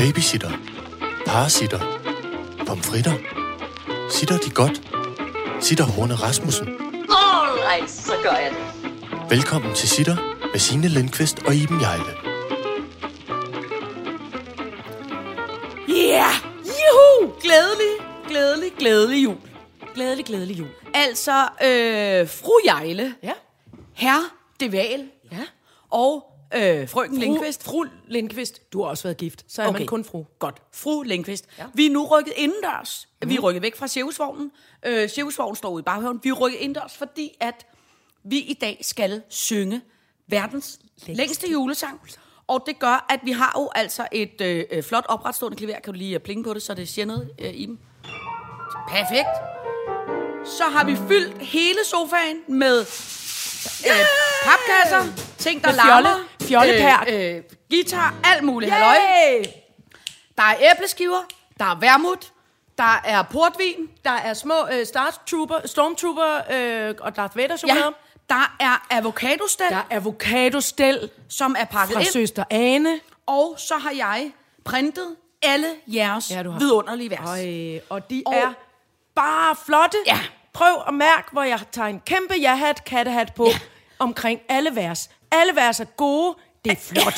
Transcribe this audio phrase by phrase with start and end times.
[0.00, 0.50] Babysitter.
[1.26, 1.78] Parasitter.
[2.66, 3.12] Pomfritter.
[4.10, 4.82] Sitter de godt?
[5.60, 6.68] Sitter Horne Rasmussen.
[6.68, 9.30] Alright, så gør jeg det.
[9.30, 10.16] Velkommen til Sitter
[10.52, 12.04] med Signe Lindqvist og Iben Jejle.
[15.88, 15.94] Ja!
[15.94, 16.34] Yeah!
[16.64, 17.32] Juhu!
[17.42, 17.92] Glædelig,
[18.28, 19.36] glædelig, glædelig jul.
[19.94, 20.68] Glædelig, glædelig jul.
[20.94, 23.32] Altså, øh, fru Jejle, Ja.
[23.94, 24.20] herr
[24.60, 25.36] Deval Ja.
[25.90, 27.64] og øh, frøken Fru, Lindqvist.
[27.64, 29.78] fru Lindqvist, du har også været gift, så er okay.
[29.78, 30.24] man kun fru.
[30.38, 30.62] Godt.
[30.72, 31.46] Fru Lindqvist.
[31.58, 31.64] Ja.
[31.74, 33.08] Vi er nu rykket indendørs.
[33.22, 33.28] Mm.
[33.28, 34.52] Vi er rykket væk fra Sjævsvognen.
[34.86, 36.20] Øh, Sjævsvognen står ude i baghaven.
[36.22, 37.66] Vi er rykket indendørs, fordi at
[38.24, 39.80] vi i dag skal synge
[40.26, 42.00] verdens længste, længste julesang.
[42.46, 45.80] Og det gør, at vi har jo altså et øh, øh, flot opretstående klaver.
[45.80, 47.78] Kan du lige øh, plinge på det, så det siger noget øh, i dem?
[48.88, 49.28] Perfekt.
[50.44, 52.84] Så har vi fyldt hele sofaen med
[53.86, 53.92] øh,
[54.44, 57.08] papkasser, ting, der larmer, fjollepærk.
[57.10, 58.72] øh, øh, guitar, alt muligt.
[58.72, 58.96] Halløj.
[60.36, 61.18] Der er æbleskiver,
[61.58, 62.32] der er vermut,
[62.78, 67.94] der er portvin, Der er små øh, Stormtrooper, Stormtrooper øh, og Darth Vader ja, chokolade.
[68.28, 73.00] der er avocadostel, Der er avocadostel som er pakket fra ind, søster Ane.
[73.26, 74.30] og så har jeg
[74.64, 77.20] printet alle jeres Ja, vidunderlige vers.
[77.28, 78.52] Øj, og de og er
[79.14, 79.96] bare flotte.
[80.06, 80.18] Ja.
[80.52, 83.58] Prøv at mærke, hvor jeg tager en kæmpe ja-hat, kattehat på Ja.
[83.98, 85.10] omkring alle vers.
[85.30, 86.36] Alle vers er gode.
[86.64, 87.14] Det er flot.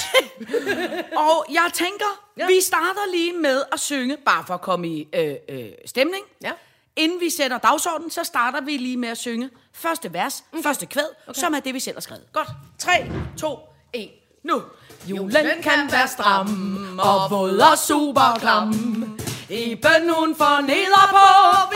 [1.29, 2.47] Og jeg tænker, ja.
[2.47, 6.25] Vi starter lige med at synge, bare for at komme i øh, øh, stemning.
[6.43, 6.51] Ja.
[6.97, 10.63] Inden vi sætter dagsordenen, så starter vi lige med at synge første vers, okay.
[10.63, 11.41] første kvæd, okay.
[11.41, 12.25] som er det, vi selv har skrevet.
[12.33, 12.49] Godt.
[12.79, 13.07] 3,
[13.39, 13.59] 2,
[13.93, 14.11] 1,
[14.45, 14.63] nu.
[15.07, 18.73] Julen kan være stram og våd og super klam.
[19.53, 21.27] Iben hun får neder på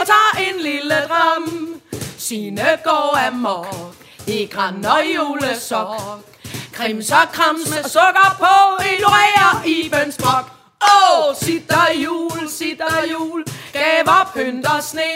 [0.01, 1.81] og tager en lille dram.
[2.17, 3.95] Sine går amok
[4.27, 6.25] i græn og julesok.
[6.73, 10.51] Krims og krams med sukker på ignorerer Ibens brok.
[10.81, 15.11] Åh, oh, sitter jul, sitter jul, gaver pynter sne.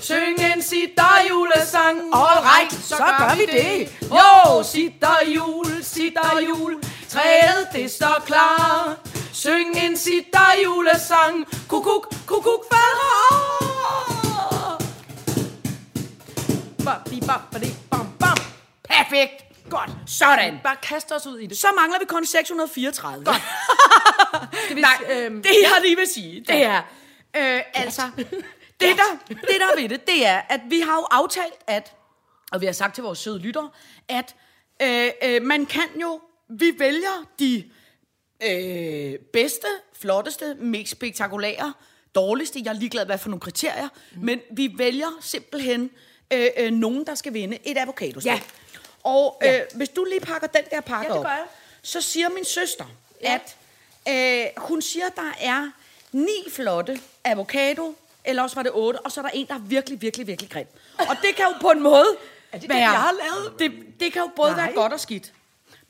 [0.00, 3.98] Syng en sitter julesang, all right, så, så gør vi det.
[4.10, 8.96] Jo, sitter jul, sitter jul, træet det står klar.
[9.38, 12.98] Syng en sitter julesang, kukuk, kukuk, bam.
[18.82, 19.44] Perfekt.
[19.70, 19.90] Godt.
[20.06, 20.58] Sådan.
[20.62, 21.58] Bare kast os ud i det.
[21.58, 23.24] Så mangler vi kun 634.
[23.24, 23.42] Godt.
[24.74, 26.82] vi, Nej, øhm, det jeg lige vil sige, det er,
[27.36, 28.02] øh, altså,
[28.80, 31.92] det der, det der er ved det, det er, at vi har jo aftalt, at,
[32.52, 33.68] og vi har sagt til vores søde lytter,
[34.08, 34.34] at
[34.82, 37.64] øh, øh, man kan jo, vi vælger de
[38.42, 39.66] øh, bedste,
[40.00, 41.74] flotteste, mest spektakulære,
[42.14, 44.24] dårligste, jeg er ligeglad hvad for nogle kriterier, mm.
[44.24, 45.90] men vi vælger simpelthen
[46.32, 48.40] øh, øh, nogen, der skal vinde et avocado Ja.
[49.02, 51.32] Og øh, hvis du lige pakker den der pakke Ja, det op,
[51.82, 52.84] så siger min søster,
[53.22, 53.34] Ja.
[53.34, 53.56] at
[54.08, 55.70] øh, hun siger, der er
[56.12, 57.94] ni flotte avocado,
[58.24, 60.50] eller også var det otte, og så er der en, der er virkelig, virkelig, virkelig
[60.50, 60.66] grim.
[60.98, 62.06] Og det kan jo på en måde
[62.52, 62.78] Er det være...
[62.78, 63.58] jeg har lavet?
[63.58, 64.64] Det, det kan jo både Nej.
[64.64, 65.32] være godt og skidt.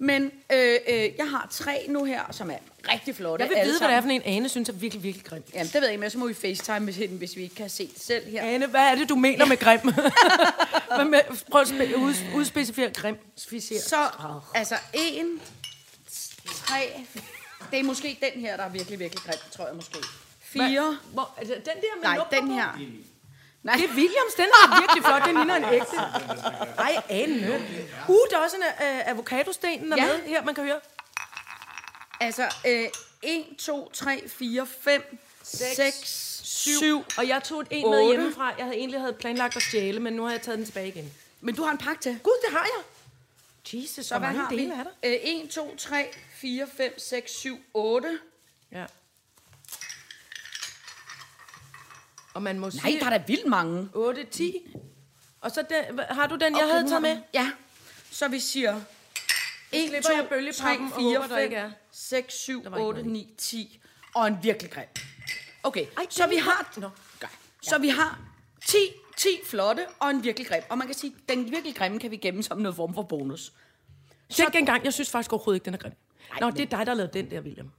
[0.00, 2.56] Men øh, øh, jeg har tre nu her, som er
[2.92, 3.42] rigtig flotte.
[3.44, 5.42] Jeg vil vide, hvad det er for en Ane, synes er virkelig, virkelig grim.
[5.54, 7.54] Jamen, det ved jeg ikke, men så må vi facetime med hende, hvis vi ikke
[7.54, 8.42] kan se det selv her.
[8.42, 9.80] Ane, hvad er det, du mener med grim?
[10.96, 11.20] Hvad med,
[11.50, 13.16] prøv at spe- ud, udspecificere grim.
[13.36, 13.80] Specificere.
[13.88, 13.96] Så,
[14.54, 15.40] altså, en,
[16.54, 17.06] tre,
[17.70, 19.98] det er måske den her, der er virkelig, virkelig grim, tror jeg måske.
[20.40, 22.78] Fire, Hvor, altså, den der med nej, den her.
[23.62, 25.22] Nej, Det er Williams, den er virkelig flot.
[25.26, 25.96] Den ligner en ægte.
[26.78, 27.64] Ej, Ane.
[28.08, 30.06] Uh, der er også en uh, avocadosten der Ja.
[30.06, 30.80] med her, man kan høre.
[32.20, 32.84] altså, øh,
[33.22, 37.04] 1, 2, 3, 4, 5, 6, 7.
[37.18, 38.08] Og jeg tog en med Otte.
[38.16, 38.54] hjemmefra.
[38.58, 41.12] Jeg havde egentlig havde planlagt at stjæle, men nu har jeg taget den tilbage igen.
[41.40, 42.18] Men du har en pakke til.
[42.22, 42.84] Gud, det har jeg.
[43.82, 44.56] Jesus, Så hvad har vi?
[44.56, 44.90] dele er der?
[45.02, 46.08] Øh, 1, 2, 3,
[46.40, 48.18] 4, 5, 6, 7, 8.
[48.72, 48.84] Ja.
[52.34, 53.88] Og man må Nej, sige der er da vildt mange.
[53.94, 54.76] 8, 10.
[55.40, 57.18] Og så den, har du den, jeg Okay, havde taget har- med?
[57.34, 57.50] Ja.
[58.10, 58.80] Så vi siger
[59.72, 61.68] 1, slipper 2, jeg 3, bølgepappen og 4, håber, der ikke er.
[61.68, 63.80] 5, 6, 7, Der var ikke 8, noget 9, 10.
[64.14, 64.86] Og en virkelig grim.
[65.62, 66.72] Okay, Ej, så vi har...
[66.76, 66.90] Nå.
[67.20, 67.32] Godt.
[67.62, 68.18] Så vi har
[68.66, 68.76] 10,
[69.16, 70.62] 10 flotte og en virkelig grim.
[70.68, 73.02] Og man kan sige, at den virkelig grimme kan vi gemme som noget form for
[73.02, 73.52] bonus.
[74.30, 74.84] Tjek den gang.
[74.84, 75.92] Jeg synes faktisk overhovedet ikke, den er grim.
[76.40, 77.70] Nå, men- det er dig, der har lavet den der, William.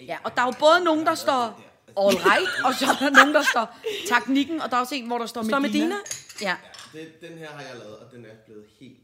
[0.00, 1.60] Ja, og der er jo både nogen, der står
[1.96, 3.76] all right, og så er der nogen, der står
[4.08, 5.84] teknikken, og der er også en, hvor der står Står Medina.
[5.84, 5.96] Medina?
[6.42, 6.54] Ja,
[6.92, 8.98] Den, den her har jeg lavet, og den er blevet helt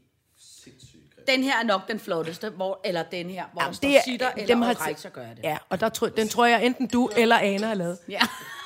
[0.63, 1.25] sindssygt grim.
[1.27, 4.01] den her er nok den flotteste, hvor, eller den her, hvor der står det er-
[4.05, 5.43] sitter, eller dem all har- right, så gør jeg det.
[5.43, 7.97] Ja, og der, tror- den tror jeg enten du eller Ane har lavet.
[8.09, 8.19] Ja.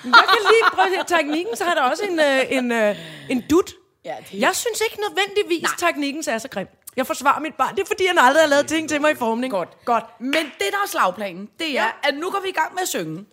[0.04, 2.96] Men jeg kan lige prøve her teknikken, så har der også en, øh, en, øh,
[3.30, 3.72] en dut.
[4.06, 5.90] Ja, det- Jeg synes ikke nødvendigvis, Nej.
[5.92, 6.68] teknikken er så grim.
[6.96, 7.76] Jeg forsvarer mit barn.
[7.76, 9.52] Det er fordi, han aldrig har lavet ting til mig i formning.
[9.54, 9.86] Godt.
[9.86, 10.04] Godt.
[10.20, 11.90] Men det, der er slagplanen, det er, Ja.
[12.04, 13.26] at nu går vi i gang med at synge.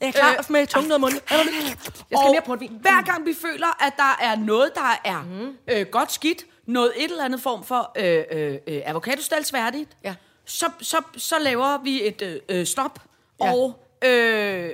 [0.00, 1.20] Jeg er klar Øh, med tungen af munden.
[1.30, 2.78] Jeg skal og mere portvin.
[2.80, 5.56] hver gang vi føler, at der er noget, der er mm.
[5.68, 10.14] øh, godt skidt, noget et eller andet form for øh, øh, øh, avocadostalsværdigt, Ja.
[10.44, 12.98] så, så, så laver vi et øh, øh, stop
[13.40, 13.52] Ja.
[13.52, 14.70] og øh,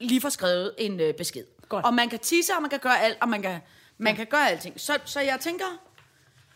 [0.00, 1.44] lige får skrevet en øh, besked.
[1.68, 1.84] Godt.
[1.84, 3.58] Og man kan tisse, og man kan gøre alt, og man kan,
[3.98, 4.80] man kan gøre alting.
[4.80, 5.64] Så, så jeg tænker,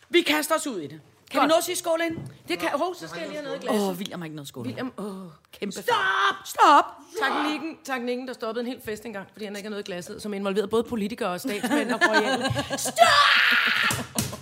[0.08, 1.00] vi kaster os ud i det.
[1.34, 1.48] Kan Godt.
[1.48, 2.16] vi nå at sige skål ind?
[2.48, 2.69] Det kan...
[2.75, 3.81] Hov, så skal jeg lige have noget i glas.
[3.81, 4.66] Åh, oh, William har ikke noget skål.
[4.66, 5.31] William, åh.
[5.52, 6.36] Kæmpe Stop!
[6.44, 6.84] Stop!
[7.22, 10.22] Teknikken, teknikken, der stoppede en hel fest engang, fordi han ikke har noget i glasset,
[10.22, 12.42] som involverede både politikere og statsmænd og royale.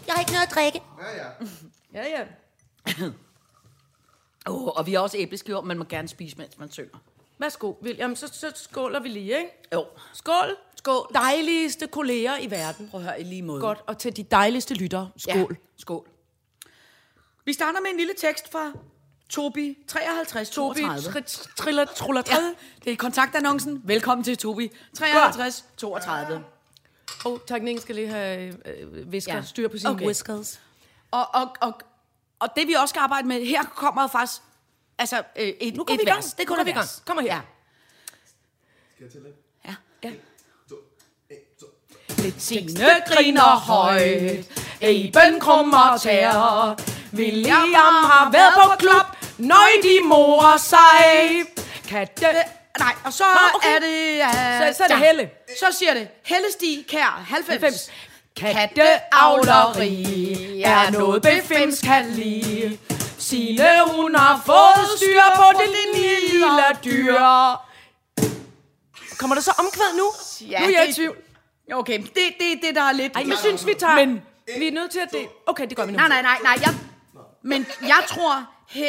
[0.06, 0.82] Jeg har ikke noget at drikke.
[1.94, 2.24] Ja, ja.
[4.46, 6.98] Oh, og vi har også æbleskiver, man må gerne spise, mens man synger.
[7.38, 8.16] Værsgo, William.
[8.16, 9.50] Så, så skåler vi lige, ikke?
[9.72, 9.86] Jo.
[10.12, 10.56] Skål.
[10.76, 11.10] Skål.
[11.14, 12.88] Dejligste kolleger i verden.
[12.88, 13.60] Prøv at høre i lige måde.
[13.60, 13.78] Godt.
[13.86, 15.10] Og til de dejligste lyttere.
[15.16, 15.36] Skål.
[15.36, 15.44] Ja,
[15.76, 16.06] skål.
[17.44, 18.72] Vi starter med en lille tekst fra
[19.28, 21.20] Tobi 53 Tobi, 32.
[21.28, 22.54] tr- triller, truller, Ja, tredje.
[22.84, 23.80] det er kontaktannoncen.
[23.84, 26.44] Velkommen til Tobi 53 32.
[27.24, 29.42] Og teknikken skal lige have øh, visker, Ja.
[29.42, 30.06] styr på sine Okay.
[30.06, 30.60] whiskers.
[31.10, 31.72] Og, og, og,
[32.38, 34.40] og det vi også skal arbejde med, her kommer faktisk
[34.98, 36.16] altså, øh, et, Nu et vi i gang.
[36.16, 36.24] vers.
[36.34, 36.88] Det Nu kun går et vi i gang.
[37.06, 37.34] Kommer her.
[37.34, 37.40] Ja.
[38.94, 39.34] Skal jeg til lidt?
[39.64, 39.74] ja.
[40.04, 40.12] Ja.
[40.68, 40.76] To,
[41.30, 41.66] en, to.
[42.38, 44.46] Signe griner højt,
[44.80, 46.76] Eben krummer tær.
[47.14, 49.06] William har været på klub,
[49.38, 51.44] nøj de morer sig.
[51.88, 52.26] Katte.
[52.78, 53.76] Nej, og så Nå, okay.
[53.76, 54.20] er det...
[54.24, 54.30] Uh,
[54.72, 55.30] Så- så er det Helle.
[55.58, 57.48] Så siger det, Helle Stig Kær, 90.
[57.62, 57.90] 90.
[58.36, 62.78] Katteavleri er noget befims kan lide.
[63.18, 67.18] Signe, hun har fået styr på det lille dyr.
[69.18, 70.12] Kommer der så omkvæd nu?
[70.50, 71.16] Ja, nu er jeg i det- tvivl.
[71.72, 73.16] Okay, det er det, det, der er lidt...
[73.16, 73.94] Ej, jeg synes, vi tager...
[73.94, 74.22] Men,
[74.58, 75.26] vi er nødt til at det...
[75.46, 75.98] Okay, det gør vi nu.
[75.98, 76.54] Nej, nej, nej, nej.
[76.60, 76.74] Jeg,
[77.42, 78.46] men jeg tror...
[78.68, 78.86] He,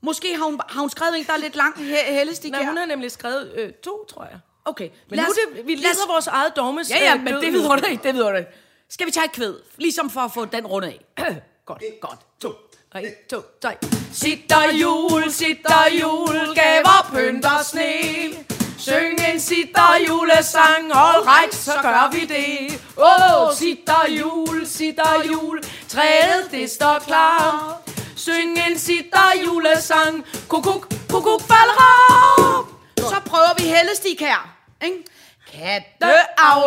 [0.00, 2.64] måske har hun, har hun skrevet en, der er lidt lang, he, Helle Stig Nej,
[2.64, 4.38] hun har nemlig skrevet øh, to, tror jeg.
[4.64, 7.52] Okay, Men nu er det, vi lider vores eget dogmes Ja, ja, øh, men det
[7.52, 7.58] nu.
[7.58, 8.50] ved du ikke, det ved du ikke.
[8.88, 9.54] Skal vi tage et kvæd?
[9.76, 11.04] Ligesom for at få den runde af.
[11.66, 12.18] Godt, godt.
[12.40, 12.52] To,
[12.92, 13.76] tre, to, tre.
[14.12, 18.55] Sitter jul, sitter jul, gaver, pynter, sne.
[18.86, 22.80] Syng en sitter julesang, all right, så gør vi det.
[22.96, 27.80] Åh, oh, sitter jul, sitter jul, træet det står klar.
[28.16, 34.56] Syng en sitter julesang, kukuk, kukuk, falder Så prøver vi Hellestik her.
[34.84, 35.04] Ikke?
[35.52, 36.64] Katteavleri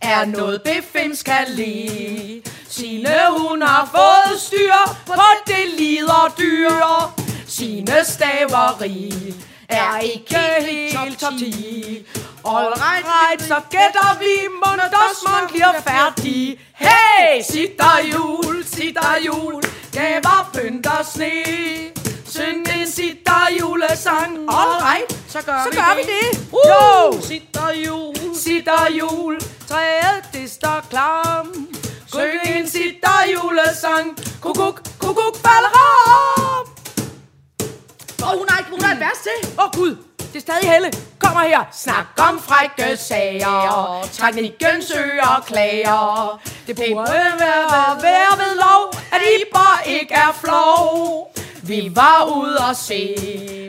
[0.00, 2.42] er noget befims kan lide.
[2.68, 4.74] Sine hun har fået styr
[5.06, 7.14] på det lider dyr.
[7.46, 9.34] Sine staveri
[9.72, 12.06] er ikke helt top 10.
[12.44, 16.58] All right, right, så gætter vi, Mondersmon bliver færdig.
[16.74, 21.32] Hey, sitter jul, sitter jul, gaver, pynter, sne.
[22.26, 26.06] Syng en sitter julesang, all right, Så gør så vi gør det.
[26.06, 26.48] vi det.
[26.52, 26.58] Uh!
[26.68, 31.46] Jo, sitter jul, sitter jul, træet det står klar.
[32.06, 36.41] Syng en sitter julesang, kukuk, kukuk, falder
[38.22, 39.38] og hun har ikke hun har et vers til.
[39.58, 40.92] Åh oh, Gud, det er stadig Helle.
[41.18, 41.64] Kommer her.
[41.72, 44.08] Snak om frække sager.
[44.12, 46.40] Teknikken søger klager.
[46.66, 51.32] Det burde være, være ved lov, at I bare ikke er flov.
[51.62, 53.16] Vi var ude og se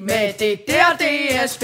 [0.01, 1.63] med det der DSB.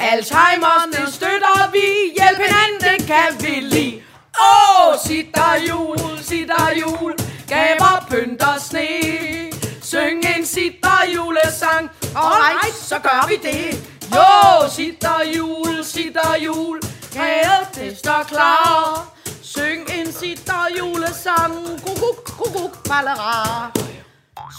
[0.00, 1.86] Alzheimer's, det støtter vi.
[2.18, 4.02] Hjælp hinanden, det kan vi lide.
[4.40, 7.14] Åh, oh, sitter jul, sitter jul.
[7.48, 9.49] Gaver, pynter, sne.
[9.90, 11.90] Syng en sitter julesang.
[12.16, 13.90] Alright, så gør vi det.
[14.14, 16.80] Jo, sitter jul, sitter jul.
[17.12, 19.06] Kæde, det står klar.
[19.42, 21.54] Syng en sitter julesang.
[21.86, 23.70] Kukuk, kukuk, balera.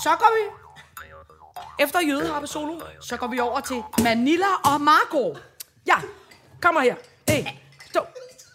[0.03, 0.43] Så går vi.
[1.83, 5.37] Efter jødeharpe solo, så går vi over til Manila og Marco.
[5.87, 5.95] Ja,
[6.61, 6.95] kommer her.
[7.27, 7.47] En,
[7.93, 8.01] to,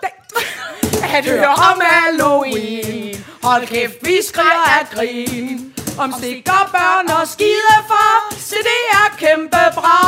[0.01, 0.09] tre
[1.17, 3.25] At høre om Halloween.
[3.43, 8.35] Hold kæft, vi skriger af grin Om stikker børn og skidefar.
[8.39, 10.01] Se det er kæmpe bra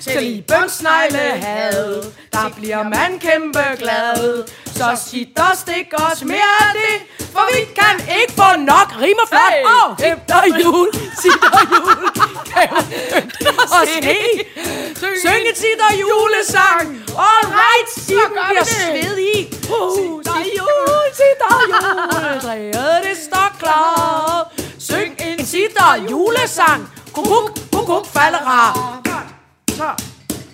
[0.00, 2.02] Til Ibens sneglehad
[2.32, 4.44] Der bliver man kæmpe glad.
[4.66, 6.96] Så sit og stik os mere af det
[7.32, 8.88] For vi kan ikke få nok.
[9.02, 9.52] Rimer flot.
[9.52, 9.64] Hey!
[9.64, 10.88] Åh, oh, efter jul
[11.22, 12.04] Sitter jul.
[13.76, 14.18] Og sne
[15.22, 15.46] Syng.
[15.48, 16.86] En sitter julesang.
[17.28, 18.66] All right, så gør vi det.
[18.66, 19.54] sved i.
[19.96, 22.40] Sitter jul, sitter jul.
[22.40, 24.52] Træet det står klar
[24.88, 28.60] Syng en sitter julesang Kukuk, kukuk, faldera
[29.70, 29.88] Så,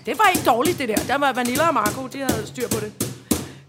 [0.07, 2.81] det var ikke dårligt det der Der var Vanilla og Marco, de havde styr på
[2.81, 2.93] det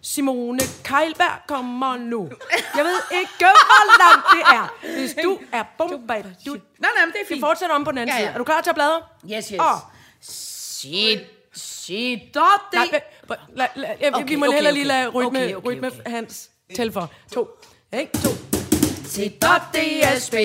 [0.03, 2.29] Simone Keilberg kommer nu.
[2.77, 4.93] Jeg ved ikke, hvor langt det er.
[4.99, 6.21] Hvis du er bomba...
[6.45, 7.39] Du, Nej, nej, men det er vi fint.
[7.45, 8.27] fortsætter om på den anden Ja, side.
[8.27, 8.33] ja.
[8.33, 9.01] Er du klar til at bladre?
[9.31, 9.59] Yes, yes.
[9.59, 9.65] Åh.
[10.21, 11.19] Sit,
[12.33, 12.41] det.
[12.73, 12.87] Nej,
[13.29, 15.87] men- la, la, ja, vi Okay, må okay, heller lige lade rytme, Okay, okay, rytme
[15.87, 16.11] okay.
[16.11, 17.09] Hans tælle for.
[17.33, 17.47] To.
[17.99, 18.11] Ikke?
[18.17, 18.29] To.
[19.15, 20.35] Sitter DSB,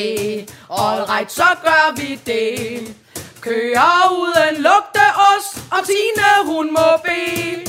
[0.71, 2.95] all right, så gør vi det.
[3.41, 7.65] Kører uden lugteost, og Tine hun må bede.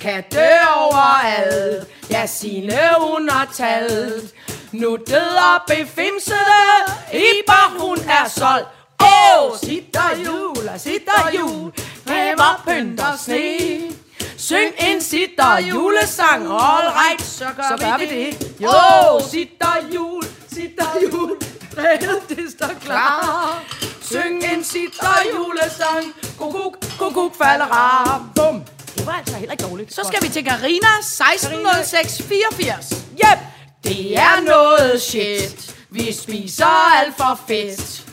[0.00, 4.34] Kan dø overalt, ja Signe hun har talt.
[4.72, 6.74] Nu døder befimsede,
[7.12, 8.68] Iber hun er solgt.
[9.00, 11.72] Åh, oh, sitter jul, og sitter jul,
[12.06, 13.94] gaver pynter sne.
[14.38, 18.40] Syng en sitter julesang, all right, så gør, Så gør vi det.
[18.40, 18.54] det.
[18.62, 18.68] Jo,
[19.12, 20.22] oh, sitter jul,
[20.54, 21.30] sitter jul,
[21.74, 23.62] træet det står klar.
[24.02, 26.06] Syng en sitter julesang,
[26.38, 28.28] kukuk, kukuk falder rar.
[28.36, 28.62] Bum.
[28.96, 29.94] Det var altså heller ikke dårligt.
[29.94, 32.92] Så skal vi til Carina 160684.
[33.12, 33.38] Yep.
[33.84, 35.76] Det er noget shit.
[35.90, 38.04] Vi spiser alt for fedt.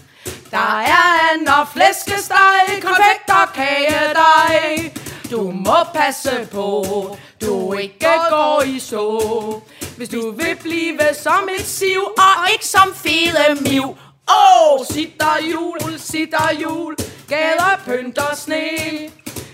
[0.51, 4.91] Der er and og flæskesteg, konfekt og kagedej.
[5.31, 9.63] Du må passe på, du ikke går i stå.
[10.01, 13.83] Hvis du vil blive som et siv, og ikke som fede miv.
[13.83, 16.95] Åh, oh, sitter jul, sitter jul,
[17.29, 18.61] gader pynter sne.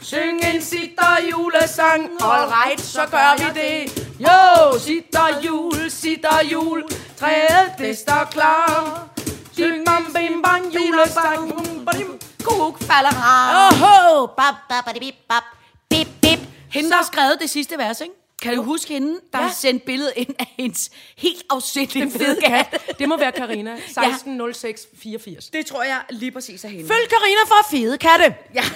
[0.01, 4.07] Syng en sitter julesang, all right, så gør vi det.
[4.19, 6.83] Jo, sitter jul, sitter jul,
[7.19, 9.07] træet det står klar.
[9.51, 13.15] Syng bam bim bam julesang, bum badim, kuk falder.
[13.63, 15.43] Oho, bap, bap, bap, bip, bap,
[15.89, 16.39] bip, bip.
[16.71, 18.26] Hende, der har skrevet det sidste vers, ikke?
[18.41, 19.46] Kan du huske hende, der Ja.
[19.46, 22.96] har sendt billedet ind af hendes helt afsindelige fede kat?
[23.00, 25.46] Det må være Karina 160684.
[25.50, 26.88] Det tror jeg lige præcis er hende.
[26.88, 28.36] Følg Karina for fede katte.
[28.53, 28.63] Ja.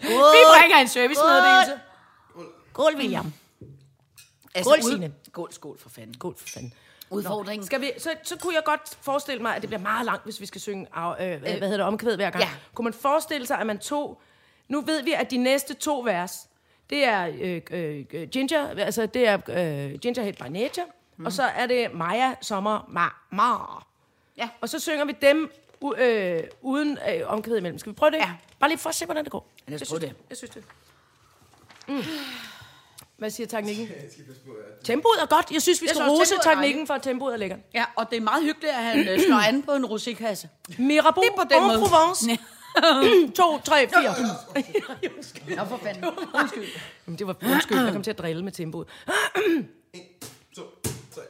[0.00, 1.80] Vi bringer en servicemeddelelse.
[2.72, 3.32] Skål, William.
[4.54, 5.12] Altså, Skål, Signe.
[5.32, 6.14] Skål, skål for fanden.
[6.18, 6.72] God for fanden.
[7.10, 7.66] Udfordringen.
[7.66, 10.40] Skal vi, så, så kunne jeg godt forestille mig, at det bliver meget langt, hvis
[10.40, 12.44] vi skal synge af, øh, hvad hedder det, omkvæd hver gang.
[12.44, 12.50] ja.
[12.74, 14.20] Kunne man forestille sig, at man tog...
[14.68, 16.47] Nu ved vi, at de næste to vers,
[16.90, 21.26] det er øh, øh, Ginger, altså det er øh, Gingerhead by Nature, mm.
[21.26, 23.26] og så er det Maja Sommer Mar.
[23.32, 23.86] Mar.
[24.36, 24.48] Ja.
[24.60, 25.50] Og så synger vi dem
[25.84, 27.78] u- øh, uden øh, omkvæd imellem.
[27.78, 28.16] Skal vi prøve det?
[28.16, 28.30] Ja.
[28.60, 29.48] Bare lige for at se, hvordan det går.
[29.68, 30.14] Lad os Jeg prøve det.
[30.30, 30.64] Jeg synes det.
[31.88, 32.02] Mm.
[33.16, 33.88] Hvad siger teknikken?
[34.84, 35.50] Tempoet er godt.
[35.52, 37.58] Jeg synes, vi skal synes rose teknikken, for at tempoet er lækkert.
[37.74, 40.46] Ja, og det er meget hyggeligt, at han øh, slår an på en rosékasse.
[40.78, 41.78] Mirabeau Det er på den en måde.
[41.88, 42.38] Provence.
[43.36, 45.56] 2, 3, 4.
[45.56, 46.04] Nå, for fanden.
[47.06, 48.86] Jamen, det var undskyld, jeg kom til at drille med tempoet.
[50.56, 50.62] To,
[51.14, 51.22] tre.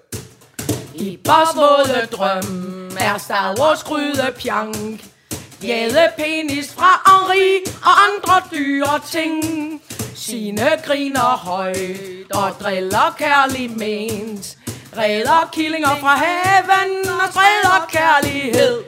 [0.95, 5.05] I Bosvåde drøm er Star Wars gryde pjank.
[5.63, 9.45] Jæde penis fra Henri og andre dyre ting.
[10.15, 14.59] Sine griner højt og driller kærlig ment.
[14.97, 18.85] Redder killinger fra haven og spreder kærlighed.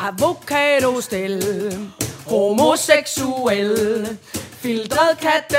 [0.00, 1.42] Avocado stel,
[2.26, 4.18] homoseksuel.
[4.62, 5.58] Filtret katte,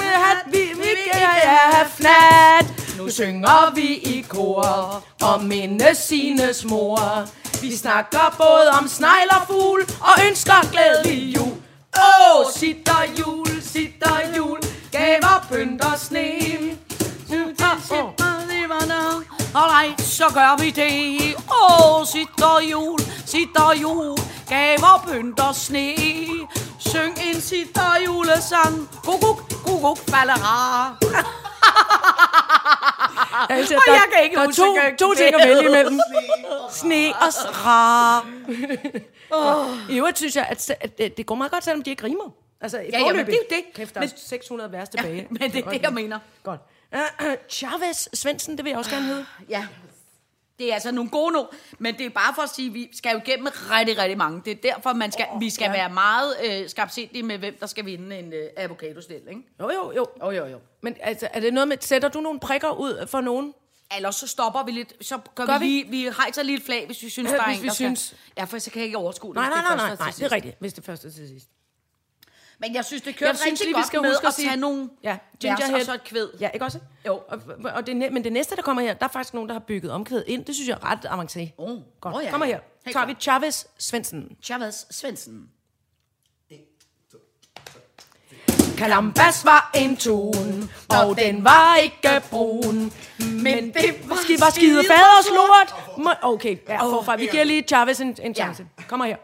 [0.00, 2.66] hat vi, vi have fnat.
[2.98, 7.28] Nu synger vi i kor og minde sine mor.
[7.60, 11.52] Vi snakker både om snegl og fugl og ønsker glædelig jul.
[11.96, 14.58] Åh, oh, sitter jul, sitter jul,
[14.92, 16.54] gaver pynter sne.
[19.56, 21.34] Alright, så gør vi det.
[21.36, 24.18] Åh, oh, sitter jul, sitter jul,
[24.48, 25.94] gaver pynter sne.
[26.78, 30.34] Syng en sitter julesang, kukuk, kukuk, falder
[33.48, 35.64] Jeg, elsker, Og der, jeg kan ikke der er to, to det ting at vælge
[35.68, 36.00] imellem.
[36.80, 38.26] Sne og sra.
[39.92, 42.30] I øvrigt synes jeg, at, at det, det går meget godt, selvom de ikke rimer.
[42.60, 43.64] Altså, Ja, ja, men det er jo det.
[43.74, 45.26] Kæft, der Men- er 600 vers tilbage.
[45.30, 46.18] men det er det, jeg mener.
[46.44, 46.60] Godt.
[47.50, 49.26] Chavez Svendsen, det vil jeg også gerne hedde.
[49.48, 49.66] Ja,
[50.58, 51.46] det er altså nogle gode nu,
[51.78, 54.42] men det er bare for at sige, at vi skal jo igennem rigtig, rigtig mange.
[54.44, 57.86] Det er derfor, man skal, vi skal være meget øh, skarpsindige med, hvem der skal
[57.86, 59.40] vinde en øh, avocado-stil, ikke?
[59.60, 60.06] Jo, jo, jo.
[60.22, 60.58] Jo, jo, jo.
[60.82, 63.54] Men altså, er det noget med, sætter du nogle prikker ud for nogen?
[63.96, 65.70] Ellers så stopper vi lidt, så gør, Gør vi, vi?
[65.70, 67.68] lige, vi hejser lige et flag, hvis vi synes, Ja, der er hvis en, vi
[67.68, 68.00] der synes.
[68.00, 68.18] skal.
[68.38, 69.34] Ja, for så kan jeg ikke overskue det.
[69.34, 71.48] Nej, nej, nej, nej, nej, det er rigtigt, hvis det første til sidst.
[72.66, 74.28] Men jeg synes, det kører Jeg synes rigtig lige, vi godt skal med huske at
[74.28, 75.74] at sige- tage nogle Ja, Gingerhead.
[75.74, 76.28] og så et kvæd.
[76.40, 76.78] Ja, ikke også?
[77.06, 77.14] Jo.
[77.28, 77.40] Og,
[77.74, 79.90] og det, men det næste, der kommer her, der er faktisk nogen, der har bygget
[79.92, 80.44] omkvæd ind.
[80.44, 81.50] Det synes jeg er ret avanceret.
[81.58, 82.16] Oh, Godt.
[82.16, 82.30] oh, ja.
[82.30, 82.58] Kommer her.
[82.84, 84.36] Helt Tager vi Chavez Svendsen.
[84.42, 85.48] Chavez Svendsen.
[88.78, 92.92] Kalambas var en tone, og den var ikke brun.
[93.18, 95.74] Men det var, ski, var skide faders lort.
[96.22, 97.16] Okay, ja, forfra.
[97.16, 98.66] Vi giver lige Chavez en, en chance.
[98.88, 99.16] Kommer her.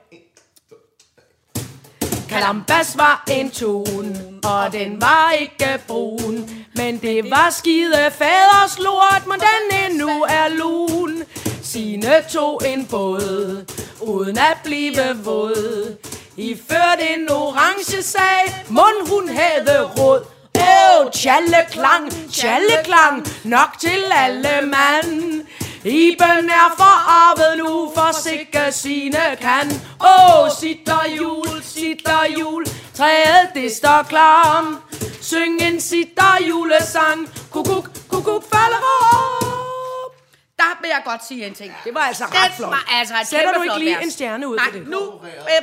[2.31, 6.51] Kalambas var en tun, og den var ikke brun.
[6.75, 11.23] Men det var skide faders lort, men den endnu er lun.
[11.63, 13.65] Sine tog en båd,
[14.01, 15.97] uden at blive våd.
[16.37, 20.23] I førte en orange sag, mund hun havde råd.
[20.55, 25.43] Åh, oh, tjalleklang, tjalleklang, nok til alle mand.
[25.85, 29.71] Iben er forarvet nu, for sikke sine kan.
[30.01, 34.83] Åh, oh, sitter jul, sitter jul, træet det står klar.
[35.21, 38.83] Syng en sitter julesang, kukuk, kukuk falder
[39.13, 40.15] op.
[40.59, 41.73] Der vil jeg godt sige en ting.
[41.85, 42.71] Det var altså ret flot.
[42.71, 44.05] var altså et Sætter du ikke lige vers.
[44.05, 44.89] en stjerne ud Nej, for det?
[44.89, 45.01] nu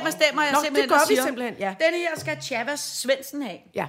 [0.04, 1.74] bestemmer jeg Nå, det simpelthen gør og vi siger, simpelthen, ja.
[1.80, 3.58] Den her skal Chavez Svendsen have.
[3.74, 3.86] Ja.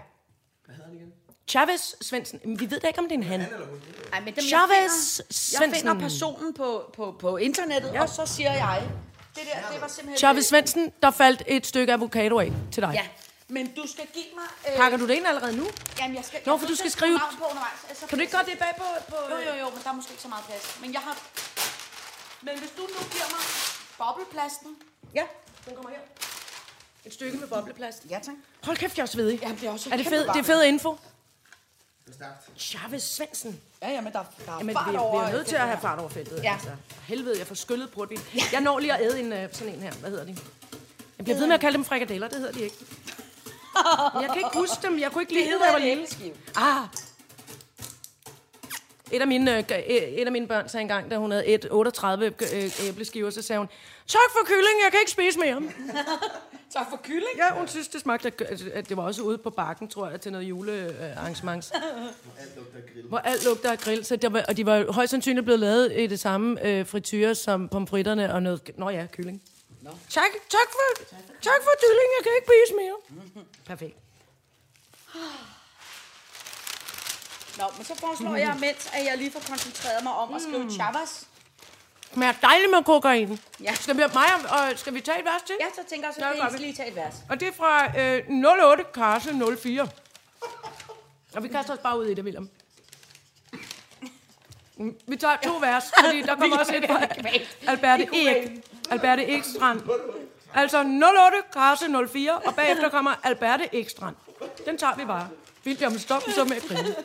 [1.49, 2.39] Chavez Svendsen.
[2.59, 3.41] Vi ved da ikke, om det er en han.
[3.41, 5.75] Ej, men dem, Chavez jeg finder, jeg Svendsen.
[5.75, 8.01] finder personen på, på, på internettet, ja.
[8.01, 8.89] og så siger jeg,
[9.35, 10.17] det der, det var simpelthen...
[10.17, 12.91] Chavez Svendsen, der faldt et stykke avocado af til dig.
[12.93, 13.05] Ja,
[13.47, 14.71] men du skal give mig...
[14.73, 15.67] Øh, Pakker du det ind allerede nu?
[15.99, 16.39] Jamen, jeg skal...
[16.45, 18.45] Nå, jeg for du skal skrive- navn På undervejs, ellers så Kan du ikke gøre
[18.45, 18.83] det bag på...
[19.09, 20.77] på Jo, jo, jo, men der er måske ikke så meget plads.
[20.81, 21.17] Men jeg har...
[22.41, 23.43] Men hvis du nu giver mig
[23.97, 24.69] bobleplasten...
[25.15, 25.23] Ja,
[25.65, 25.99] den kommer her.
[27.05, 28.03] Et stykke med bobleplast.
[28.09, 28.35] Ja, tak.
[28.63, 29.39] Hold kæft, jeg er svedig.
[29.41, 30.97] Jamen, det er også Er det fed, det er fed info?
[32.19, 32.25] Er.
[32.57, 33.59] Chavez Svendsen.
[33.81, 35.21] Ja, ja, men der, der er Jamen, fart vi, er, over...
[35.21, 36.43] vi er nødt til at have fart over feltet.
[36.43, 36.53] Ja.
[36.53, 36.69] Altså.
[37.07, 38.19] Helvede, jeg får skyllet portvin.
[38.51, 39.93] Jeg når lige at æde en, uh, sådan en her.
[39.93, 40.37] Hvad hedder de?
[41.17, 42.27] Jeg bliver ved med at kalde dem frikadeller.
[42.27, 42.75] Det hedder de ikke.
[44.13, 44.99] Men Jeg kan ikke huske dem.
[44.99, 46.07] Jeg kunne ikke lide det, da jeg var lille.
[46.55, 46.87] Ah.
[49.11, 52.25] Et af, mine, øh, et af mine børn sagde engang, da hun havde et 38
[52.25, 53.67] øh, æbleskiver, så sagde hun,
[54.07, 55.61] tak for kylling, jeg kan ikke spise mere.
[56.73, 57.37] Tak for kylling.
[57.37, 58.31] Ja, hun synes, det smagte,
[58.73, 61.71] at- det var også ude på bakken, tror jeg, til noget julearrangement.
[62.39, 63.07] Alt lugter grill.
[63.07, 65.93] Hvor alt lugter af grill, så der var, og de var højst sandsynligt blevet lavet
[65.95, 68.71] i det samme øh, frityre som pomfritterne og noget...
[68.77, 69.41] Nå ja, kylling.
[69.81, 69.89] No.
[70.09, 71.03] Tak, tak, for,
[71.41, 73.45] tak for kylling, jeg kan ikke spise mere.
[73.67, 73.97] Perfekt.
[77.57, 80.63] Nå, men så foreslår jeg, mens at jeg lige får koncentreret mig om at skrive
[80.63, 80.71] Mm.
[80.71, 81.23] Chavez.
[82.13, 83.39] Smager dejligt med kokain.
[83.63, 83.73] Ja.
[83.73, 85.55] Skal vi, mig og, skal vi tage et vers til?
[85.59, 87.13] Ja, så tænker jeg, så Ja, kan lige tage et vers.
[87.29, 89.87] Og det er fra øh, 08 Karse 04.
[91.35, 92.49] Og vi kaster os bare ud i det, William.
[95.07, 97.01] Vi tager to vers, fordi der kommer også et fra
[97.71, 98.63] Alberte Ek.
[98.91, 99.81] Alberte Ekstrand.
[100.53, 104.15] Altså 08 Karse 04, og bagefter kommer Alberte Ekstrand.
[104.65, 105.27] Den tager vi bare.
[105.65, 106.95] William, stop så med at grine.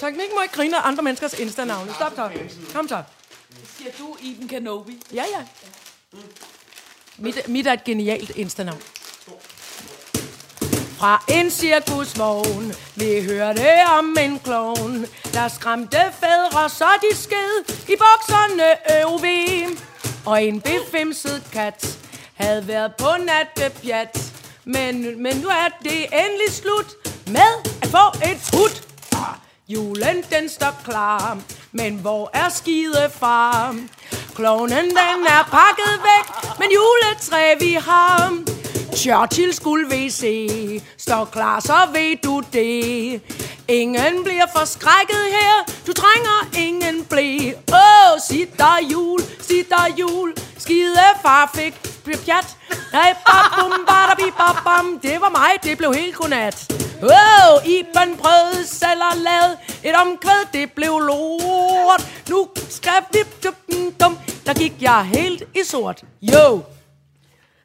[0.00, 1.94] Teknik må ikke grine af andre menneskers Insta-navne.
[1.94, 2.30] Stop så.
[2.74, 3.02] Kom så.
[3.76, 5.02] Siger du Iben Kenobi?
[5.12, 5.46] Ja, ja.
[7.18, 8.82] Mit, mit er et genialt Insta-navn.
[10.98, 17.96] Fra en cirkusvogn, vi hørte om en klovn, der skræmte fædre, så de sked i
[17.96, 18.68] bukserne
[19.00, 19.20] øv
[20.26, 21.98] Og en befimset kat
[22.34, 24.32] havde været på nattepjat.
[24.64, 26.86] Men, men nu er det endelig slut
[27.26, 28.82] med at få et hud.
[29.68, 31.38] Julen den står klar,
[31.76, 33.76] men hvor er skidefar?
[34.34, 38.38] Klovnen den er pakket væk, men juletræ vi har.
[38.96, 43.20] Churchill skulle vi se, står klar, så ved du det.
[43.68, 47.52] Ingen bliver forskrækket her, du trænger ingen blæ.
[47.72, 51.74] Åh, oh, sit der jul, sit der jul, skidefar fik
[52.12, 52.56] pjat.
[52.92, 56.72] Nej, babum, badabi, babam, det var mig, det blev helt godnat.
[57.02, 62.02] Oh, Iben prøvede selv at lave et omkvæd, det blev lort.
[62.28, 66.02] Nu skrev vi dum, dum, der gik jeg helt i sort.
[66.22, 66.62] Jo.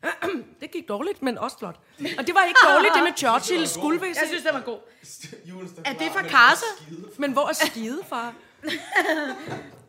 [0.62, 1.76] Det gik dårligt, men også flot.
[2.18, 3.62] Og det var ikke dårligt, det med Churchill
[4.02, 4.78] vi Jeg synes, det var god.
[5.86, 6.66] Er det fra Karse?
[6.86, 7.08] skide.
[7.18, 8.34] Men hvor er skide, far?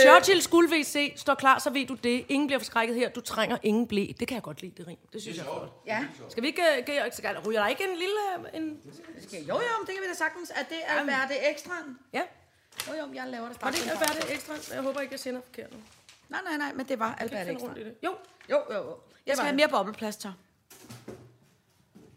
[0.00, 2.24] Churchill skulle vi se, står klar, så ved du det.
[2.28, 4.06] Ingen bliver forskrækket her, du trænger ingen blæ.
[4.20, 4.98] Det kan jeg godt lide, det rim.
[5.12, 5.82] Det synes jeg er flot.
[5.86, 6.04] Ja.
[6.28, 6.62] Skal vi ikke...
[6.86, 8.14] Kan, skal, ryger der ikke en lille...
[8.54, 8.80] En...
[9.26, 10.50] Okay, jo, jo, men det kan vi da sagtens.
[10.50, 11.96] Er det Alberte Ekstrand?
[12.12, 12.22] Ja,
[12.88, 13.76] Jo, jo, jeg laver det var straks.
[13.76, 14.54] det ikke Alberte Ekstra?
[14.74, 15.78] Jeg håber ikke, jeg sender forkert nu.
[16.28, 17.94] Nej, nej, nej, men det var i det.
[18.04, 18.14] Jo,
[18.50, 18.96] Jo, jo, jo.
[19.26, 19.56] Jeg skal var have det.
[19.56, 20.32] mere bobleplaster.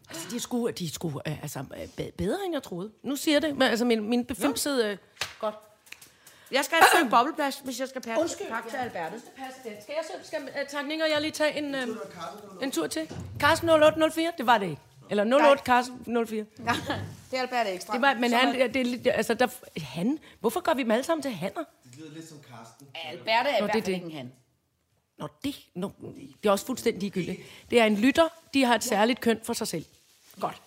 [0.08, 2.90] altså, de er sgu, de er sgu øh, altså, øh, be- bedre, end jeg troede.
[3.02, 4.88] Nu siger det, men altså, min, min befimsede...
[4.90, 4.96] Øh,
[5.38, 5.54] godt.
[6.52, 9.16] Jeg skal have et stykke bobleplast, hvis jeg skal pakke, pakke til Alberte.
[9.36, 9.72] Passe den.
[9.82, 11.96] Skal jeg så, skal uh, Takning og jeg lige tage en, uh,
[12.62, 13.08] en tur til?
[13.40, 14.32] Carsten 0804?
[14.38, 14.82] Det var det ikke.
[15.10, 16.44] Eller 08 Carsten 04.
[16.66, 16.72] Ja,
[17.30, 18.02] det er Alberte Ekstrand.
[18.02, 19.46] Det var, men han, er- det er, lidt- altså, der,
[19.80, 21.64] han, hvorfor gør vi dem alle sammen til hanner?
[21.84, 22.86] Det lyder lidt som Karsten.
[23.04, 23.92] Alberte er i hvert det er fald det.
[23.92, 24.32] ikke en han.
[25.18, 25.92] Nå, det, nå,
[26.42, 27.40] det er også fuldstændig ligegyldigt.
[27.70, 29.84] Det er en lytter, de har et særligt køn for sig selv.
[30.40, 30.62] Godt.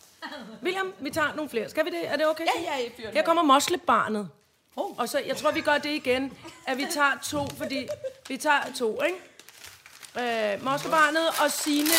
[0.64, 1.70] William, vi tager nogle flere.
[1.70, 2.08] Skal vi det?
[2.12, 2.44] Er det okay?
[2.58, 3.26] Ja, ja, jeg fyrer den Her af.
[3.26, 4.30] kommer moslebarnet.
[4.76, 4.98] Oh.
[4.98, 7.88] Og så, jeg tror, vi gør det igen, at vi tager to, fordi
[8.28, 10.54] vi tager to, ikke?
[10.54, 11.94] Øh, moslebarnet og sine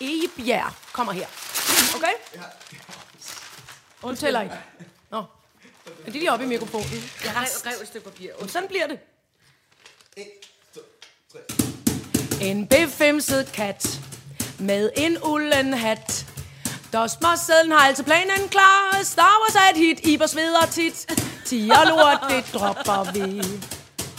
[0.00, 1.26] Egebjerg kommer her.
[1.96, 2.12] Okay?
[4.02, 4.54] Hun tæller ikke.
[5.10, 5.18] Nå.
[5.18, 5.24] Er
[6.04, 7.10] det lige oppe i mikrofonen?
[7.24, 8.30] Jeg rev, rev et stykke papir.
[8.38, 8.98] Og sådan bliver det.
[10.16, 10.26] 1,
[10.74, 10.80] 2,
[11.32, 12.48] 3.
[12.48, 14.00] En befimset kat
[14.58, 16.26] med en ulden hat.
[16.92, 19.02] Dosmersedlen har altid planen klar.
[19.02, 21.06] Star Wars er et hit, Iber sveder tit.
[21.46, 23.40] Tiger lort, det dropper vi.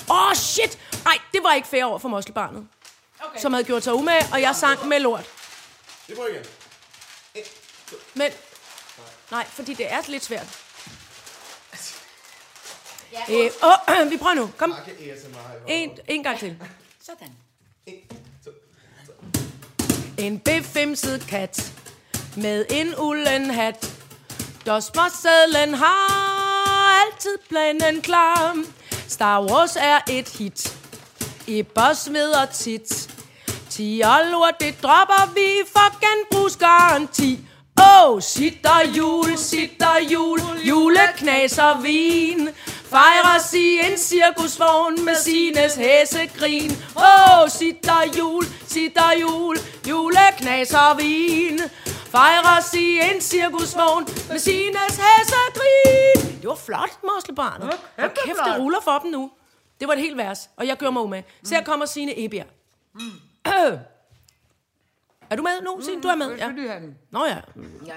[0.10, 0.80] Åh, oh, shit!
[1.04, 2.68] Nej, det var ikke fair over for moskelbarnet.
[3.20, 3.40] Okay.
[3.40, 5.26] Som havde gjort sig umage, og jeg sang med lort.
[6.08, 6.46] Det prøver igen.
[8.14, 8.32] Men,
[9.32, 10.60] nej, fordi det er lidt svært.
[13.30, 14.52] Øh, oh, vi prøver nu.
[14.58, 14.76] Kom,
[15.68, 16.58] en, en gang til.
[17.06, 17.36] Sådan.
[17.86, 17.94] 1,
[18.46, 18.52] 2,
[20.18, 21.74] En befimset kat
[22.42, 23.92] med en ulden hat.
[24.66, 28.56] Dosmersedlen har altid planen klar.
[29.08, 30.78] Star Wars er et hit.
[31.48, 33.10] I boss ved tit.
[33.70, 37.40] Tiger lort, det dropper vi for genbrugsgaranti.
[37.80, 42.50] Åh, oh, sitter jul, sitter jul, juleknaser vin.
[42.90, 46.72] Fejres i en cirkusvogn med sines hæsegrin.
[46.96, 51.62] Åh, oh, sitter jul, sitter jul, juleknaser vin.
[52.12, 56.40] Fejres i en cirkusvogn med sines hæsegrin.
[56.42, 57.70] Det var flot, moslebarnet.
[57.98, 59.32] Ja, kæft, kæft, det ruller for dem nu.
[59.80, 61.24] Det var et helt vers, og jeg gør mig med.
[61.44, 62.48] Så her kommer Signe Ebjerg.
[65.32, 66.02] Er du med nu, Signe?
[66.02, 66.36] Du er med?
[66.38, 66.50] Ja.
[67.12, 67.38] Nå ja.
[67.86, 67.94] Ja,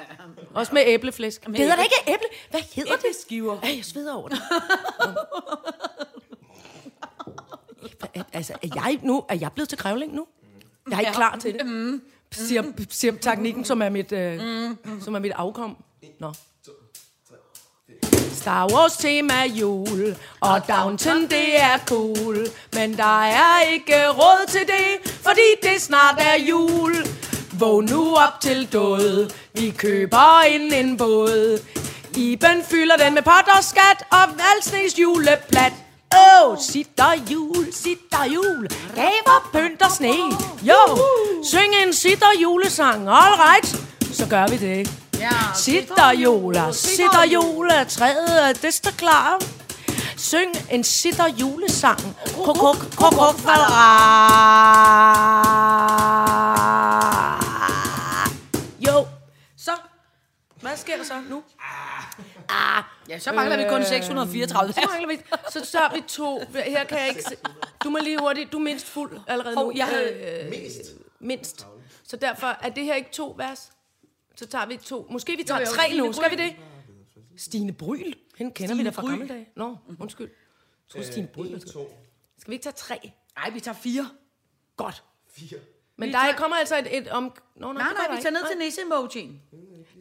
[0.55, 1.47] Også med æbleflæsk.
[1.47, 2.25] Det hedder det ikke æble?
[2.51, 3.05] Hvad hedder det?
[3.05, 3.61] Æbleskiver.
[3.61, 4.39] Ej, jeg sveder over det.
[8.33, 9.25] Altså, er jeg nu?
[9.29, 10.27] Er jeg blevet til krævling nu?
[10.91, 12.01] Jeg er ikke klar til det.
[12.33, 14.41] Siger, siger teknikken, som er mit, øh,
[15.01, 15.77] som er mit afkom.
[16.21, 16.33] Nå.
[18.35, 22.37] Star Wars tema jul, og Downton det er cool.
[22.73, 26.95] Men der er ikke råd til det, fordi det snart er jul.
[27.59, 31.59] Vågn nu op til død, vi køber ind en båd.
[32.17, 35.73] Iben fylder den med pot og skat, og valsnes juleplat.
[36.15, 40.15] Åh, oh, sitter jul, sitter jul, gaver, pynt og sne.
[40.63, 40.99] Jo,
[41.45, 43.77] syng en sitter julesang, all right,
[44.13, 44.91] så gør vi det.
[45.21, 45.31] ja.
[45.55, 49.43] Sitter jola, sitter træet det står klar.
[50.17, 52.17] Syng en sitter julesang.
[52.45, 53.37] Kok, kok, kok, kok,
[58.87, 59.07] Jo,
[59.57, 59.71] så.
[60.61, 61.43] Hvad sker der så nu?
[63.09, 64.73] Ja, så mangler vi kun 634.
[64.73, 65.19] Så mangler vi.
[65.51, 66.41] Så tager vi to.
[66.55, 67.37] Her kan jeg ikke se.
[67.85, 68.53] Du må lige hurtigt.
[68.53, 69.73] Du er mindst fuld allerede nu.
[69.77, 70.81] Jeg havde- Mest.
[71.21, 71.67] mindst.
[72.05, 73.73] Så derfor er det her ikke to vers.
[74.37, 75.07] Så tager vi to.
[75.11, 76.13] Måske vi tager jo, tre Stine nu.
[76.13, 76.45] Skal vi Bryl.
[76.47, 76.57] det?
[77.41, 78.15] Stine Bryl.
[78.37, 79.49] Hende kender vi da fra gamle dage.
[79.57, 80.31] Nå, undskyld.
[80.95, 81.55] Jeg tror Stine Bryl.
[81.55, 81.91] 1, 2,
[82.39, 83.13] Skal vi ikke tage tre?
[83.37, 84.09] Nej, vi tager fire.
[84.77, 85.03] Godt.
[85.35, 85.59] 4.
[85.99, 87.33] Men Vi der tager- kommer altså et, et om...
[87.57, 89.41] Nå, Nej, nej, der vi tager ned til nisse-emojien.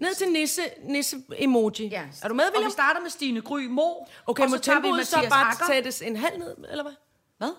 [0.02, 1.88] Ned til nisse, nisse emoji.
[1.88, 2.04] Ja.
[2.24, 2.70] Er du med, Og William?
[2.70, 3.82] vi starter med Stine Gry Mo.
[4.28, 5.66] Okay, og må så tempoet så bare Akker.
[5.68, 6.94] sættes en halv ned, eller hvad?
[7.38, 7.50] Hvad?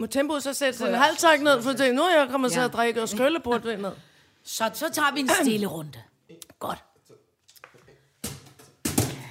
[0.00, 2.60] Må tempoet så sættes en halv tak ned, for det, nu er jeg kommet til
[2.60, 3.90] at drikke og skylle på det ned.
[4.44, 6.02] Så, så tager vi en stille runde.
[6.58, 6.78] Godt.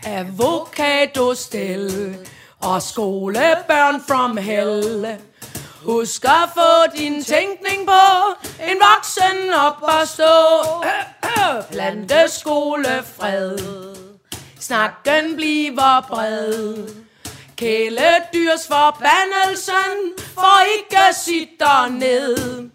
[0.06, 2.18] Avocado stel
[2.62, 5.18] og skolebørn from hell.
[5.88, 8.04] Husk at få din tænkning på
[8.70, 10.26] en voksen op og stå.
[11.72, 13.58] Plante skolefred.
[14.60, 16.88] Snakken bliver bred.
[17.56, 22.70] Kæledyrs forbandelsen får ikke sit ned.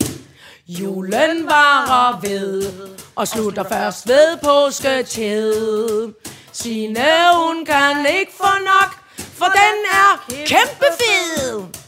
[0.66, 2.72] Julen varer ved
[3.16, 6.12] og slutter først ved påsketid.
[6.52, 11.81] Sine hun kan ikke få nok, for den er kæmpe fed.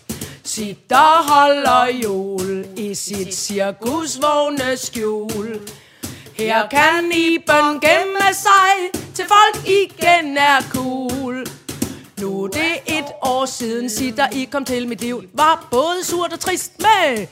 [0.54, 5.60] Sitter og holder jul i sit cirkusvogne skjul.
[6.34, 11.46] Her kan Iben gemme sig, til folk igen er cool.
[12.20, 15.24] Nu er det et år siden, sitter I kom til mit liv.
[15.32, 17.26] Var både surt og trist med.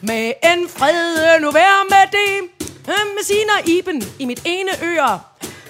[0.00, 2.50] Med en fred, nu vær med det.
[2.88, 5.20] Øh, med sine Iben i mit ene øre.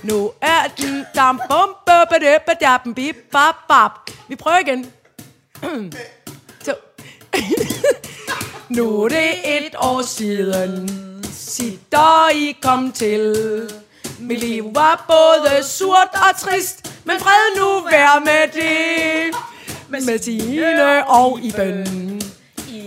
[0.03, 4.59] Nu er den dam bum bum bum bum bum, bum, bum, bum, bum, Vi prøver
[4.59, 4.93] igen.
[5.63, 5.93] bum,
[8.77, 10.89] nu er det et år siden,
[11.33, 13.37] sitter I kom til.
[14.19, 19.35] Mit liv var både surt og trist, men fred nu vær med det.
[19.89, 22.23] Med Tine og Iben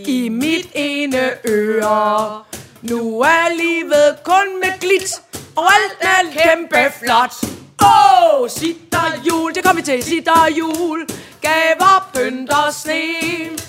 [0.07, 2.43] i mit ene øre.
[2.81, 5.21] Nu er livet kun med glit,
[5.55, 7.51] og alt er kæmpe flot.
[7.81, 11.07] Åh, oh, sitter jul, det kommer vi til, sitter jul,
[11.41, 13.64] gaver, pynt og sne.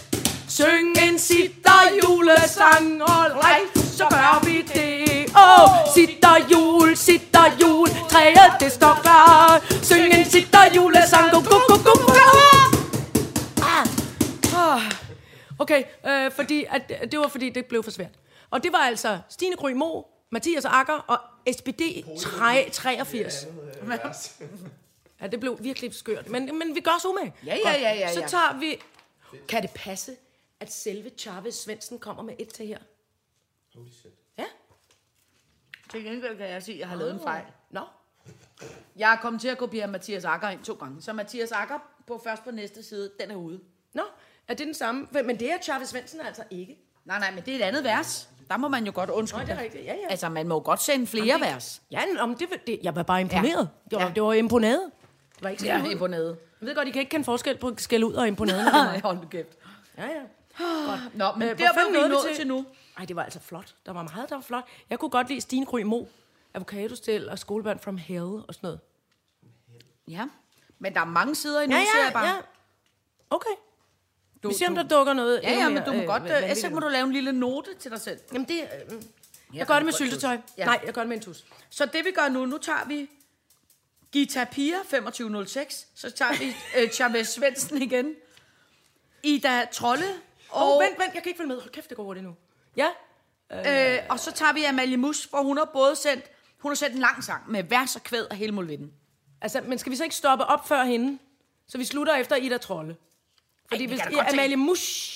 [0.57, 5.27] Syng en sitter julesang, all right, så gør vi det.
[5.37, 9.65] Åh, oh, sitter jul, sitter juletræet, det står klar.
[9.83, 12.13] Syng en sitter julesang, go, go, go, go, go.
[14.57, 14.83] Ah.
[15.59, 18.15] Okay, øh, fordi at, det var fordi, det blev for svært.
[18.51, 21.19] Og det var altså Stine Gry Mo, Mathias Akker og
[21.53, 21.81] SPD
[22.73, 23.47] 83.
[25.21, 26.29] Ja, det blev virkelig skørt.
[26.29, 27.35] Men, men vi gør os umage.
[27.47, 28.27] Ja, ja, ja, ja, Så ja.
[28.27, 28.79] tager vi...
[29.49, 30.13] Kan det passe,
[30.61, 32.79] at selve Chavez Svendsen kommer med et til her?
[33.75, 34.13] Holy shit.
[34.39, 34.45] Ja?
[35.91, 37.45] Til gengæld kan jeg sige, at jeg har lavet en fejl.
[37.71, 37.81] Nå.
[38.97, 41.03] Jeg er kommet til at kopiere Mathias Akker ind to gange.
[41.03, 43.61] Så Mathias Akker på først på næste side, den er ude.
[43.95, 44.03] Nå,
[44.49, 45.07] er det den samme?
[45.13, 46.79] Men det er Chavez Svendsen altså ikke.
[47.05, 48.29] Nej, nej, men det er et andet vers.
[48.51, 49.47] Der må man jo godt undskylde.
[49.47, 49.85] det er rigtigt.
[49.85, 50.07] Ja, ja.
[50.11, 51.83] Altså, man må jo godt sende flere vers.
[51.91, 53.59] Ja, om det, det, jeg var bare imponeret.
[53.59, 53.91] Ja.
[53.91, 54.13] Det, var, Ja.
[54.15, 54.91] det var imponeret.
[55.35, 55.93] Det var ikke Ja, skæld ud.
[55.93, 56.39] imponeret.
[56.61, 58.61] Jeg ved godt, I kan ikke kende forskel på skæld ud og imponeret.
[58.67, 58.73] er.
[58.73, 59.49] Nej, hold nu kæft.
[59.99, 60.23] ja, ja.
[61.15, 62.37] Nå, men Øh, hvor der var vi nået til?
[62.37, 62.67] til nu.
[62.99, 63.75] Ej, det var altså flot.
[63.87, 64.65] Der var meget, der var flot.
[64.91, 66.05] Jeg kunne godt lide Stine Gry Mo,
[66.55, 68.81] avocadostil og skolebørn from hell og sådan noget.
[70.09, 70.29] Ja,
[70.79, 72.27] men der er mange sider endnu, Ja, siger jeg ja, bare.
[72.27, 72.37] ja.
[73.31, 73.51] Okay.
[74.43, 75.41] Du, Vi ser, om der dukker noget.
[75.43, 76.23] Ja, endnu ja, men mere, du må øh, godt...
[76.23, 76.61] Øh, vanvittigt.
[76.61, 78.19] så må du lave en lille note til dig selv.
[78.33, 78.61] Jamen, det...
[78.91, 79.03] Øh,
[79.55, 80.39] jeg gør det med syltetøj.
[80.59, 80.65] Ja.
[80.65, 81.45] Nej, jeg gør det med en tus.
[81.71, 83.11] Så det vi gør nu, nu tager vi
[84.13, 88.15] Gita Pia 2506, så tager vi øh, Chavez Svendsen igen,
[89.23, 90.05] Ida Trolle,
[90.51, 91.61] og, oh, vent, vent, jeg kan ikke følge med.
[91.61, 92.35] Hold kæft, det går hurtigt nu.
[92.77, 92.89] Ja,
[93.53, 96.25] øh, og så tager vi Amalie Mus, hvor hun har både sendt,
[96.59, 98.93] hun har sendt en lang sang med vers og kvæd og hele mulvitten.
[99.41, 101.19] altså, men skal vi så ikke stoppe op før hende?
[101.69, 102.97] Så vi slutter efter Ida Trolle.
[103.69, 105.13] Fordi vi hvis godt Amalie Mus...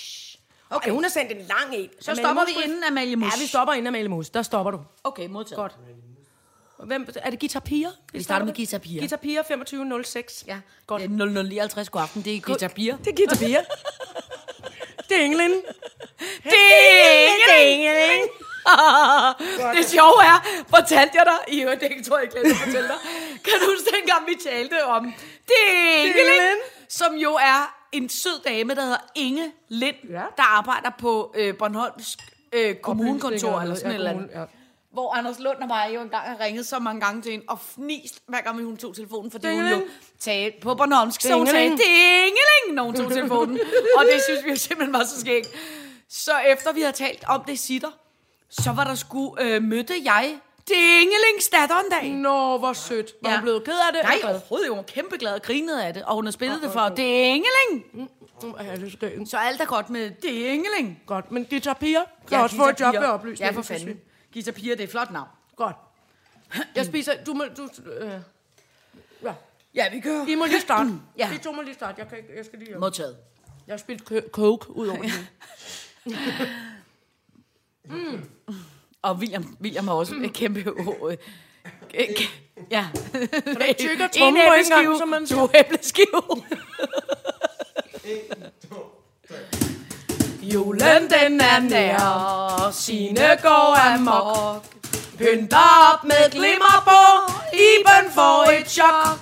[0.71, 0.91] Okay.
[0.91, 1.91] hun har sendt en lang en.
[2.01, 3.35] Så stopper vi inden Amalie Mus.
[3.37, 4.31] Ja, vi stopper inden Amalie Mus.
[4.31, 4.81] Der stopper du.
[5.05, 5.57] Okay, modtaget.
[5.57, 5.79] Godt.
[6.87, 7.91] Hvem, er det Guitar Piger?
[8.13, 9.01] Vi starter med Guitar Piger.
[9.01, 10.45] Guitar Piger 2506.
[10.47, 11.03] Ja, Godt.
[11.03, 12.97] det er 0059 god aften, det er Gita Pia.
[13.05, 13.61] Det er Guitar Piger.
[15.11, 15.53] det er England.
[16.45, 18.31] Ding!
[19.77, 22.97] det sjove er, fortalte jeg dig, i øvrigt, det tror jeg ikke at fortælle dig,
[23.45, 25.15] kan du huske dengang, vi talte om
[25.49, 30.23] Dingeling, som jo er en sød dame, der hedder Inge Lind, Ja.
[30.37, 32.17] der arbejder på øh, Bornholms
[32.53, 34.31] øh, kommunekontor, eller sådan Ja, et eller andet.
[34.31, 34.60] kommune, ja.
[34.93, 37.59] Hvor Anders Lund og mig jo engang har ringet så mange gange til hende, og
[37.61, 39.91] fnist hver gang hun tog telefonen, fordi hun jo Dingeling.
[40.21, 41.81] talte på Bornholmsk, så hun sagde, Dingeling.
[41.87, 43.59] Dingeling, når hun tog telefonen.
[43.99, 45.49] og det synes vi jo simpelthen var så skægt.
[46.09, 47.89] Så efter vi havde talt om det sitter,
[48.51, 52.11] så var der sgu, øh, mødte jeg Dingelings datter en dag.
[52.11, 53.11] Nå, hvor sødt.
[53.23, 53.37] Var Ja.
[53.37, 54.03] hun blevet ked af det?
[54.03, 54.69] Nej, overhovedet.
[54.69, 57.85] Hun var kæmpe glad og grinede af det, og hun har spillet det for Dingeling.
[57.93, 58.09] Mm,
[58.67, 59.31] Ja, det er skønt.
[59.31, 61.03] Så alt er godt med Dingeling.
[61.07, 63.51] Godt, men Guitar Piger kan også få et job ved oplysning.
[63.51, 64.01] Ja, for fanden.
[64.33, 65.29] Gita Pia, det er et flot navn.
[65.57, 65.77] Godt.
[66.75, 67.25] Jeg spiser...
[67.25, 67.45] Du må...
[67.57, 68.11] Du, øh,
[69.23, 69.35] ja.
[69.75, 70.27] Ja, vi kører.
[70.27, 70.91] I må lige starte.
[71.19, 71.31] Ja.
[71.33, 72.01] Vi to må lige starte.
[72.01, 72.79] Jeg, kan ikke, jeg skal lige...
[72.79, 73.17] Modtaget.
[73.67, 75.13] Jeg har spildt kø- coke ud over det.
[79.03, 80.61] Og William, William har også et kæmpe...
[80.61, 81.17] Øh,
[82.71, 82.89] ja.
[83.79, 86.23] tykker En trommen på en gang, æbleskive, som man to æbleskive.
[90.43, 94.65] Julen den er nær, sine går amok.
[95.19, 99.19] Pynter op med glimmer på, Iben får et chok.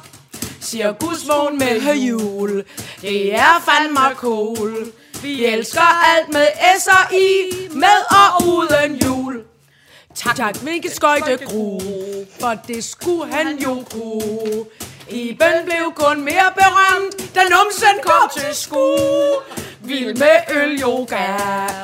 [0.60, 2.64] Cirkusvogn med jul,
[3.02, 4.92] det er fandme cool.
[5.22, 6.46] Vi elsker alt med
[6.78, 7.28] S og I,
[7.70, 9.42] med og uden jul.
[10.14, 11.80] Tak, tak, hvilket skøjte gru,
[12.40, 14.64] for det skulle han jo kunne.
[15.10, 18.96] Iben blev kun mere berømt, da numsen kom til sku.
[19.80, 21.26] Vild med øl, yoga,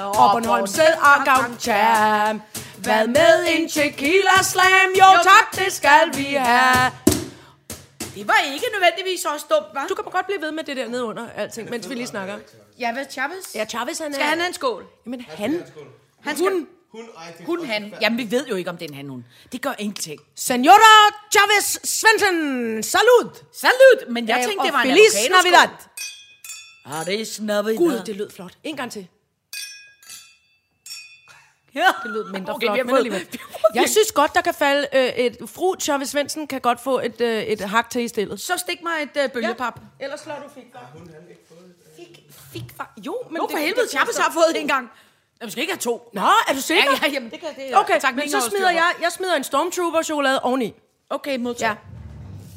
[0.07, 2.33] og Bornholm sæd og gavcha.
[2.79, 4.91] Hvad med en tequila slam?
[4.99, 6.93] Jo tak, det skal vi have.
[8.15, 9.89] Det var ikke nødvendigvis også dumt, hva'?
[9.89, 12.39] Du kan godt blive ved med det der nede under alting, mens vi lige snakker.
[12.79, 13.55] Ja, hvad Chavez?
[13.55, 14.15] Ja, Chavez han er...
[14.15, 14.87] Skal han have en skål?
[15.07, 15.63] Jamen han...
[16.21, 16.53] Han skal...
[16.53, 16.67] Hun...
[16.95, 17.83] Hun, ej, det Hun, han.
[17.83, 18.03] færdigt.
[18.03, 19.25] Jamen, vi ved jo ikke, om det er en han, hun.
[19.53, 20.21] Det gør ingenting.
[20.37, 20.95] Senora
[21.33, 23.31] Chavez Svensson, salud!
[23.53, 24.11] Salut!
[24.13, 25.15] Men jeg Ja, tænkte, det var en Feliz.
[25.31, 25.69] Navidad.
[26.87, 27.77] Ah, det er Navidad.
[27.79, 28.53] Gud, det lød flot.
[28.65, 29.07] En gang til.
[31.75, 31.87] Ja.
[32.03, 33.27] Det lød mindre Okay, flot, men fået- alligevel.
[33.31, 35.37] fået- Jeg synes godt, der kan falde øh, et...
[35.47, 38.41] Fru Chavez Svendsen kan godt få et, øh, et hak til i stillet.
[38.41, 39.81] Så stik mig et uh, bølgepap.
[40.01, 40.05] Ja.
[40.05, 40.65] Ellers slår du fik.
[41.97, 42.63] Fik, fik,
[43.07, 44.91] jo, men jo, det- for helvede, det- Chavez har fået en gang.
[45.41, 46.11] Jeg skal ikke have to.
[46.13, 46.85] Nå, er du sikker?
[47.03, 47.77] Ja, ja, jamen, det kan det.
[47.79, 50.75] Okay, tak, men så smider jeg, jeg smider en Stormtrooper-chokolade oveni.
[51.11, 51.77] Okay, modtaget.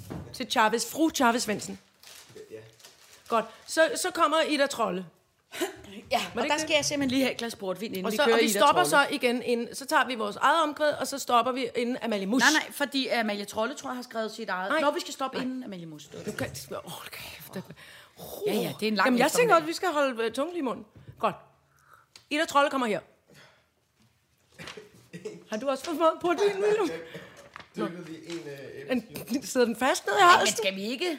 [0.10, 0.16] Ja.
[0.34, 0.92] Til Chavez.
[0.92, 1.80] Fru Chavez Svendsen.
[3.28, 3.46] Godt.
[3.66, 5.06] Så, så kommer Ida Trolle.
[6.12, 6.62] Ja, og der det?
[6.62, 8.46] skal jeg simpelthen lige have et glas portvin, inden Og, vi så, kører og vi
[8.46, 8.90] Ida stopper Trolle.
[8.90, 12.26] så igen, inden, så tager vi vores eget omkvæd, og så stopper vi inden Amalie
[12.26, 12.40] Mus.
[12.42, 14.70] Nej, nej, fordi Amalie Trolle, tror jeg, har skrevet sit eget.
[14.72, 14.80] Nej.
[14.82, 16.06] Når vi skal stoppe inden Amalie Mus.
[16.26, 16.48] Du kan,
[16.86, 17.54] oh, kæft.
[17.54, 17.64] det-
[18.48, 20.32] Ja, ja, det er en lang Jamen, jeg tænker også, at vi skal holde uh,
[20.32, 20.86] tungen i munden.
[21.20, 21.36] Godt.
[22.30, 23.00] Ida Trolle kommer her.
[25.50, 26.90] Har du også fået meget portvin, William?
[27.78, 28.92] dykkede lige en øh,
[29.36, 30.58] En, sidder den fast nede i Men halsen?
[30.58, 31.18] skal vi ikke...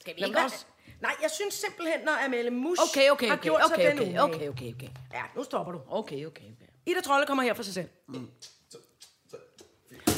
[0.00, 0.64] Skal vi Jamen, ikke også...
[1.00, 3.98] Nej, jeg synes simpelthen, når Amalie Mus Okay, okay, har okay, gjort sig okay, den
[3.98, 4.22] okay, umage.
[4.22, 4.88] okay, okay, okay.
[5.14, 5.80] Ja, nu stopper du.
[5.90, 6.66] Okay, okay, okay.
[6.86, 7.88] Ida Trolle kommer her for sig selv.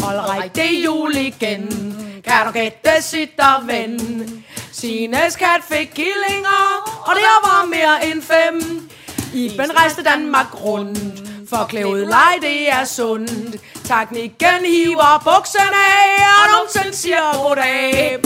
[0.05, 1.69] Alright, det er jul igen.
[2.25, 4.01] Kan du gætte sit og ven?
[4.73, 6.63] Sines kat fik killinger,
[7.09, 8.91] og det var mere end fem.
[9.35, 10.99] Iben rejste Danmark rundt,
[11.49, 13.31] for klævet leg, det er sundt.
[13.85, 18.21] Teknikken hiver bukserne af, og nogensinde siger goddag.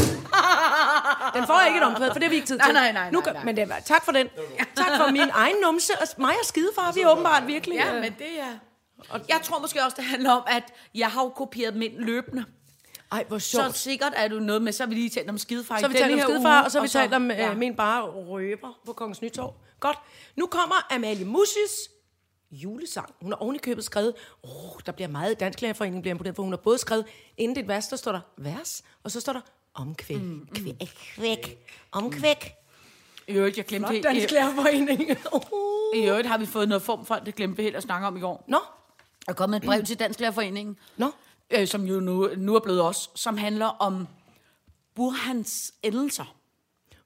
[1.37, 2.75] Den får jeg ikke et omkvæd, for det har vi ikke tid Nej, til.
[2.75, 3.45] nej, nej, Nu, nej, nej.
[3.45, 4.27] Men det var, tak for den.
[4.77, 5.93] Tak for min egen numse.
[6.01, 7.77] Og mig og skidefar, vi er åbenbart virkelig...
[7.77, 8.59] Ja, øh, men det er...
[9.11, 10.63] Og jeg tror måske også, det handler om, at
[10.95, 12.45] jeg har jo kopieret dem ind løbende.
[13.13, 13.77] Ej, hvor Så sjovt.
[13.77, 15.95] sikkert er du noget med, så har vi lige talt om skidefar Så har vi
[15.95, 17.51] i talt om skidefar, uge, og så har vi talt om ja.
[17.51, 19.55] øh, min bare røber på Kongens Nytorv.
[19.85, 19.99] Godt.
[20.37, 21.91] Nu kommer Amalie Musis
[22.51, 23.15] julesang.
[23.21, 26.53] Hun har oven i købet skrevet, oh, der bliver meget Dansklærerforeningen bliver imponeret, for hun
[26.53, 29.33] har både skrevet, inden det er et vers, der står der vers, og så står
[29.33, 29.41] der
[29.75, 30.21] omkvæk.
[30.21, 30.49] Mm.
[30.55, 30.77] Kvæk,
[31.15, 32.55] kvæk, omkvæk.
[33.29, 35.01] I øvrigt, jeg glemte helt, i, Dansklærerforening.
[36.05, 38.17] i øvrigt har vi fået noget form for, det glemte vi helt at snakke om
[38.17, 38.45] i går.
[38.49, 38.59] Nå,
[39.27, 41.11] Der er kommet et brev til Dansk Lærerforeningen, nå.
[41.51, 44.09] øh, som jo nu, nu er blevet os, som handler om
[44.95, 46.37] Burhans endelser.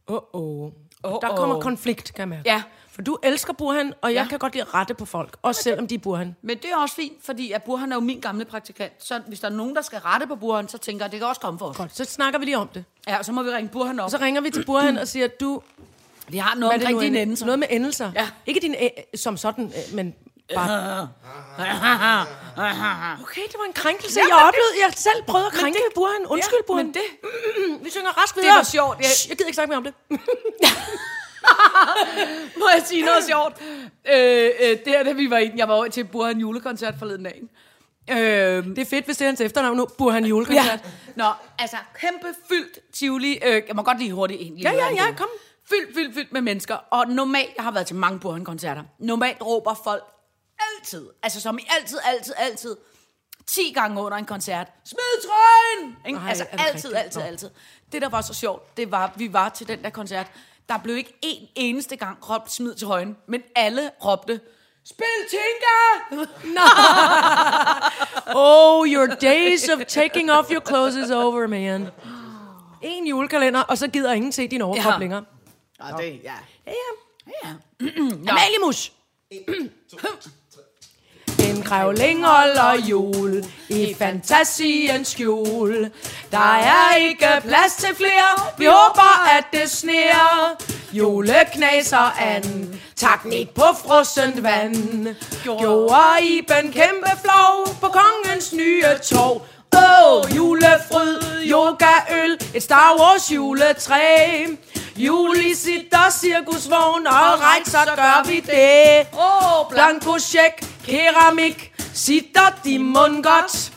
[0.09, 0.73] Åh, oh, oh.
[1.05, 1.37] Åh, Der åh.
[1.37, 2.43] kommer konflikt, kan jeg mærke.
[2.51, 2.63] Ja.
[2.91, 4.29] For du elsker Burhan, og jeg Ja.
[4.29, 6.37] kan godt lide at rette på folk, også selvom de er Burhan.
[6.43, 8.93] Men det er også fint, fordi at Burhan er jo min gamle praktikant.
[8.99, 11.29] Så hvis der er nogen, der skal rette på Burhan, så tænker jeg, det kan
[11.29, 11.77] også komme for os.
[11.77, 12.85] Godt, så snakker vi lige om det.
[13.09, 14.05] Ja, så må vi ringe Burhan op.
[14.05, 15.63] Og så ringer vi til Burhan og siger, du,
[16.29, 17.47] vi har noget omkring dine en- endelser.
[17.47, 18.13] Noget med endelser.
[18.15, 18.29] Ja.
[18.47, 18.75] Ikke din
[19.15, 20.15] som sådan, øh, men
[20.55, 21.09] bare...
[23.23, 24.21] Okay, det var en krænkelse.
[24.21, 26.27] Jamen, jeg det- oplevede, jeg selv prøvede at krænke det- Burhan.
[26.27, 26.87] Undskyld, Ja, Burhan.
[26.87, 27.03] men det-
[27.85, 28.57] Vi synger rask videre.
[28.57, 28.99] var sjovt.
[29.01, 29.95] Jeg- Shh, Jeg gider ikke snakke mere om det.
[32.59, 33.55] Må jeg sige noget sjovt?
[34.13, 36.95] Øh, øh, det her, da vi var i den, jeg var over til Burhan julekoncert
[36.99, 37.43] forleden dag.
[38.11, 38.17] Øh,
[38.67, 39.87] Det er fedt, hvis det er hans efternavn nu.
[39.99, 40.65] Burhan julekoncert.
[40.67, 40.79] ja.
[41.17, 41.25] Nå,
[41.59, 43.39] altså kæmpe fyldt Tivoli.
[43.47, 44.63] Øh, jeg må godt lige hurtigt egentlig.
[44.63, 45.29] Ja, ja, ja, det kom.
[45.71, 46.75] Fyldt, fyldt, fyldt med mennesker.
[46.91, 48.83] Og normalt, jeg har været til mange Burhan-koncerter.
[48.99, 50.05] Normalt råber folk
[50.79, 52.77] altid, altså som i altid, altid, altid,
[53.47, 54.67] 10 gange under en koncert.
[54.85, 55.97] Smid trøjen!
[56.07, 56.19] Ikke?
[56.19, 56.97] Ej, altså altid, rigtigt?
[56.97, 57.51] altid, altid.
[57.93, 60.27] Det, der var så sjovt, det var, vi var til den der koncert.
[60.69, 64.41] Der blev ikke en eneste gang råbt smid til højen, men alle råbte,
[64.85, 66.25] spil Tinka!
[68.35, 71.89] Oh, your days of taking off your clothes is over, man.
[72.83, 74.99] En julekalender, og så gider ingen se din overkrop Ja.
[74.99, 75.25] længere.
[75.81, 76.35] Ja, det, ja.
[76.67, 76.73] Ja,
[77.45, 77.49] ja.
[77.49, 77.55] ja.
[78.33, 78.93] Amalie Mus.
[81.49, 85.91] En grævling holder jul i fantasiens skjul.
[86.31, 90.57] Der er ikke plads til flere, vi håber at det sneer.
[90.93, 92.45] Juleknaser an,
[92.97, 95.07] teknik på frossent vand.
[95.43, 99.47] Gjorde Iben kæmpe flov på kongens nye tog.
[99.77, 104.47] Åh, oh, julefryd, yogaøl, et Star Wars juletræ.
[104.99, 109.07] Juli sitter cirkusvogn, og right, så gør vi det.
[109.13, 113.73] Åh, oh, Blanko check, keramik, sitter de mund godt.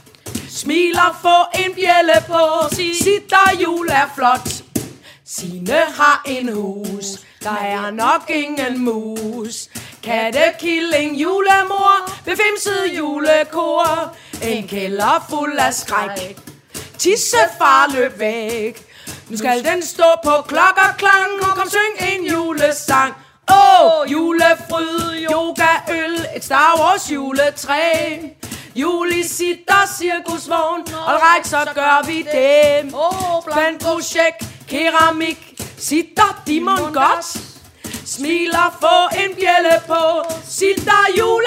[0.50, 4.50] Smiler, få en bjælle på, sitter jul er flot.
[5.26, 7.06] Sine har en hus,
[7.44, 9.70] der er nok ingen mus.
[10.04, 14.16] Kattekilling, julemor, befimset julekor.
[14.44, 16.38] En kælder fuld af skræk.
[16.98, 18.91] Tissefar løb væk.
[19.32, 23.13] Nu skal den stå på klokkerklang, og kom syng en julesang.
[23.52, 28.20] Åh, oh, julefryd, yogaøl, et Star Wars juletræ.
[28.76, 32.94] Juli sitter cirkusvogn, og right, så gør vi det.
[32.94, 36.60] Oh, Blandt projekt, keramik, sitter de
[36.94, 37.26] godt.
[38.06, 41.44] Smiler, få en bjælle på, sitter jul.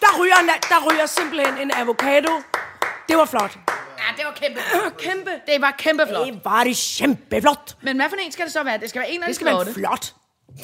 [0.00, 0.36] Der ryger,
[0.68, 2.32] der ryger simpelthen en avocado.
[3.08, 3.81] Det var flot.
[4.02, 4.60] Ja, det var kæmpe.
[5.10, 5.30] Kæmpe.
[5.46, 6.26] Det var kæmpe flot.
[6.26, 7.76] Det var det kæmpeflot.
[7.82, 8.78] Men hvad for en skal det så være?
[8.78, 9.72] Det skal være en af Det de skal være flotte.
[9.74, 10.14] flot.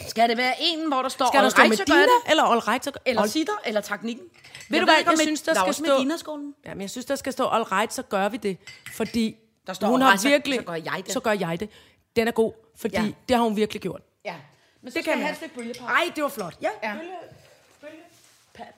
[0.09, 2.09] Skal det være en, hvor der står Skal der stå Medina, det?
[2.31, 4.25] eller all right, så Eller all- sitter, eller teknikken?
[4.69, 6.55] Ved du hvad, jeg synes, der er skal stå- Medina-skolen.
[6.67, 8.59] Jamen, jeg synes, der skal stå all right, så gør vi det.
[8.95, 10.59] Fordi Der står hun har right, virkelig...
[10.59, 11.13] så gør jeg det.
[11.13, 11.71] Så gør jeg det.
[12.17, 13.05] Den er god, fordi Ja.
[13.29, 14.01] det har hun virkelig gjort.
[14.25, 14.35] Ja.
[14.83, 15.89] Men så Det skal kan jeg have et stykke bølgepap.
[15.89, 16.55] Nej, det var flot.
[16.63, 16.69] Ja.
[16.83, 16.93] Ja.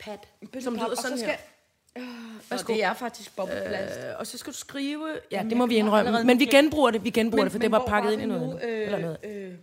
[0.00, 0.28] Pat,
[0.62, 1.36] som lyder sådan her.
[2.50, 2.72] Værsgo.
[2.72, 3.98] Det er faktisk bobleplast.
[4.00, 5.20] Øh, og så skal du skrive...
[5.30, 6.24] Ja, det må vi indrømme.
[6.24, 8.52] Men vi genbruger det, vi genbruger det, for det var pakket ind i noget nu,
[8.58, 8.82] andet.
[8.84, 9.18] Eller noget.
[9.24, 9.54] Øh,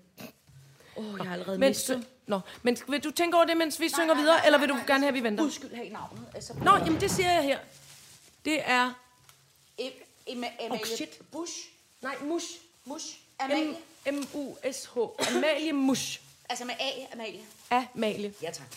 [0.97, 2.05] Åh, jeg har allerede Men, mistet.
[2.27, 4.99] nå, men vil du tænke over det, mens vi synger videre, eller vil du gerne
[4.99, 5.43] have, at vi venter?
[5.43, 6.23] Undskyld, have navnet.
[6.35, 7.59] Altså, Nå, jamen det siger jeg her.
[8.45, 8.93] Det er...
[10.27, 11.19] Emma, Oh, shit.
[11.31, 11.53] Bush.
[12.01, 12.47] Nej, Mush.
[12.85, 13.05] Mush.
[13.39, 13.75] M- Amalie.
[14.11, 14.97] M-U-S-H.
[15.35, 16.21] Amalie Mush.
[16.49, 17.39] Altså med A, Amalie.
[17.71, 18.33] Amalie.
[18.41, 18.67] Ja, tak.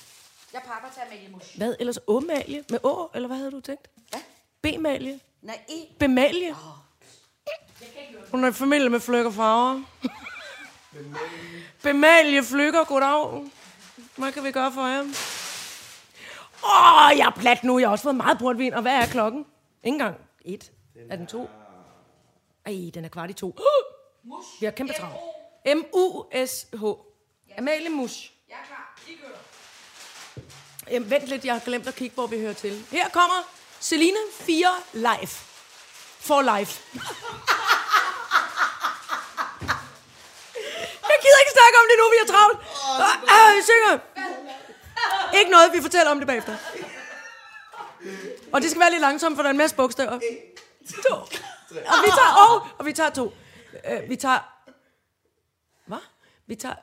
[0.52, 1.54] Jeg pakker til Amalie Mus.
[1.54, 1.98] Hvad ellers?
[2.06, 2.64] Åmalie?
[2.70, 3.90] Med å, eller hvad havde du tænkt?
[4.10, 4.20] Hvad?
[4.62, 5.20] B-malie?
[5.42, 5.86] Nej, E.
[5.98, 6.54] Bemalie?
[8.30, 9.82] Hun er i familie med Flykker Farver.
[11.82, 13.50] Bemalie Flykker, goddag.
[14.16, 15.00] Hvad kan vi gøre for jer?
[16.64, 17.78] Åh, oh, jeg er plat nu.
[17.78, 18.74] Jeg har også fået meget portvin.
[18.74, 19.46] Og hvad er klokken?
[19.82, 20.16] Ingen gang.
[20.44, 20.72] Et.
[21.10, 21.48] Er den to?
[22.66, 23.58] Ej, den er kvart i to.
[24.60, 25.16] Vi har kæmpe travlt.
[25.66, 26.84] M-U-S-H.
[27.58, 28.32] Amalie Mus.
[28.48, 29.00] Jeg er klar.
[29.08, 29.49] I kører.
[30.90, 32.86] Jamen, vent lidt, jeg har glemt at kigge, hvor vi hører til.
[32.90, 33.48] Her kommer
[33.80, 35.28] Celine 4 live.
[36.20, 36.82] For life.
[41.10, 42.58] jeg gider ikke snakke om det nu, vi er travlt.
[42.58, 43.98] Oh, ah, vi synger.
[45.38, 46.56] Ikke noget, vi fortæller om det bagefter.
[48.52, 50.20] Og det skal være lidt langsomt, for der er en masse bogstaver.
[51.08, 51.14] To.
[51.14, 53.24] Og vi tager, og, og vi tager to.
[53.24, 54.38] Uh, vi tager...
[55.86, 55.98] Hvad?
[56.46, 56.74] Vi tager...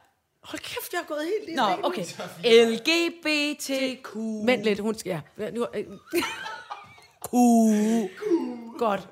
[0.47, 2.05] Hold kæft, jeg har gået helt i Nå, okay.
[2.71, 4.15] LGBTQ.
[4.45, 5.21] Vent lidt, hun skal...
[5.37, 5.49] Ja.
[5.51, 5.85] Nu, øh.
[7.25, 7.31] Q.
[8.77, 9.07] Godt.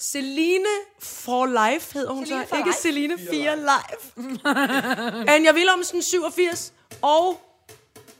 [0.00, 0.64] Celine
[1.00, 2.56] for Life hedder hun Celine så.
[2.56, 2.80] Ikke Life.
[2.80, 4.12] Celine 4 Life.
[5.34, 6.72] Anja Willumsen, 87.
[7.02, 7.40] Og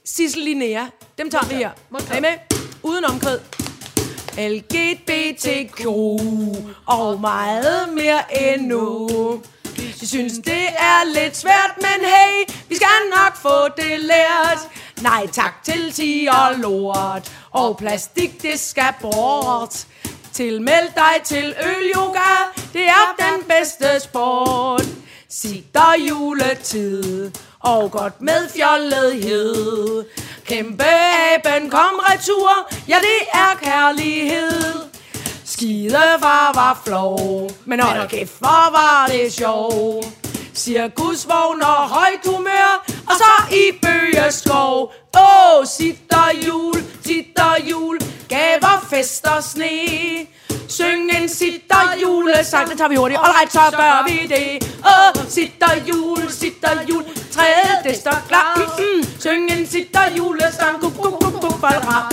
[0.05, 0.86] Sissel Linnea.
[1.18, 1.70] Dem tager vi her.
[2.11, 2.38] Er I med?
[2.82, 3.38] Uden omkvæd.
[4.38, 5.86] LGBTQ
[6.86, 9.09] og meget mere endnu.
[10.01, 14.59] De synes, det er lidt svært, men hey, vi skal nok få det lært.
[15.03, 19.86] Nej tak til ti og lort, og plastik, det skal bort.
[20.32, 22.34] Tilmeld dig til ølyoga,
[22.72, 24.86] det er den bedste sport.
[25.28, 27.30] Sitter juletid,
[27.61, 30.05] og godt med fjollethed.
[30.47, 34.93] Kæmpe aben, kom retur, ja det er kærlighed.
[35.47, 40.05] Skidefar var flov, men hold kæft, hvor var det sjov.
[40.55, 44.92] Cirkusvogn og højt humør, og så i bøgeskov.
[45.16, 50.26] Åh, oh, sitter jul, sitter jul, gaver, fester, sne.
[50.68, 53.20] Syng en sitter julesang, den tager vi hurtigt.
[53.20, 54.68] Alright, så gør vi det.
[54.84, 58.57] Åh, oh, sitter jul, sitter jul, træet det står klar.
[58.57, 59.20] Mm-mm.
[59.20, 62.12] Syng en sitter julesang, guk, guk, guk, balra.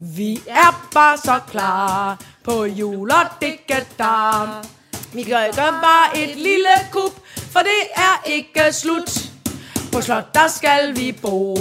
[0.00, 4.48] Vi er bare så klar på jul og dikkedam.
[5.12, 7.12] Vi gør, gør bare et lille kup,
[7.52, 9.10] for det er ikke slut.
[9.92, 11.56] På slot, der skal vi bo.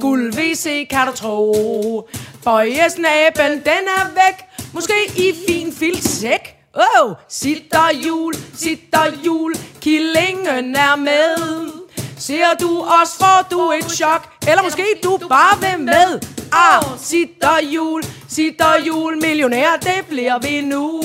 [0.00, 2.08] Guld vi se, kan du tro.
[2.44, 4.44] Bøjesnaben, den er væk.
[4.72, 6.56] Måske i fin filtsæk.
[6.74, 9.54] Åh, oh, sitter jul, sitter jul.
[9.80, 11.70] Killingen er med.
[12.18, 14.28] Ser du os, får du et chok.
[14.48, 16.20] Eller måske du bare vil med.
[16.52, 19.16] Ah, sitter jul, sitter jul.
[19.20, 21.02] Millionær, det bliver vi nu.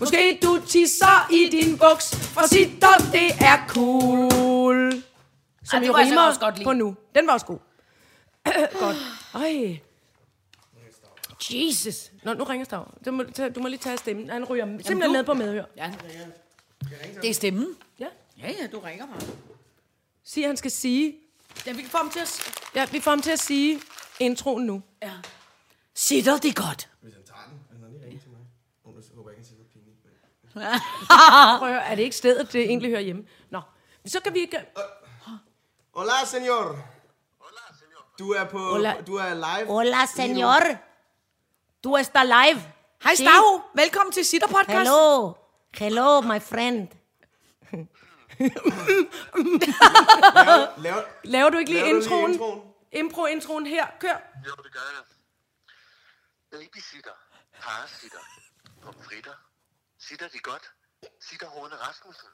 [0.00, 5.02] Måske du tisser i din buks, for sitter, det er cool.
[5.64, 6.64] Som det jo rimer også godt lide.
[6.64, 6.96] på nu.
[7.14, 7.58] Den var også god.
[8.80, 8.96] godt.
[9.34, 9.78] Ej.
[11.50, 12.10] Jesus.
[12.24, 12.92] Nå, nu ringer Stav.
[13.06, 14.30] Du må, tage- du må lige tage stemmen.
[14.30, 15.64] Han ryger simpelthen du- ned på medhør.
[15.76, 15.90] Ja.
[17.22, 17.66] Det er stemmen.
[17.98, 18.06] Ja.
[18.42, 19.20] Ja, ja, du ringer bare.
[20.24, 21.14] Sig, han skal sige...
[21.66, 22.40] Ja, vi kan få ham til at...
[22.74, 23.80] Ja, vi får ham til at sige
[24.20, 24.82] introen nu.
[25.02, 25.10] Ja.
[25.96, 26.88] Sitter det godt?
[27.00, 28.40] Hvis han tager den, han har lige ringet til mig.
[28.84, 29.96] Nu håber jeg ikke, han siger noget pinligt.
[30.54, 30.62] Men...
[31.58, 33.24] Prøv at høre, er det ikke stedet, det egentlig hører hjemme?
[33.50, 33.60] Nå,
[34.06, 34.60] så kan vi ikke...
[35.94, 36.76] Hola, senor.
[38.18, 38.94] Du er på, Hola.
[39.06, 39.66] du er live.
[39.66, 40.76] Hola, señor.
[41.84, 42.62] Du está live.
[43.02, 43.22] Hej Sí.
[43.22, 44.78] Stav, velkommen til Sitter Podcast.
[44.78, 45.32] Hello.
[45.74, 46.88] Hello, my friend.
[50.34, 52.32] Lav, lav, Laver du ikke lige Laver du lige introen?
[52.32, 52.60] introen?
[52.92, 53.86] Impro-introen her.
[54.00, 54.16] Kør.
[54.46, 55.15] Jo, det gør jeg.
[56.50, 57.16] Babysitter,
[57.62, 58.24] parasitter,
[58.82, 59.36] pomfritter.
[59.98, 60.70] Sitter de godt?
[61.20, 62.28] Sitter Horne Rasmussen.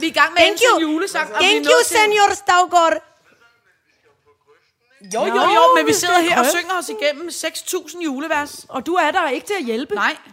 [0.00, 1.30] Vi er i gang med Thank en julesang.
[1.30, 2.96] Thank you, señor Stavgård.
[5.14, 8.66] Jo, jo, jo, men vi sidder her og synger os igennem 6.000 julevers.
[8.68, 9.94] Og du er der ikke til at hjælpe.
[9.94, 10.32] Nej, er.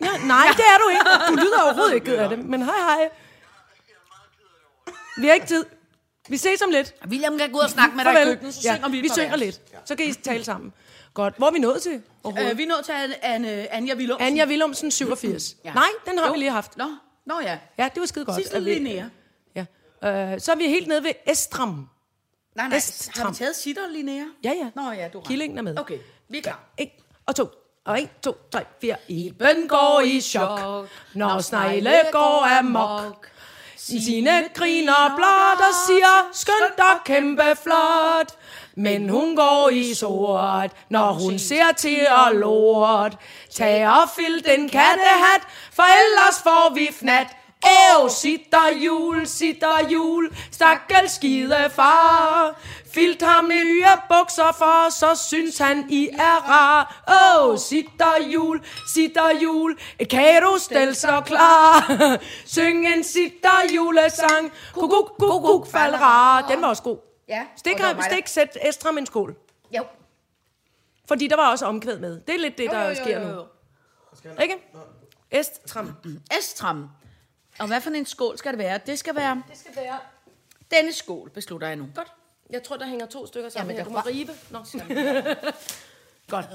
[0.00, 1.04] Ja, nej, det er du ikke.
[1.28, 2.38] Du lyder overhovedet ikke ked af det.
[2.38, 3.02] Men hej, hej.
[3.04, 3.08] Er.
[5.20, 5.66] Vi har ikke tid.
[6.28, 6.94] Vi ses om lidt.
[7.08, 8.28] William kan gå ud og snakke med dig i Farvel.
[8.28, 9.40] køkkenet, så ja, synger vi et vi par synger vers.
[9.40, 9.60] lidt.
[9.84, 10.72] Så kan I tale sammen.
[11.14, 11.34] Godt.
[11.36, 12.02] Hvor er vi nået til?
[12.26, 14.26] Øh, vi er nået til Anne, Anne, Anja Willumsen.
[14.26, 15.56] Anja Willumsen, 87.
[15.64, 15.74] Ja.
[15.74, 16.32] Nej, den har Jo.
[16.32, 16.76] vi lige haft.
[16.76, 16.84] Nå,
[17.26, 17.58] Nå ja.
[17.78, 18.36] Ja, det var skide godt.
[18.36, 19.04] Sidste at vi- Linnea.
[19.54, 19.64] Ja.
[20.34, 21.88] Øh, så er vi helt nede ved Estram.
[22.56, 23.26] Nej, nej, Estram.
[23.26, 24.24] har vi taget Sitter, Linnea?
[24.44, 24.70] Ja, ja.
[24.74, 25.24] Nå ja, du har.
[25.24, 25.78] Killingen er med.
[25.78, 25.98] Okay,
[26.28, 26.60] vi er klar.
[26.76, 26.88] En
[27.26, 27.48] og to.
[27.84, 28.96] Og en, to, tre, fire.
[29.08, 33.30] Iben går i chok, når snegle går amok.
[33.86, 38.30] Sine griner blot og siger, skønt og kæmpe flot.
[38.76, 43.16] Men hun går i sort, når hun ser til og lort.
[43.54, 47.26] Tag og fyld den kattehat, for ellers får vi fnat.
[47.64, 52.60] Åh, sitter jul, sitter jul, stakkels skide far.
[52.94, 57.02] Filt ham nye bukser for, så synes han, I er rar.
[57.08, 58.60] Åh, sitter jul,
[58.94, 61.90] sitter jul, et kadostel så klar.
[62.56, 66.48] Syng en sitter julesang, kuk, kuk, kuk, kuk, fald rar.
[66.48, 66.98] Den var også god.
[67.28, 69.36] Ja, Stik, og stik sæt Estram en skål.
[69.76, 69.84] Jo.
[71.08, 72.20] Fordi der var også omkvæd med.
[72.20, 73.32] Det er lidt det, der Jo, jo, jo, sker jo, nu.
[74.24, 74.42] jo.
[74.42, 74.54] Ikke?
[75.30, 75.92] Estram.
[76.38, 76.88] Estram.
[77.58, 78.80] Og hvad for en skål skal det være?
[78.86, 79.98] Det skal være Det skal være...
[80.70, 81.86] denne skål, beslutter jeg nu.
[81.94, 82.12] Godt.
[82.54, 84.02] Jeg tror, der hænger to stykker sammen Jamen, her.
[84.02, 84.30] Du må rive.
[84.50, 84.58] Nå.
[86.30, 86.46] Godt.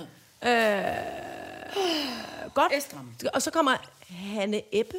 [0.43, 2.73] Øh, godt.
[2.73, 3.13] Estram.
[3.33, 3.75] Og så kommer
[4.09, 4.97] Hanne Ebbe.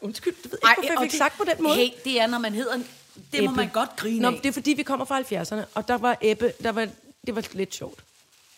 [0.00, 1.76] Undskyld, det ved jeg ikke, hvorfor jeg fik det- sagt på den måde.
[1.76, 2.74] Hey, det er, når man hedder...
[2.74, 2.88] en-
[3.32, 3.56] Det må Ebbe.
[3.56, 4.40] man godt grine Nå, af.
[4.42, 6.88] det er fordi, vi kommer fra 70'erne, og der var Ebbe, der var,
[7.26, 7.96] det var lidt sjovt.
[7.96, 8.04] Det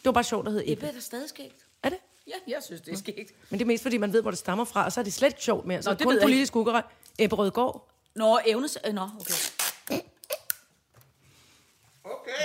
[0.05, 0.73] var bare sjovt at hedde Ebbe.
[0.73, 1.55] Ebbe er der stadig skægt.
[1.83, 1.99] Er det?
[2.27, 3.33] Ja, jeg synes, det er skægt.
[3.51, 5.13] Men det er mest, fordi man ved, hvor det stammer fra, og så er det
[5.13, 5.83] slet ikke sjovt mere.
[5.83, 6.83] Så Nå, det kun politisk ugerøg.
[7.19, 7.89] Ebbe Rødgaard.
[8.15, 8.79] Nå, evnes...
[8.87, 9.35] øh, Nå, okay.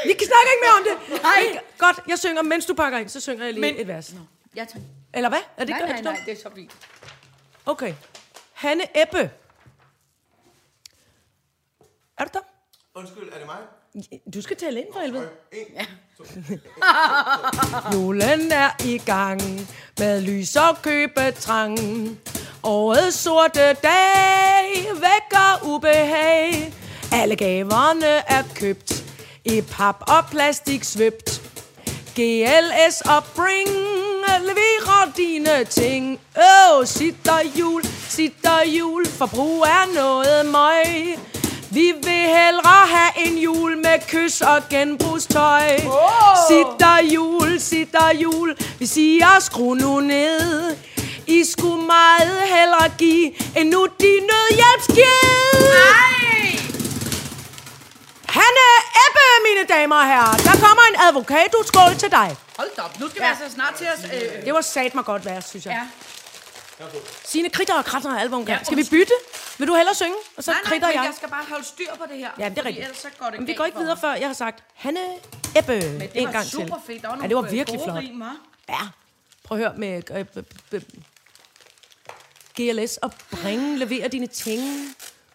[0.07, 1.21] Vi kan snakke ikke mere om det.
[1.23, 1.59] Nej.
[1.77, 4.13] Godt, jeg synger, mens du pakker ind, så synger jeg lige Men- et vers.
[4.55, 4.81] Ja, tak.
[5.13, 5.39] Eller hvad?
[5.57, 6.71] Er det Nej, er nej, det nej, det er så fint.
[7.65, 7.93] Okay.
[8.53, 9.31] Hanne Ebbe.
[12.17, 12.39] Er du der?
[12.95, 13.57] Undskyld, er det mig?
[14.33, 15.29] Du skal tale ind for helvede.
[15.51, 15.87] En,
[17.93, 19.41] Julen er i gang
[19.99, 21.79] med lys og købetrang.
[22.63, 26.73] Årets sorte dag vækker ubehag.
[27.13, 29.04] Alle gaverne er købt
[29.45, 31.41] i pap og plastik svøbt.
[32.15, 33.69] GLS og Bring
[34.41, 36.19] leverer dine ting.
[36.37, 41.19] Åh, oh, sitter jul, sitter jul, forbrug er noget møg.
[41.71, 45.79] Vi vil hellere have en jul med kys og genbrugstøj.
[45.85, 46.37] Oh.
[46.49, 50.75] Sitter jul, sitter jul, vi siger skru nu ned.
[51.27, 56.54] I skulle meget hellere give end nu de nødhjælpsgivet.
[58.39, 58.67] Hanne
[59.05, 60.37] Ebbe, mine damer og herrer.
[60.37, 62.37] Der kommer en advokat-skål til dig.
[62.57, 64.03] Hold da op, nu skal vi altså snart til os...
[64.03, 65.73] Øh, Det var sat mig godt værd, synes jeg.
[66.79, 66.85] ja.
[67.25, 69.13] Signe kritter og kratter og alvor Ja, ja, Skal vi bytte?
[69.57, 70.15] Vil du hellere synge?
[70.37, 71.03] Og så Nej, nej, kritter jeg.
[71.05, 72.29] jeg skal bare holde styr på det her.
[72.39, 72.83] Ja, det er rigtigt.
[72.85, 74.99] Ellers så går det Men vi går ikke videre, før jeg har sagt Hanne
[75.55, 76.83] Ebbe Men det en var gang super til.
[76.87, 77.01] fedt.
[77.01, 77.97] Der var ja, det var øh, virkelig flot.
[77.97, 78.69] rim, hva'?
[78.69, 78.79] Ja.
[79.43, 80.25] Prøv at høre med øh,
[80.71, 80.85] b-
[82.61, 83.11] GLS og
[83.41, 84.61] bringe, levere dine ting.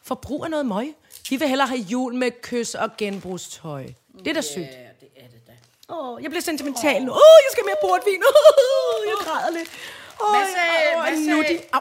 [0.05, 0.95] Forbrug af noget møg.
[1.31, 3.85] Vi vil hellere have jul med kys og genbrugstøj.
[4.19, 4.57] Det er da sygt.
[4.63, 5.53] Ja, det er det da.
[5.95, 7.11] Åh, jeg bliver sentimental nu.
[7.13, 8.23] Åh, oh, jeg skal mere portvin.
[8.29, 9.71] Oh, jeg græder lidt.
[10.21, 11.59] Oh, Hvad sagde- oh, hvad sagde- nuttig.
[11.73, 11.81] Au.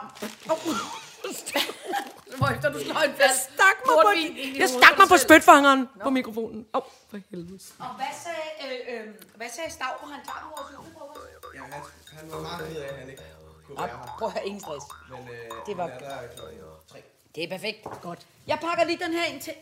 [2.38, 5.08] Hvorefter du slår en Jeg fast stak mig på, portvin ind i jeg stak mig
[5.14, 6.60] på spytfangeren på mikrofonen.
[6.74, 7.60] Åh, oh, for helvede.
[7.80, 9.08] Og hvad sagde, øh, øh,
[9.39, 11.18] hvad sagde Stavro, han tager vores juleprogram?
[11.56, 11.82] ja, han,
[12.18, 13.24] han var meget ked af, at han ikke
[13.66, 14.16] kunne være her.
[14.20, 14.86] Prøv at have ingen stress.
[15.12, 16.60] Men øh, Det var- han er der klokken
[16.91, 17.00] tre.
[17.36, 17.84] Det er perfekt.
[18.01, 18.27] Godt.
[18.47, 19.53] Jeg pakker lige den her ind til.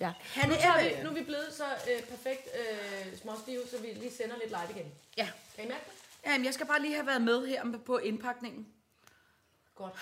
[0.00, 0.12] Ja.
[0.20, 3.86] Hanne Nu, tager vi, nu er vi blevet så øh, perfekt øh, småstive, så vi
[3.86, 4.92] lige sender lidt live igen.
[5.16, 5.28] Ja.
[5.56, 5.92] Kan I mærke det?
[6.30, 8.66] Jamen, jeg skal bare lige have været med her på indpakningen.
[9.74, 9.92] Godt.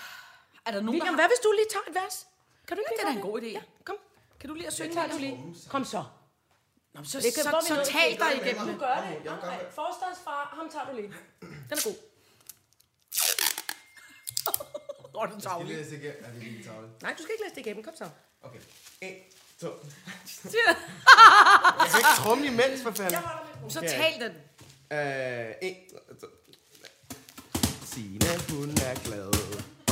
[0.65, 2.27] Er der nogen, William, der hvad hvis du lige tager et vers?
[2.67, 3.45] Kan du ikke det er lige da en god idé.
[3.45, 3.97] Ja, kom.
[4.39, 5.55] Kan du lige at synge Tager du lige.
[5.69, 6.03] Kom så.
[6.93, 8.19] Nå, så, Det kan- så, er så, tal til?
[8.19, 8.79] dig igennem Du det.
[8.79, 9.25] gør det.
[9.25, 11.13] Nej, Forstadens far, ham tager du lige.
[11.41, 11.95] Den er god.
[15.21, 15.67] Er den Jeg skal tavle.
[15.75, 16.23] læse igennem.
[16.25, 16.87] Er det lige tavle?
[17.01, 17.83] Nej, du skal ikke læse det igennem.
[17.83, 18.07] Kom så.
[18.43, 18.59] Okay.
[19.01, 19.13] En,
[19.61, 19.67] to.
[20.43, 20.75] Jeg
[21.91, 23.19] kan ikke trumle imens, for fanden.
[23.69, 24.31] Så tal den.
[24.97, 25.75] Øh, en,
[26.21, 26.27] to.
[27.85, 29.31] Signe, hun er glad,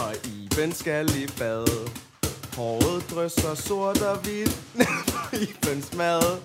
[0.03, 1.89] og Iben skal i bad.
[2.55, 6.41] Håret drysser sort og hvidt på Ibens mad.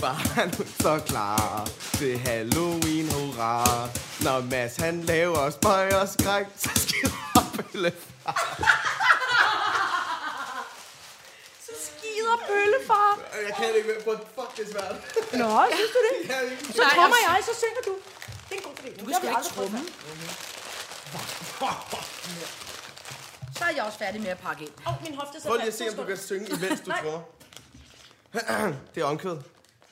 [0.00, 3.88] Barn hun så klar til Halloween, hurra.
[4.24, 6.70] Når Mads han laver spøj og skræk, så
[11.66, 13.20] Så skider bøllefar.
[13.46, 14.00] Jeg kan det ikke mere.
[14.02, 14.96] Hvor fuck, det er svært.
[15.32, 16.16] Nå, synes du det?
[16.76, 17.94] Så trommer jeg, så synger du.
[18.48, 19.04] Det er en god idé.
[19.04, 19.80] Du skal ikke tromme.
[23.58, 24.72] Så er jeg også færdig med at pakke ind.
[24.86, 26.90] Åh, oh, min hofte så Prøv lige at se, om du kan synge, imens du
[26.90, 27.20] trommer.
[28.94, 29.36] det er omkvæd.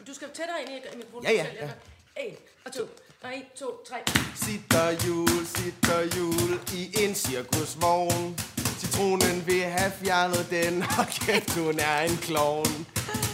[0.06, 1.24] Du skal tættere ind i mikrofonen.
[1.24, 1.70] Ja, ja, ja.
[2.16, 2.88] En og to.
[3.22, 3.96] Nej, en, to, tre.
[4.34, 8.36] Sitter jul, sitter jul i en cirkusvogn.
[8.78, 12.86] Citronen vil have fjernet den, og kæft, hun er en klovn.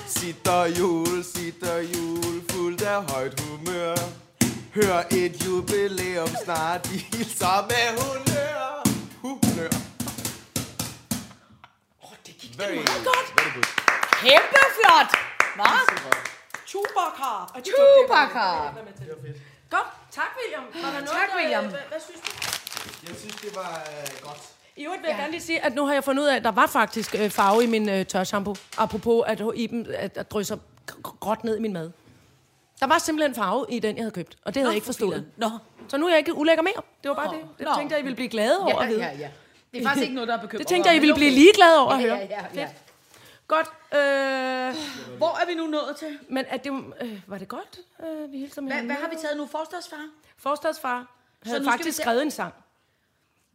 [0.06, 3.94] Sitter jul, sitter jul, fuldt af højt humør.
[4.74, 8.82] Hør et jubilæum snart, de hilser med honør.
[9.22, 9.70] Humør.
[12.04, 13.28] Åh, det gik Very, meget godt.
[13.36, 13.68] very good.
[14.22, 15.10] Kæmpe flot!
[15.56, 15.72] Hva?
[16.66, 17.32] Chewbacca.
[17.54, 18.48] Og Chewbacca.
[19.70, 19.86] Godt.
[20.10, 20.62] Tak, William.
[20.84, 21.64] Var der noget, Tak, der- William.
[21.64, 22.30] Hvad, hvad synes du?
[23.08, 24.38] Jeg synes, det var øh, godt.
[24.76, 26.44] I øvrigt vil jeg gerne lige sige, at nu har jeg fundet ud af, at
[26.44, 28.54] der var faktisk øh, farve i min øh, tørshampoo.
[28.78, 30.56] Apropos at Iben at, at drysser
[30.90, 31.90] gr- gråt ned i min mad.
[32.80, 35.26] Der var simpelthen farve i den, jeg havde købt, og det havde jeg ikke forstået.
[35.36, 35.50] Nå.
[35.88, 36.82] Så nu er jeg ikke ulækker mere.
[37.02, 37.40] Det var bare det.
[37.58, 37.74] Det Nå.
[37.76, 39.00] tænkte jeg, I ville blive glade over at vide.
[39.06, 39.28] ja, ja.
[39.72, 40.58] Det er faktisk ikke noget, der er bekymret.
[40.58, 42.16] Det tænkte jeg, I ville blive ligeglade over at Ja, høre.
[42.16, 42.68] ja, ja, ja.
[43.48, 43.66] Godt.
[43.94, 44.74] Øh,
[45.16, 46.18] Hvor er vi nu nået til?
[46.28, 49.16] men at det, øh, var det godt, øh, vi hilser med Hvad, hvad har vi
[49.22, 49.46] taget nu?
[49.46, 50.08] Forstadsfar?
[50.36, 52.54] Forstadsfar havde skal faktisk skrevet en sang.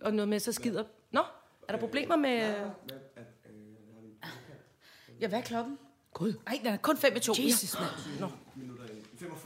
[0.01, 0.83] Og noget med, så skider...
[1.11, 1.21] Nå,
[1.67, 2.55] er der problemer med...
[5.21, 5.77] Ja, hvad er klokken?
[6.13, 6.33] Gud.
[6.45, 7.33] Nej, den er kun 5 i 2.
[7.39, 8.19] Jesus, mand.
[8.19, 8.27] Nå.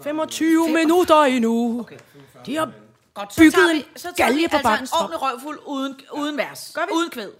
[0.03, 1.79] 25 minutter endnu.
[1.79, 1.97] Okay.
[2.45, 2.71] De har
[3.18, 5.99] Godt, så bygget vi, så tager galge vi på altså en Bakkens ordentlig røvfuld uden,
[6.13, 6.72] uden vers.
[6.76, 6.91] Gør vi?
[6.93, 7.32] Uden kvæd.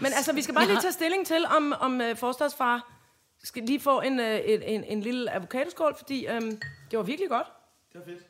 [0.00, 2.90] Men altså, vi skal bare lige tage stilling til, om, om uh, forstadsfar
[3.44, 6.60] skal lige få en, uh, en, en, en lille avocadoskål, fordi um,
[6.90, 7.46] det var virkelig godt.
[7.92, 8.24] Det var fedt.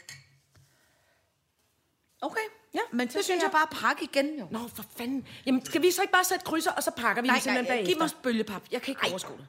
[2.23, 2.41] Okay.
[2.75, 4.47] Ja, Men så det synes jeg bare pakke igen, jo.
[4.51, 5.27] Nå, for fanden.
[5.47, 7.65] Jamen, skal vi så ikke bare sætte krydser, og så pakker vi Nej, dem simpelthen
[7.65, 7.95] nej, bagefter?
[7.95, 8.63] giv mig bølgepap.
[8.73, 9.47] Jeg kan ikke overskue det.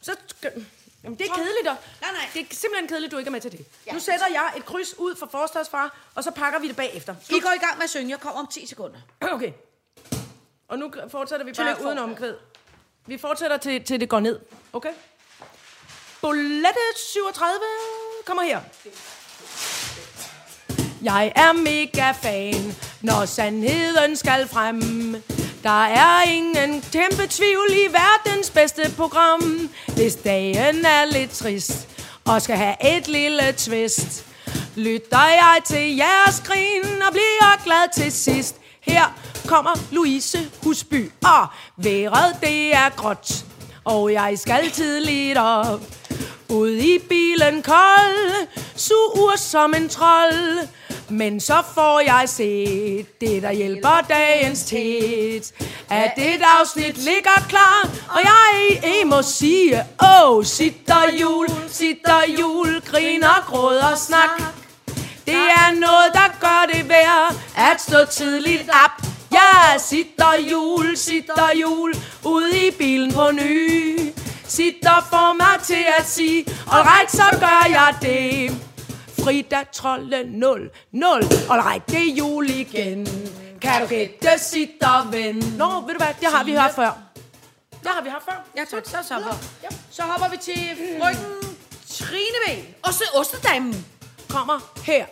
[0.00, 0.66] Så skal...
[1.04, 1.76] Jamen, det er kedeligt, dog.
[2.00, 2.28] Nej, nej.
[2.34, 3.66] Det er simpelthen kedeligt, du ikke er med til det.
[3.86, 3.92] Ja.
[3.92, 7.14] Nu sætter jeg et kryds ud for forstadsfar, og så pakker vi det bagefter.
[7.30, 8.10] I går i gang med at synge.
[8.10, 8.98] Jeg kommer om 10 sekunder.
[9.32, 9.52] Okay.
[10.68, 12.34] Og nu fortsætter vi bare uden omkvæd.
[13.06, 14.40] Vi fortsætter til, til det går ned.
[14.72, 14.92] Okay?
[16.20, 17.58] Bolette 37
[18.26, 18.60] kommer her.
[21.02, 25.37] Jeg er mega fan, når sandheden skal frem.
[25.62, 29.70] Der er ingen kæmpe tvivl i verdens bedste program.
[29.94, 31.88] Hvis dagen er lidt trist
[32.24, 34.26] og skal have et lille twist,
[34.76, 38.56] lytter jeg til jeres grin og bliver glad til sidst.
[38.80, 41.46] Her kommer Louise Husby, og
[41.76, 43.44] vejret det er gråt,
[43.84, 45.80] og jeg skal tidligt op.
[46.48, 48.46] Ud i bilen kold,
[48.76, 50.68] sur som en trold.
[51.10, 55.52] Men så får jeg set det, der hjælper dagens tæt.
[55.90, 62.22] At et afsnit ligger klar, og jeg I må sige, åh, oh, sitter jul, sitter
[62.40, 64.54] jul, griner, gråder, snak.
[65.26, 69.06] Det er noget, der gør det værd at stå tidligt op.
[69.32, 71.94] Jeg sitter jul, sitter jul,
[72.24, 73.98] ude i bilen på ny.
[74.46, 78.67] Sitter for mig til at sige, alright, så gør jeg det.
[79.24, 83.06] Frida Trolle 0, 0, alright, det er jul igen.
[83.62, 85.36] Kan du gætte, sitter ven?
[85.58, 86.98] Nå, ved du hvad, det har vi hørt før.
[87.82, 88.44] Det har vi haft før.
[88.56, 88.84] Ja, tak.
[88.86, 89.36] Så, så, hopper.
[89.90, 91.56] så hopper vi til frøken
[91.90, 92.64] Trine V.
[92.82, 93.86] Og så Ostedamen.
[94.28, 95.04] kommer her.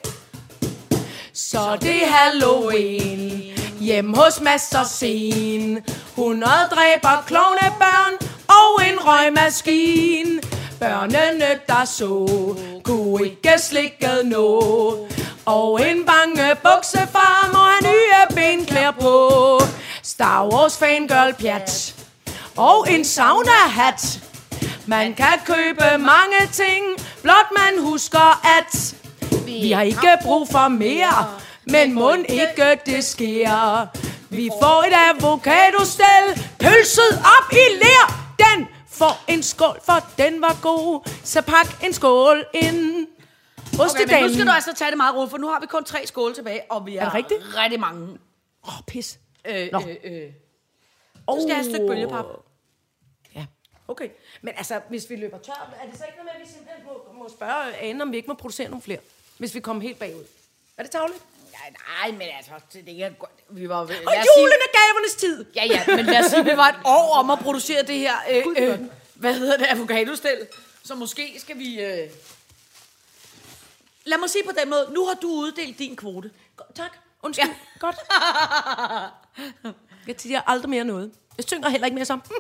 [1.33, 3.43] Så det er Halloween
[3.81, 8.13] Hjem hos Mads og Sen 100 dræber klovne børn
[8.49, 10.41] Og en røgmaskine
[10.81, 12.29] Børnene der så.
[12.85, 15.07] Kunne ikke slikket nå.
[15.47, 19.61] Og en bange buksefar Må have nye benklæder på.
[20.03, 21.95] Star Wars fangirl pjat.
[22.57, 24.21] Og en sauna-hat.
[24.87, 26.85] Man kan købe mange ting,
[27.23, 28.95] blot man husker, at.
[29.47, 31.27] Vi har ikke brug for mere,
[31.67, 33.87] men må ikke det sker.
[34.31, 38.67] Vi får et avocado-stel, pølset op i ler, Den
[38.99, 41.09] får en skål, for den var god.
[41.25, 43.07] Så pak en skål ind.
[43.75, 44.23] Okay, Ostedagen.
[44.23, 46.07] men nu skal du altså tage det meget roligt, for nu har vi kun tre
[46.07, 47.41] skåle tilbage, og vi er, Er rigtigt?
[47.57, 48.03] rigtig mange.
[48.65, 49.19] Åh, oh, pis.
[49.45, 49.81] Øh, Nå.
[49.89, 50.31] øh, øh.
[51.31, 52.25] Så skal have et stykke bølgepap.
[53.35, 53.47] Ja,
[53.89, 54.09] okay.
[54.43, 56.85] Men altså, hvis vi løber tør, er det så ikke noget med, at vi simpelthen
[56.87, 58.99] må, må spørge Ane, om vi ikke må producere nogle flere?
[59.39, 60.25] Hvis vi kommer helt bagud.
[60.77, 61.19] Er det tavligt?
[61.71, 63.31] Nej, men altså, det er godt.
[63.51, 64.03] Vi var, Og julen
[64.37, 65.45] sige, er gavernes tid.
[65.57, 68.15] ja, ja, men lad os sige, vi var et år om at producere det her,
[68.31, 68.79] øh, øh,
[69.15, 70.47] hvad hedder det, avocado-stel.
[70.85, 71.81] Så måske skal vi...
[71.81, 72.11] Øh...
[74.05, 76.31] Lad mig sige på den måde, nu har du uddelt din kvote.
[76.75, 76.97] Tak.
[77.23, 77.49] Undskyld.
[77.49, 77.55] Ja.
[77.87, 77.97] Godt.
[80.07, 81.13] Jeg siger aldrig mere noget.
[81.37, 82.23] Jeg synger heller ikke mere som.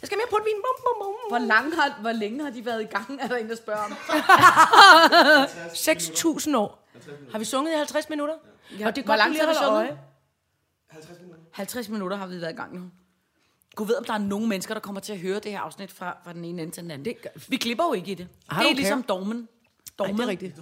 [0.00, 0.54] Jeg skal mere på vin.
[0.56, 1.14] Bum, bum, bum.
[1.28, 3.82] Hvor, lang har, hvor længe har de været i gang, er der en, der spørger
[3.82, 3.92] om?
[6.48, 6.81] 6.000 år.
[7.32, 8.34] Har vi sunget i 50 minutter?
[8.78, 8.86] Ja.
[8.86, 9.78] Og det er Hvor godt, lang tid lige har vi sunget?
[9.78, 9.98] øje.
[11.52, 12.90] 50 minutter har vi været i gang nu.
[13.74, 15.92] Gud ved, om der er nogen mennesker, der kommer til at høre det her afsnit
[15.92, 17.04] fra, fra den ene ende til den anden.
[17.04, 18.28] Det gør- vi glipper jo ikke i det.
[18.50, 19.16] Det don't er ligesom care.
[19.18, 19.48] dormen.
[19.98, 20.56] Ej, det er rigtigt.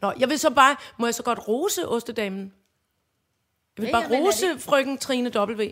[0.00, 0.76] Nå, jeg vil så bare...
[0.98, 2.40] Må jeg så godt rose Ostedamen?
[2.40, 5.62] Jeg vil Ja, bare ja, men er rose det- frøken Trine W.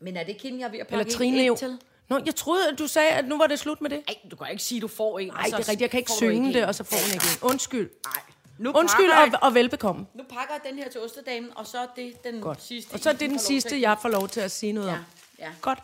[0.00, 1.78] Men er det ikke hende, jeg er ved at Eller pakke Trine en til?
[2.08, 4.02] Nå, jeg troede, at du sagde, at nu var det slut med det.
[4.08, 5.28] Ej, du kan ikke sige, du får en.
[5.28, 5.80] Nej, det er rigtigt.
[5.80, 7.50] Jeg kan ikke synge det, og så får hun ikke en.
[7.52, 7.90] Undskyld.
[8.04, 8.22] Nej.
[8.58, 10.06] Nu Undskyld pakker, og, og velbekomme.
[10.14, 12.62] Nu pakker jeg den her til ostedamen, og så er det den Godt.
[12.62, 12.94] sidste.
[12.94, 14.92] Og så er I det den sidste, jeg får lov til at sige noget Ja,
[14.94, 15.04] om.
[15.38, 15.50] ja.
[15.60, 15.78] Godt.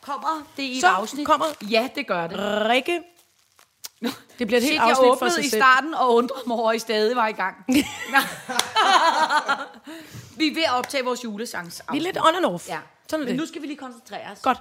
[0.00, 1.26] Kommer det i et Så afsnit?
[1.26, 2.38] kommer- Ja, det gør det.
[2.68, 3.00] Rikke.
[4.38, 5.60] Det bliver et Shit, helt jeg afsnit for sig i selv.
[5.60, 7.56] starten og undrede mig over, at I stadig var i gang.
[10.38, 11.82] Vi er ved at optage vores julesangs.
[11.92, 12.68] Vi er lidt on and off.
[12.68, 12.78] Ja.
[13.08, 13.40] Sådan Men det.
[13.40, 14.40] nu skal vi lige koncentrere os.
[14.42, 14.58] Godt.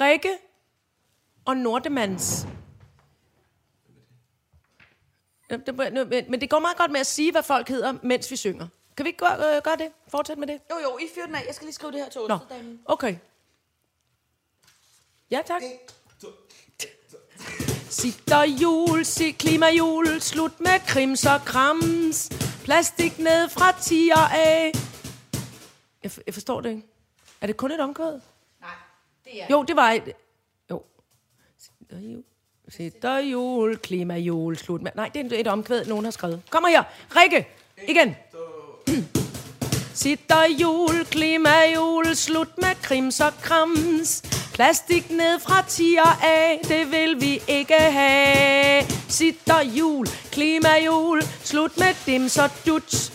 [0.00, 0.30] Rikke
[1.44, 2.46] og Nordemands...
[5.50, 8.36] Det- Men men det går meget godt med at sige, hvad folk hedder, mens vi
[8.36, 8.68] synger.
[8.96, 9.88] Kan vi ikke gøre, øh, gøre det?
[10.08, 10.60] Fortsæt med det?
[10.70, 11.44] Jo, jo, I fyrer den af.
[11.46, 12.38] Jeg skal lige skrive det her til Nå,
[12.84, 13.16] okay.
[15.30, 15.62] Ja, tak.
[17.90, 22.28] Sitter jul, sig klimajul, slut med krims og krams.
[22.64, 24.72] Plastik ned fra tiger af.
[26.02, 26.82] Jeg, for- jeg forstår det ikke.
[27.40, 28.20] Er det kun et omkvæd?
[28.60, 28.70] Nej,
[29.24, 29.46] det er...
[29.50, 30.12] Jo, det var et...
[30.70, 30.82] Jo.
[31.58, 32.24] Sitter jul,
[32.68, 34.90] sitter jul, klimajul, slut med...
[34.94, 36.42] Nej, det er et omkvæd, nogen har skrevet.
[36.50, 36.82] Kommer her.
[37.16, 37.48] Rikke,
[37.88, 38.16] igen.
[39.94, 44.22] Sitter jul, klimajul, slut med krims og krams.
[44.54, 48.84] Plastik ned fra tiger af, det vil vi ikke have.
[49.08, 53.12] Sitter jul, klimajul, slut med dims og duts.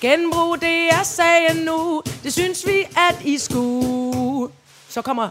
[0.00, 4.52] Genbrug, det er sagen nu, det synes vi, at I skulle.
[4.88, 5.30] Så kommer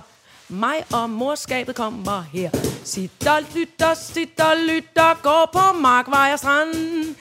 [0.49, 2.68] mig og morskabet kommer her.
[2.83, 7.15] Sitter, lytter, sitter, lytter, går på markvej og strand.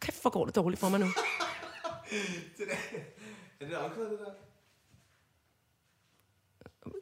[0.00, 1.06] Kæft, hvor går det dårligt for mig nu.
[3.60, 4.32] Er det omkvædet, det der?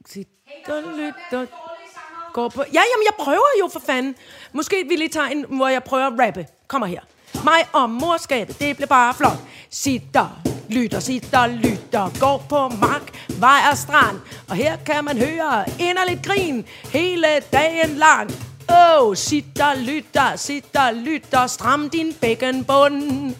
[0.07, 1.47] Sitter, lytter,
[2.33, 2.61] går på...
[2.63, 4.17] Ja, jamen, jeg prøver jo for fanden.
[4.53, 6.47] Måske vi lige tager en, hvor jeg prøver at rappe.
[6.69, 7.01] Kommer her.
[7.45, 9.39] Mig og morskabet, det bliver bare flot.
[9.71, 10.43] Sitter,
[10.73, 14.21] lytter, sitter, lytter, går på mark, vej og strand.
[14.49, 18.31] Og her kan man høre inderligt grin hele dagen lang.
[18.71, 23.35] Åh, oh, sitter, lytter, sitter, lytter, stram din bækkenbund.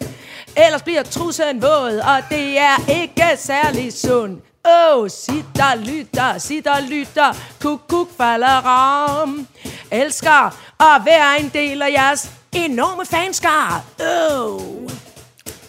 [0.55, 4.41] Ellers bliver trussen våd, og det er ikke særlig sund.
[4.65, 9.47] Åh, oh, sitter, lytter, sitter, lytter, kuk, kuk, falder om.
[9.91, 13.83] Elsker at være en del af jeres enorme fanskar.
[13.99, 14.89] Åh, oh.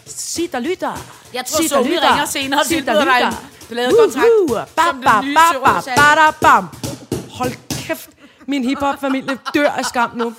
[0.05, 1.24] sitter, lytter.
[1.35, 3.33] Jeg tror, så vi ringer senere og tilbyder dig en
[3.67, 4.27] pladekontrakt
[4.83, 5.35] som den nye
[6.41, 6.67] bam.
[7.31, 7.51] Hold
[7.87, 8.09] kæft,
[8.47, 10.33] min hiphop-familie dør af skam nu.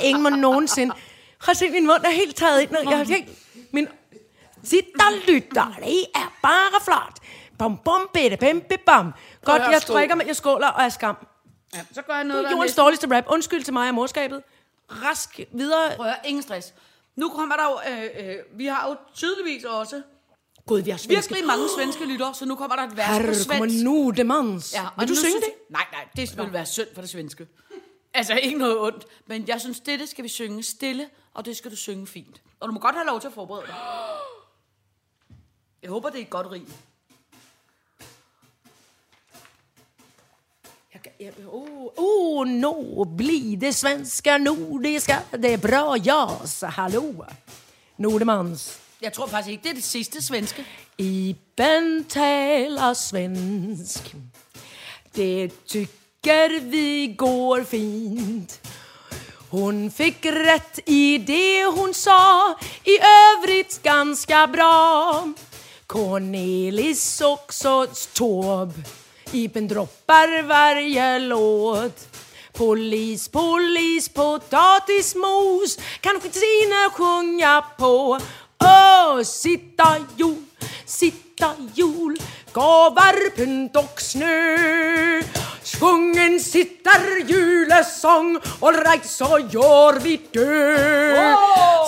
[0.00, 0.94] Ingen må nogensinde.
[1.40, 2.70] Har set, min mund er helt taget ind.
[2.90, 3.28] Jeg har helt...
[3.72, 3.88] Min...
[4.64, 7.18] Sitter lytter, det er bare flot.
[7.58, 9.12] Bum, bum, bitte, bim, bim, bam.
[9.44, 11.16] Godt, jeg drikker, men jeg skåler og er skam.
[11.74, 13.24] Ja, så gør jeg Det noget, der er jordens dårligste rap.
[13.28, 14.42] Undskyld til mig og morskabet.
[14.90, 15.96] Rask videre.
[15.96, 16.74] Prøv at ingen stress.
[17.16, 20.02] Nu kommer der jo, øh, øh, vi har jo tydeligvis også
[20.66, 21.08] Gud, vi har svenske.
[21.34, 23.84] virkelig mange svenske lytter, så nu kommer der et vers på Herre, kommer svensk.
[23.84, 24.74] nu, demans.
[24.74, 25.52] Ja, og Vil du nu synge synes- det?
[25.70, 27.46] Nej, nej, det vil være synd for det svenske.
[28.14, 29.04] Altså, ikke noget ondt.
[29.26, 32.42] Men jeg synes, det skal vi synge stille, og det skal du synge fint.
[32.60, 33.74] Og du må godt have lov til at forberede dig.
[35.82, 36.72] Jeg håber, det er et godt rim.
[40.94, 47.26] Jag, jag, oh, oh, nu blir det svenska nordiska, det är bra jas, hallå.
[47.96, 48.80] Nordemans.
[49.02, 50.64] Jeg tror faktisk ikke, det er det sidste svenske.
[50.98, 54.14] Iben taler svensk.
[55.16, 58.60] Det tycker vi går fint.
[59.50, 65.28] Hon fick rätt i det hon sa, i övrigt ganska bra.
[65.86, 68.72] Cornelis också tåb.
[69.32, 72.08] Ipen droppar varje låt.
[72.52, 78.20] Polis, polis, potatismos kan Christina sjunga på.
[78.64, 80.44] Åh, sitta jul,
[80.86, 82.16] sitta jul,
[82.52, 85.22] gavar, pynt och snö.
[85.80, 91.34] Sjung en sittar julesång, all right så gör vi dö.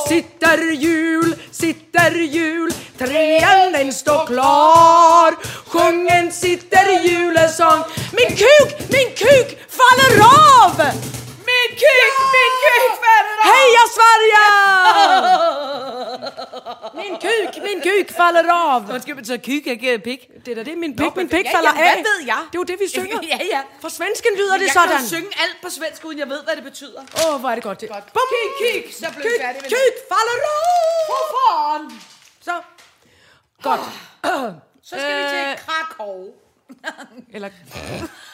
[0.08, 5.34] Sitter jul, sitter jul, trean den står klar.
[5.66, 10.76] Sjung en sitter julesång, min kuk, min kuk faller av!
[11.48, 13.27] Min kuk, min kuk faller!
[13.46, 14.44] Heja Sverige!
[16.94, 18.90] Min kuk, min kuk faller av.
[18.94, 20.20] Undskyld, betyder kyk, ikke pik.
[20.46, 21.94] Det er da det, min pik, min pik ja, falder ja, af.
[21.94, 22.40] hvad ved jeg?
[22.52, 23.18] Det er jo det, vi synger.
[23.32, 23.60] ja, ja.
[23.80, 24.88] For svensken lyder det jeg sådan.
[24.88, 27.00] kan jo synge alt på svensk, uden jeg ved, hvad det betyder.
[27.00, 27.88] Åh, oh, hvor er det godt det.
[27.88, 28.12] Godt.
[28.12, 28.22] Bum.
[28.32, 28.50] Kyk,
[28.84, 30.48] kyk, så blev vi Kyk, færdige med kyk, falder af.
[31.10, 31.82] For foran.
[32.40, 32.54] Så.
[33.62, 33.80] Godt.
[34.88, 35.58] Så skal vi til Øh.
[35.66, 36.18] Krakow.
[37.34, 37.48] Eller...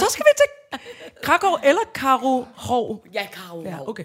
[0.00, 0.80] Så skal vi til
[1.22, 3.04] Krakow eller Karo Hov.
[3.14, 3.62] Ja, Karo.
[3.62, 4.04] Ja, okay.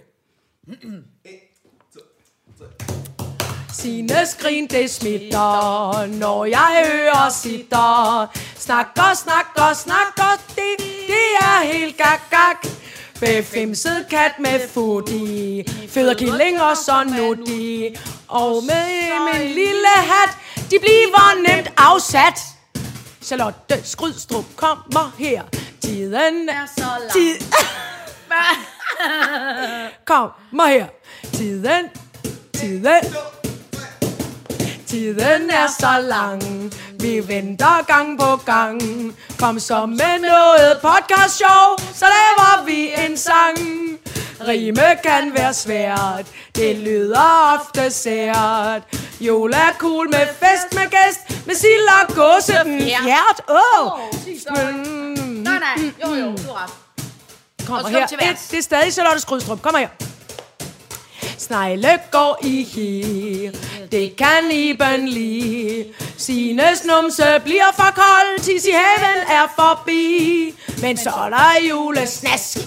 [3.74, 8.28] Sine skrin, det smitter, når jeg hører sitter.
[8.58, 12.72] Snakker, snakker, snakker, det, det er helt gak, gak.
[13.20, 17.96] Befimset kat med fudi, føder killing og så nudi.
[18.28, 20.38] Og med min lille hat,
[20.72, 22.59] de bliver nemt afsat.
[23.30, 25.44] Charlotte Skrydstrup kommer her.
[25.82, 27.12] Tiden er så lang.
[27.12, 27.46] Tid.
[30.06, 30.88] Kommer her.
[31.32, 31.90] Tiden.
[32.54, 33.39] Tiden.
[34.90, 38.82] Tiden er så lang, vi venter gang på gang.
[39.40, 43.58] Kom så med noget podcast show, så laver vi en sang.
[44.48, 46.26] Rime kan være svært,
[46.56, 48.82] det lyder ofte sært.
[49.20, 53.42] Jul er cool med fest med gæst, med sild og gåse hjert.
[53.50, 53.92] Åh!
[53.92, 54.00] Oh.
[55.44, 55.92] Nej, nej.
[56.06, 57.68] Jo, jo, du har ret.
[57.68, 58.04] Kommer her.
[58.04, 59.62] Et, det er stadig Charlotte Skrydstrup.
[59.62, 59.88] Kom her.
[61.40, 63.52] Snegle går i hir,
[63.92, 65.86] det kan Iben lide.
[66.18, 70.54] Sines numse bliver for kold, tis i haven er forbi.
[70.82, 72.58] Men så er der julesnask,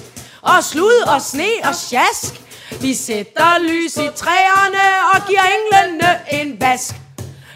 [0.42, 2.42] og slud og sne og sjask.
[2.80, 6.94] Vi sætter lys i træerne og giver englene en vask.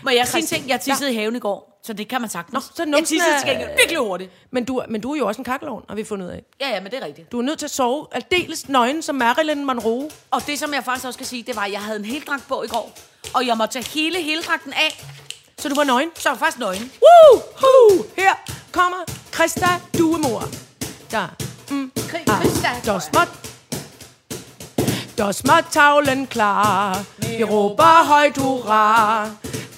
[0.03, 0.69] Må jeg sige en ting?
[0.69, 2.55] Jeg tissede i haven i går, så det kan man sagtens.
[2.55, 4.31] Nå, så numsen tissede er- til gengæld virkelig hurtigt.
[4.51, 6.43] Men du, men du er jo også en kakkelovn, har vi fundet ud af.
[6.61, 7.33] Ja, ja, men det er rigtigt.
[7.33, 10.11] Du er nødt til at sove aldeles nøgen som Marilyn Monroe.
[10.31, 12.49] Og det, som jeg faktisk også skal sige, det var, at jeg havde en heldragt
[12.49, 12.93] på i går.
[13.35, 15.05] Og jeg måtte tage hele heldragten af,
[15.59, 16.09] Så du var nøgen.
[16.15, 16.93] så var faktisk nøgen.
[17.03, 17.41] Woo!
[17.63, 18.05] Woo!
[18.17, 18.35] Her
[18.73, 18.97] kommer
[19.35, 19.69] Christa
[19.99, 20.43] Duemor.
[21.11, 21.27] Der.
[21.71, 21.93] Mm.
[21.99, 23.29] Christa, Ah, der småt.
[25.19, 27.05] Der småt tavlen klar.
[27.19, 29.31] Vi råber højt hurra.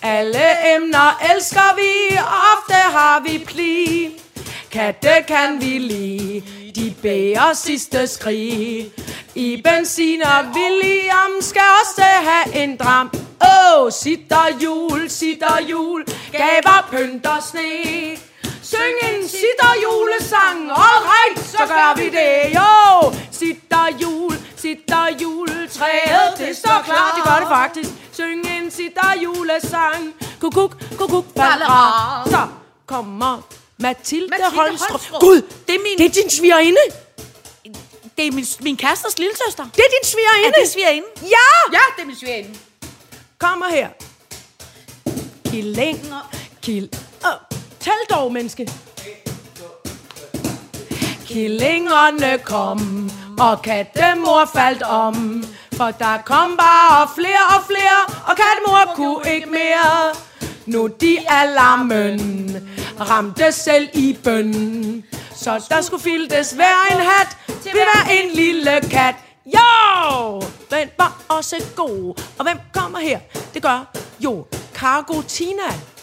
[0.03, 2.18] Alle emner elsker vi,
[2.55, 4.11] ofte har vi pli.
[4.70, 6.42] Katte kan vi lide,
[6.74, 8.92] de bærer sidste skrig.
[9.34, 13.11] I benzin og William skal også have en dram.
[13.40, 18.28] Åh, oh, sitter jul, sitter jul, gaver pynt og sne.
[18.70, 23.12] Syng en sitter julesang, all right, så gør vi det, jo.
[23.30, 27.90] Sitter jul, sitter juletræet, det står klar, det gør det faktisk.
[28.12, 32.24] Syng en sitter julesang, kukuk, kukuk, balra.
[32.30, 32.46] Så
[32.86, 33.42] kommer
[33.78, 34.56] Mathilde, Mathilde.
[34.56, 35.20] Holmstrup.
[35.20, 36.80] Gud, Det er min- det er din svigerinde.
[38.18, 39.64] Det er min, min kæresters lille søster.
[39.76, 40.48] Det er din svigerinde.
[40.58, 41.06] Er det svigerinde?
[41.22, 41.72] Ja!
[41.72, 42.58] Ja, det er min svigerinde.
[43.38, 43.88] Kommer her.
[45.50, 46.30] Killinger.
[46.62, 46.90] Kil...
[47.89, 48.70] Tal dog, menneske.
[51.26, 53.11] Killingerne kom,
[53.41, 55.45] og kattemor faldt om.
[55.72, 60.14] For der kom bare flere og flere, og kattemor kunne ikke mere.
[60.66, 62.57] Nu de alarmen
[63.01, 65.05] ramte selv i bøn.
[65.34, 69.14] Så der skulle filtes hver en hat til hver en lille kat.
[69.47, 70.41] Jo!
[70.70, 72.20] Den var også god.
[72.39, 73.20] Og hvem kommer her?
[73.55, 75.97] Det gør jo Cargo Tina.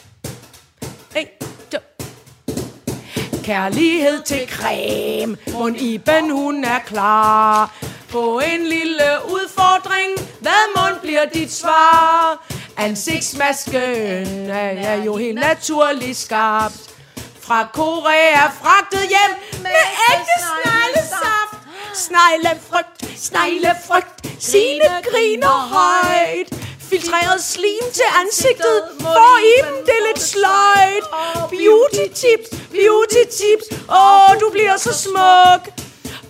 [3.45, 5.37] Kærlighed til creme.
[5.53, 7.75] Mon Iben, hun er klar.
[8.11, 10.29] På en lille udfordring.
[10.41, 12.45] Hvad mon bliver dit svar?
[12.77, 16.95] Ansigtsmasken er, er jo helt naturligt skabt.
[17.41, 19.71] Fra Korea fragtet hjem med
[20.11, 21.57] ægte sneglesaft.
[21.93, 26.49] Sneglefrygt, sneglefrygt, sine griner højt.
[26.89, 31.05] Filtreret slim til ansigtet, for i dem det er lidt sløjt.
[31.49, 35.61] Beauty tips, beauty tips, åh, du bliver så smuk.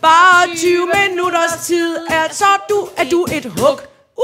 [0.01, 3.95] Bare 20 minutters tid, er så du, er du et hug.
[4.18, 4.24] Uh,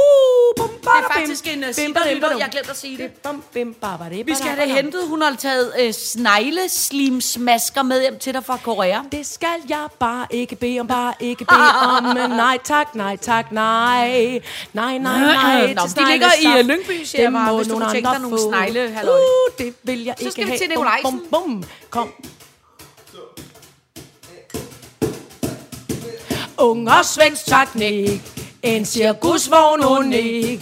[0.58, 3.12] bum, Det er faktisk en uh, sidderlytter, jeg glemte at sige det.
[4.28, 5.08] Vi skal have det hentet.
[5.08, 9.00] Hun har taget øh, snegleslimsmasker med hjem til dig fra Korea.
[9.12, 12.04] Det skal jeg bare ikke bede om, bare ikke bede om.
[12.30, 14.10] Nej tak, nej tak, nej.
[14.74, 15.74] Nej, nej, nej.
[15.74, 18.40] Nå, de ligger i, øh, Lyngby, siger jeg bare, hvis du kunne tænke dig nogle
[18.40, 18.98] snegle.
[19.04, 20.60] Uh, det vil jeg ikke skal vi have.
[20.60, 21.22] til Bum, Nikolajsen.
[21.32, 22.10] Bum, bum, Kom.
[26.58, 28.22] Unger svensk teknik,
[28.64, 30.62] en cirkusvogn unik.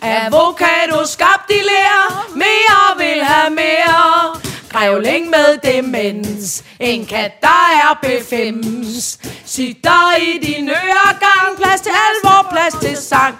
[0.00, 4.40] Avocado skabt i lær, mere vil have mere.
[4.68, 9.18] Grævling med demens, en kat der er befims.
[9.44, 13.34] Sitter i din øregang, plads til alvor, plads til sang.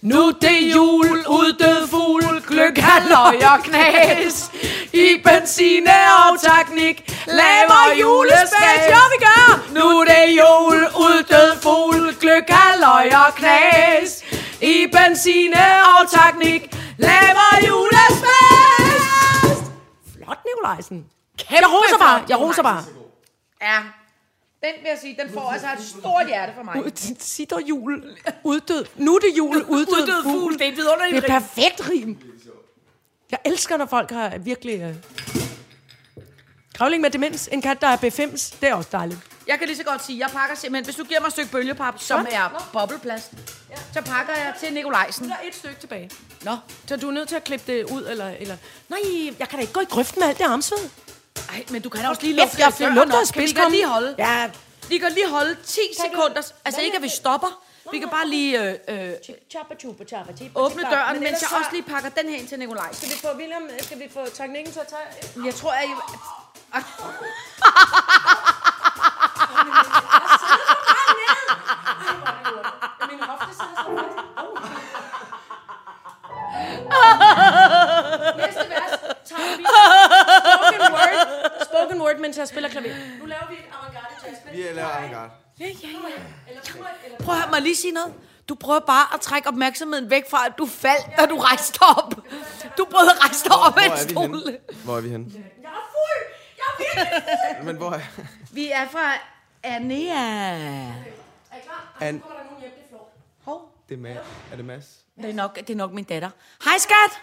[0.00, 4.50] Nu det jul, uddød fugl, gløk, halløj og knas.
[4.92, 9.72] I benzine og teknik, laver julespas, ja vi gør.
[9.74, 14.24] Nu det jul, uddød fugl, gløk, halløj og knas.
[14.60, 16.62] I benzine og teknik,
[16.98, 19.58] laver julespas.
[20.14, 21.06] Flot, Nikolajsen.
[21.50, 22.84] Jeg roser bare, jeg roser bare.
[23.62, 23.78] Ja,
[24.62, 26.92] den vil jeg sige, den får altså et stort hjerte for mig.
[27.18, 28.84] Sitter jul, uddød.
[28.96, 31.42] Nu er det jul, uddød, Uddød fugl, det er et vidunderligt Det er rim.
[31.42, 32.18] perfekt rim.
[33.30, 34.80] Jeg elsker, når folk har virkelig...
[34.80, 34.94] Øh...
[36.74, 39.20] Kravling med demens, en kat, der er B5's, det er også dejligt.
[39.46, 41.50] Jeg kan lige så godt sige, jeg pakker simpelthen, hvis du giver mig et stykke
[41.50, 43.32] bølgepap, som er bobleplast,
[43.92, 45.28] så pakker jeg til Nikolajsen.
[45.28, 46.10] Der er et stykke tilbage.
[46.44, 46.56] Nå,
[46.86, 48.28] Så du er nødt til at klippe det ud, eller...
[48.28, 48.56] eller...
[48.88, 48.98] Nej,
[49.38, 50.78] jeg kan da ikke gå i grøften med alt det armsved.
[51.48, 53.20] Ej, men du kan da også lige lufte jeg lugter op.
[53.22, 54.14] af Kan vi lige holde?
[54.18, 54.50] Ja,
[54.88, 56.42] Vi kan lige holde 10 sekunder.
[56.64, 59.10] Altså ikke, at vi stopper, Vi kan bare lige øh, øh,
[60.54, 62.92] åbne døren, Men mens jeg så- også lige pakker den her ind til Nikolaj.
[62.92, 65.44] Skal vi få William, skal vi få teknikken til at tage...
[65.46, 65.88] Jeg tror, at...
[81.88, 82.88] spoken word, mens jeg spiller klaver.
[83.20, 84.36] Nu laver vi et avantgarde jazz.
[84.52, 85.30] Vi laver avantgarde.
[87.24, 88.14] Prøv at høre mig lige sige noget.
[88.48, 92.14] Du prøver bare at trække opmærksomheden væk fra, at du faldt, da du rejste op.
[92.78, 94.58] Du prøvede at rejse dig op af en er stol.
[94.84, 95.26] Hvor er vi henne?
[95.34, 96.24] Jeg er fuld!
[96.56, 97.22] Jeg er virkelig
[97.56, 97.66] fuld!
[97.66, 98.00] Men hvor er...
[98.52, 99.12] Vi er fra
[99.62, 100.14] Anea.
[100.14, 100.92] Er
[101.56, 101.96] I klar?
[102.00, 103.12] An- nu kommer der nogen hjem, det er flot.
[103.44, 104.16] Hov, Det er, Mads.
[104.52, 104.86] er det Mads?
[105.22, 106.30] det er nok, det er nok min datter.
[106.64, 107.20] Hej, skat!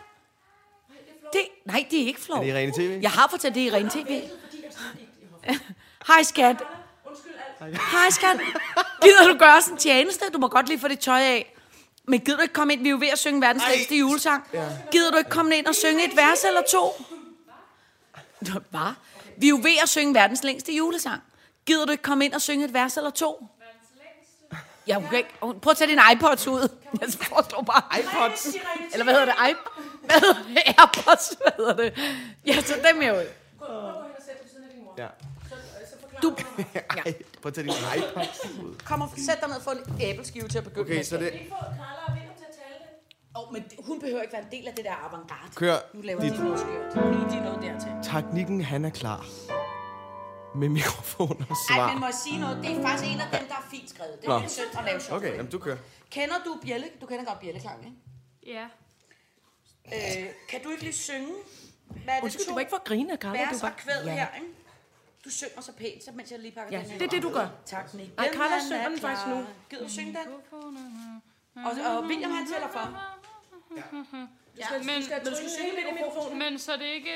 [1.34, 2.42] Det, nej, det er ikke Er flot.
[2.42, 3.00] det i rene tv?
[3.02, 4.22] Jeg har fortalt det i ren tv.
[6.08, 6.56] Hej, skat.
[7.92, 8.38] Hej, skat.
[9.02, 10.26] Gider du gøre sådan en tjeneste?
[10.34, 11.56] Du må godt lige få dit tøj af.
[12.08, 12.82] Men gider du ikke komme ind?
[12.82, 14.44] Vi er jo ved at synge verdens længste julesang.
[14.92, 17.06] Gider du ikke komme ind og synge et vers eller to?
[18.70, 18.94] Hvad?
[19.38, 21.22] Vi er jo ved at synge verdens længste julesang.
[21.66, 23.48] Gider du ikke komme ind og synge et vers eller to?
[24.88, 25.24] Ja, okay.
[25.40, 26.70] Prøv at tage din iPods ud.
[27.02, 28.48] Jeg forstår bare iPods.
[28.94, 29.34] Eller hvad hedder det?
[29.34, 30.58] iP- hvad hedder det?
[30.78, 31.38] Airpods?
[31.42, 31.94] Hvad hedder det?
[32.46, 33.16] Ja, så dem er jo...
[34.98, 35.08] Ja.
[36.22, 36.36] Du
[36.76, 38.76] Ej, prøv at tage din iPod ud.
[38.86, 41.04] kom og sæt dig ned for en æbleskive til at begynde Okay, med.
[41.04, 41.32] så det...
[41.50, 43.16] Få Carla og William til at tale det.
[43.36, 45.52] Oh, men det- hun behøver ikke være en del af det der avantgarde.
[45.56, 46.32] Kør Nu laver dit...
[46.32, 46.94] de noget skørt.
[47.14, 48.12] Lige de noget dertil.
[48.12, 49.26] Teknikken, han er klar.
[50.56, 51.98] Med mikrofon og Ej, men svar.
[52.00, 52.58] må jeg sige noget?
[52.64, 54.16] Det er faktisk en af dem, der er fint skrevet.
[54.22, 54.40] Det er Nå.
[54.40, 55.18] min søn at lave sjov.
[55.18, 55.78] Okay, jamen du kører.
[56.10, 56.88] Kender du bjælle?
[57.02, 57.98] Du kender godt bjælleklang, ikke?
[58.58, 58.66] Ja.
[59.86, 61.28] Øh, kan du ikke lige synge?
[61.88, 63.40] Hvad er det Undskyld, du var ikke for at grine, Carla.
[63.46, 64.48] Du vers var og kvæd her, ikke?
[65.26, 66.98] Du synger så pænt, så mens jeg lige pakker Ja, den her.
[67.00, 67.48] det er det, du gør.
[67.66, 68.10] Tak, Nick.
[68.18, 69.46] Ej, Den Carla er synger den faktisk nu.
[69.70, 70.28] Gider du synge den?
[71.66, 72.80] Og, og William han tæller for.
[73.78, 73.84] Ja,
[74.78, 76.40] men, Men- du skal, du skal synge lidt i mikrofonen.
[76.40, 77.12] Men så det er ikke...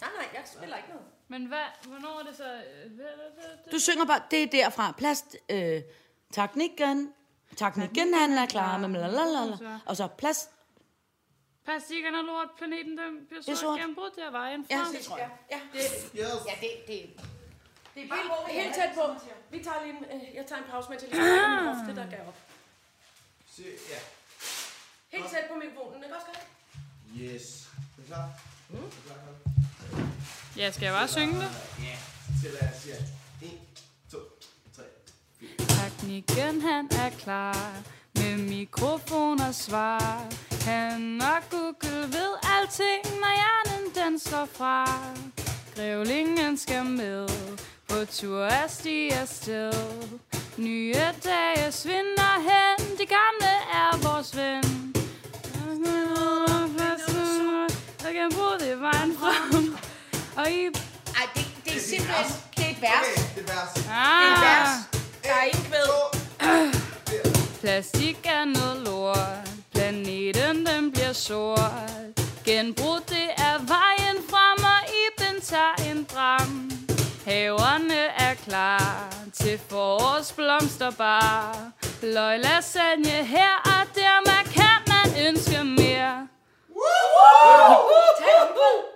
[0.00, 1.04] Nej, nej, jeg spiller ikke noget.
[1.28, 2.62] Men hvad, hvornår er det så...
[3.72, 4.94] Du synger bare, det er derfra.
[4.98, 5.82] Plast, øh,
[6.32, 7.12] teknikken.
[7.56, 9.00] Teknikken, han er klar med.
[9.86, 10.50] Og så plast.
[11.68, 13.78] Plastikken er lort, planeten den bliver er sort, sort.
[13.80, 14.94] gennembrudt, det er vejen Ja, frem.
[14.94, 15.30] det tror jeg.
[15.54, 15.80] Ja, det,
[16.20, 16.98] Ja, det, det,
[17.94, 19.04] det er helt, helt tæt på.
[19.50, 21.90] Vi tager lige en, øh, jeg tager en pause, mens jeg lige tager min hofte,
[22.00, 22.38] der gav op.
[23.58, 24.00] Ja.
[25.16, 26.30] Helt tæt på mikrofonen, ikke også?
[27.20, 27.68] Yes.
[27.72, 28.26] Er du klar?
[30.56, 31.50] Ja, skal jeg bare synge det?
[32.42, 32.96] Til at jeg siger
[33.42, 33.58] 1,
[34.12, 34.18] 2,
[34.76, 34.82] 3.
[35.68, 37.82] Teknikken han er klar
[38.14, 40.28] med mikrofon og svar.
[40.68, 44.84] Han og Google ved alting, når hjernen den slår fra.
[45.76, 47.28] Grævlingen skal med
[47.88, 49.72] på tur at stige afsted.
[50.56, 50.94] Nye
[51.24, 54.94] dage svinder hen, de gamle er vores ven.
[58.04, 59.76] Jeg kan bruge det vejen frem.
[60.36, 60.64] Og I...
[60.64, 63.34] Ej, det, det er simpelthen, det er et vers.
[63.34, 63.86] Det er vers.
[63.90, 64.42] Ah.
[64.42, 64.68] vers.
[65.22, 65.90] Der er ingen kvæd.
[67.60, 69.57] Plastik er noget lort.
[69.88, 71.90] Planeten den bliver sort.
[72.44, 76.70] Genbrug det er vejen frem, og Iben tager en dram.
[77.24, 81.72] Haverne er klar til forårsblomsterbar.
[82.02, 86.28] Løg lasagne her og der, man kan man ønske mere.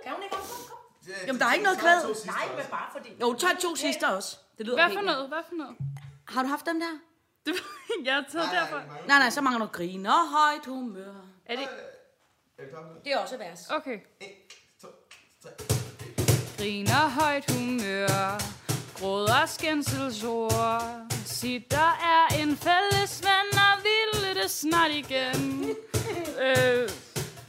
[0.03, 0.53] Kan hun ikke også?
[0.69, 0.77] Kom.
[1.27, 2.25] Jamen, der er ikke noget kvæd.
[2.25, 3.09] Nej, men bare fordi.
[3.21, 4.37] Jo, tag to sidste også.
[4.57, 5.27] Det lyder Hvad for noget?
[5.27, 5.75] Hvad for noget?
[6.27, 7.12] Har du haft dem der?
[7.45, 7.53] Det,
[8.05, 8.77] jeg har taget derfor.
[9.07, 11.13] Nej, nej, så mangler du grine og højt humør.
[11.45, 11.67] Er det...
[12.57, 12.83] Er du klar?
[13.03, 13.69] Det er også et vers.
[13.69, 13.99] Okay.
[14.21, 14.27] 1,
[14.81, 14.87] 2,
[15.43, 15.49] 3.
[16.57, 18.41] Griner højt humør
[18.99, 20.81] Gråder skændselsord
[21.25, 25.65] Sig, der er en fælles ven Og ville det snart igen
[26.45, 26.89] øh,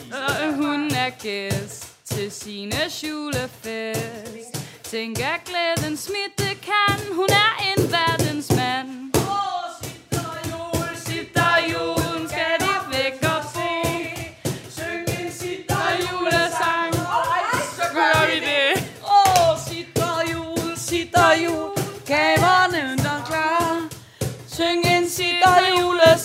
[0.05, 7.93] øh, Hun er gæst Til sine julefest Tænk at glæden smitte kan Hun er en
[7.93, 9.14] verdensmand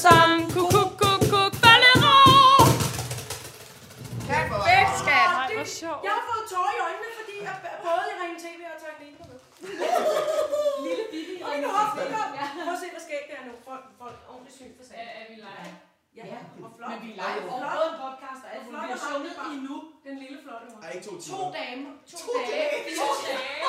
[0.10, 2.16] julesang Kuk, kuk, kuk, kuk, ballero
[4.30, 5.30] Perfekt, skat.
[5.40, 7.56] Ej, hvor sjovt Jeg har fået tårer i øjnene, fordi jeg
[7.88, 9.40] både i Ring TV og teknikken var med.
[10.86, 11.34] Lille bitte.
[11.46, 12.30] Og en hofte kom.
[12.66, 13.54] Prøv at se, hvor skægt det er nu.
[13.70, 15.08] Folk, folk ordentligt syn for sagen.
[15.20, 15.72] Er vi live?
[16.18, 16.40] Ja, ja.
[16.66, 16.90] Og flot.
[16.92, 17.44] Men vi er live.
[17.54, 19.76] Og både en podcast og alt, vi flot bliver og sunget i nu.
[20.08, 20.82] Den lille flotte hund.
[20.86, 21.50] Ej, ikke to To timer.
[21.60, 21.92] damer.
[22.12, 22.70] To, To dage.
[22.74, 22.98] dage.
[23.02, 23.60] To dage.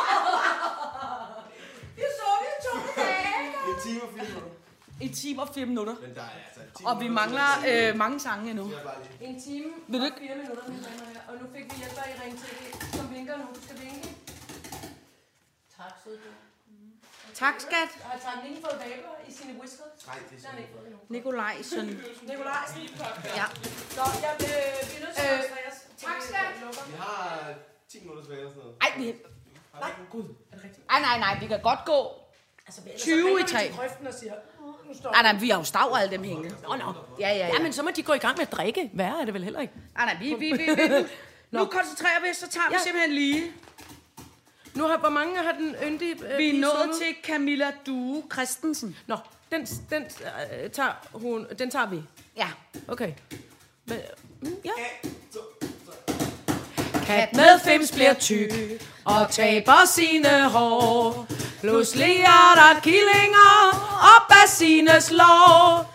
[2.01, 3.45] Det så vi to dage.
[3.71, 4.60] En time og fire minutter.
[5.01, 5.95] I en time og fire minutter.
[6.01, 8.73] Men der er altså 10 Og vi mangler øh, mange sange endnu.
[9.21, 11.29] En time Vil du og fire minutter, mine damer og herrer.
[11.29, 12.59] Og nu fik vi hjælp af Ring TV,
[12.97, 13.45] som vinker nu.
[13.55, 14.09] Du skal vinke.
[15.77, 16.31] Tak, søde du.
[17.35, 17.91] Tak, skat.
[18.03, 20.07] Har teknikken fået vabler i sine whiskers?
[20.07, 20.99] Nej, det er endnu.
[21.09, 21.87] Nikolajsen.
[22.23, 22.65] Nikolaj.
[23.41, 23.47] Ja.
[23.97, 25.51] Så jeg øh, vi er nødt til at Øh,
[26.05, 26.53] tak, skat.
[26.89, 27.55] Vi har
[27.89, 28.77] 10 minutter tilbage eller sådan noget.
[28.81, 29.05] Ej, vi...
[29.81, 30.25] Nej, gud.
[30.53, 30.87] Er det rigtigt?
[30.91, 32.01] Ej, nej, nej, vi kan godt gå.
[32.67, 33.63] Altså, 20 i tre.
[33.67, 34.35] til grøften og siger,
[34.91, 36.57] "Uh, nu står Nej, nej, vi har jo stav alle dem hængende.
[36.63, 36.93] Nå, nå.
[37.21, 37.47] Ja, ja, ja.
[37.47, 38.91] Ja, men så må de gå i gang med at drikke.
[38.93, 39.75] Værre er det vel heller ikke.
[39.97, 40.89] Nej, nej, vi, vi, vi, vi
[41.51, 42.83] nu, nu koncentrerer vi os, så tager vi Ja.
[42.83, 43.53] simpelthen lige.
[44.75, 48.97] Nu har, hvor mange har den yndige øh, Vi er nået til Camilla Due Christensen.
[49.07, 49.17] Nå,
[49.53, 52.03] den, den, øh, tager hun, den tager vi.
[52.37, 52.49] Ja.
[52.89, 53.13] Okay.
[53.87, 53.99] Men,
[54.41, 54.71] mm, ja.
[57.11, 58.53] Kat Med fems bliver tyk
[59.05, 61.27] og taber sine hår.
[61.61, 63.53] Pludselig er der killinger
[64.17, 65.93] op af sines lår.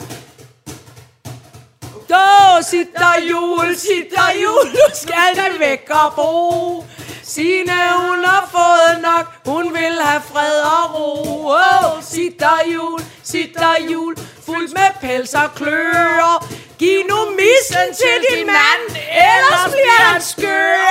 [2.10, 6.86] Då sitter jul, sitter jul, nu skal de væk og bo.
[7.24, 11.48] Sine hun har fået nok, hun vil have fred og ro.
[11.48, 16.46] Oh, sitter jul, sitter jul, fuld med pels og kløer.
[16.78, 18.84] Giv nu missen til din mand,
[19.32, 20.86] ellers bliver han skør.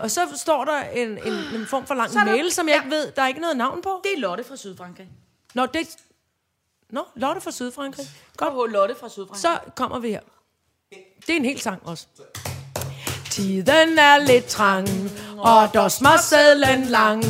[0.00, 3.12] Og så står der en, en, en form for lang mail, som jeg ikke ved,
[3.12, 4.00] der er ikke noget navn på.
[4.04, 5.08] Det er Lotte fra Sydfrankrig.
[5.54, 5.88] Nå, det...
[6.90, 8.06] Nå, Lotte fra Sydfrankrig.
[8.36, 9.40] Godt Lotte fra Sydfrankrig.
[9.40, 10.20] Så kommer vi her.
[11.26, 12.06] Det er en hel sang også.
[13.32, 14.88] Tiden er lidt trang,
[15.38, 17.24] og dosmersedlen lang.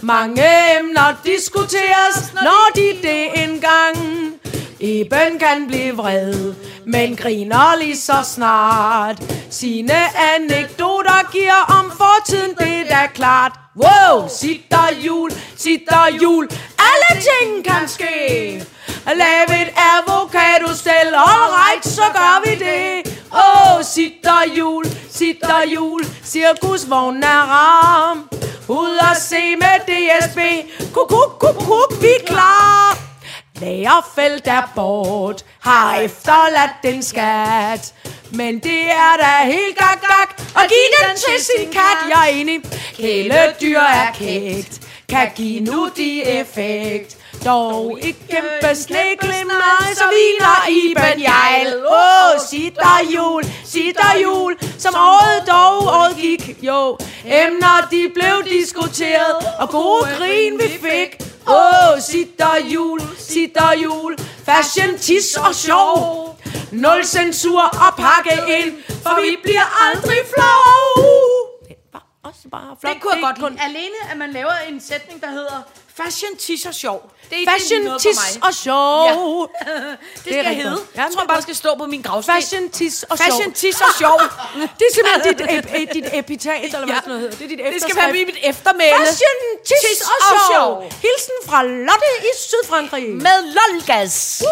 [0.00, 0.42] Mange
[0.78, 3.96] emner diskuteres, når de det engang.
[4.80, 6.54] Iben kan blive vred,
[6.86, 9.22] men griner lige så snart.
[9.50, 13.52] Sine anekdoter giver om fortiden, det er da klart.
[13.76, 16.48] Wow, sitter jul, sitter jul,
[16.78, 18.64] alle ting kan ske.
[19.06, 23.18] Lav et avocadostel, all right, så gør vi det.
[23.32, 28.28] Åh, oh, sitter jul, sitter jul, cirkusvognen er ram.
[28.68, 30.38] Ud og se med DSB,
[30.94, 32.98] kuk, kuk, kuk, kuk, vi er klar.
[33.60, 37.94] Lagerfelt er bort, har efterladt den skat.
[38.30, 42.34] Men det er da helt gak, gak, og giv den til sin kat, jeg er
[42.34, 42.60] enig.
[42.96, 47.16] Kæledyr er kægt, kan give nu de effekt.
[47.44, 51.76] Dog ikke kæmpe snæklemmer, så hviler i Jejl.
[51.76, 56.58] Åh, oh, sitter jul, sitter jul, som året dog året gik.
[56.62, 61.28] Jo, emner de blev diskuteret, og gode grin vi fik.
[61.48, 66.38] Åh, oh, sitter jul, sitter jul, fashion, tis og sjov.
[66.72, 71.37] Nul censur og pakke ind, for vi bliver aldrig flov.
[72.28, 72.94] Det også bare flot.
[72.94, 73.62] Det kunne jeg godt kun- lide.
[73.64, 75.58] Alene, at man laver en sætning, der hedder
[75.96, 77.10] Fashion, tis og sjov.
[77.30, 79.04] Det er Fashion, det tis og sjov.
[79.04, 79.14] Ja.
[80.24, 80.80] Det skal rigtig hedde.
[80.94, 82.34] Ja, Jeg det tror er bare, det skal stå på min gravsten.
[82.34, 83.26] Fashion, tis og sjov.
[83.26, 84.18] Fashion, tis og sjov.
[84.78, 85.40] Det er simpelthen dit,
[85.82, 87.00] ep, dit epitat, eller hvad Ja.
[87.00, 87.36] sådan noget hedder.
[87.36, 88.94] Det er dit Det skal være mit eftermæle.
[89.06, 89.36] Fashion,
[89.68, 90.82] tis, Tis og, og sjov.
[90.82, 93.08] Hilsen fra Lotte i Sydfrankrig.
[93.26, 94.42] Med lolgas.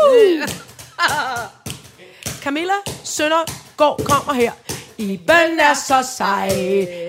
[2.43, 2.75] Camilla
[3.05, 4.53] Søndergaard kommer her.
[4.99, 6.49] Iben er så sej,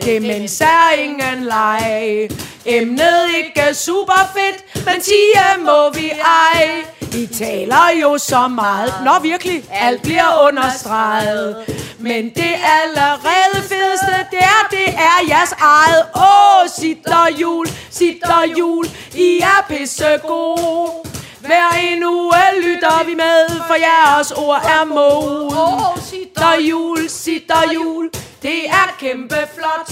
[0.06, 2.30] demens er ingen leg.
[2.66, 6.86] Emnet ikke super fedt, men tige må vi ej.
[7.14, 11.56] I taler jo så meget, Nå virkelig alt bliver understreget.
[12.00, 16.06] Men det allerede fedeste, det er, det er jeres eget.
[16.16, 18.86] Åh, oh, sitter jul, sitter jul,
[19.16, 21.17] I er pissegode.
[21.48, 26.02] Hver en uge lytter vi med, for jeres ord er mod.
[26.02, 28.10] Sitter jul, sitter jul,
[28.42, 29.92] det er kæmpe flot.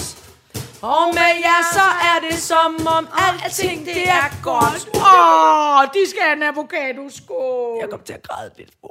[0.82, 4.88] Og med jer så er det som om alting det er godt.
[4.96, 7.08] Åh, oh, de skal have en avocado.
[7.10, 7.78] Skål.
[7.80, 8.70] Jeg kom til at græde lidt.
[8.82, 8.90] Åh,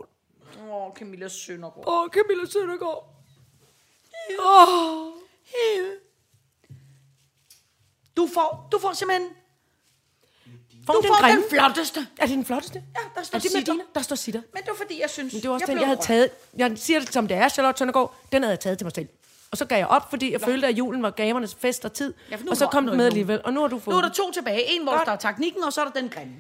[0.72, 1.88] oh, Camilla Søndergaard.
[1.88, 3.04] Åh, oh, Camilla Søndergaard.
[4.40, 5.12] Åh,
[8.18, 9.30] Du får, du får simpelthen...
[10.86, 11.42] Får Du den får grimme?
[11.42, 12.08] den flotteste.
[12.18, 12.84] Er det den flotteste?
[12.96, 13.74] Ja, der står det sitter.
[13.96, 14.42] Der står sitter.
[14.54, 15.34] Men det var fordi, jeg synes...
[15.34, 16.06] Men det var også jeg den, jeg havde rørt.
[16.06, 16.30] taget.
[16.58, 18.16] Jeg siger det som det er, Charlotte Søndergaard.
[18.32, 19.08] Den havde jeg taget til mig selv.
[19.52, 22.14] Og så gav jeg op, fordi jeg følte, at julen var gavernes fest og tid.
[22.32, 23.42] Ja, og så kom den med alligevel.
[23.44, 24.64] Og nu har du fået Nu er der to tilbage.
[24.76, 25.06] En, hvor Godt.
[25.06, 26.34] der er teknikken, og så er der den grimme.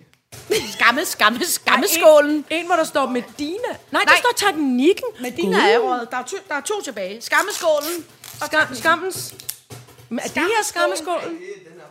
[0.77, 2.31] Skamme, skamme, skammeskålen.
[2.31, 3.57] En, en, hvor der står Medina.
[3.67, 4.01] Nej, Nej.
[4.03, 5.03] der står teknikken.
[5.22, 6.11] Medina er røget.
[6.11, 7.22] Der er, to, der er to tilbage.
[7.22, 8.05] Skammeskålen.
[8.45, 9.35] Skam, skammens.
[10.09, 11.39] Men er det her skammeskålen?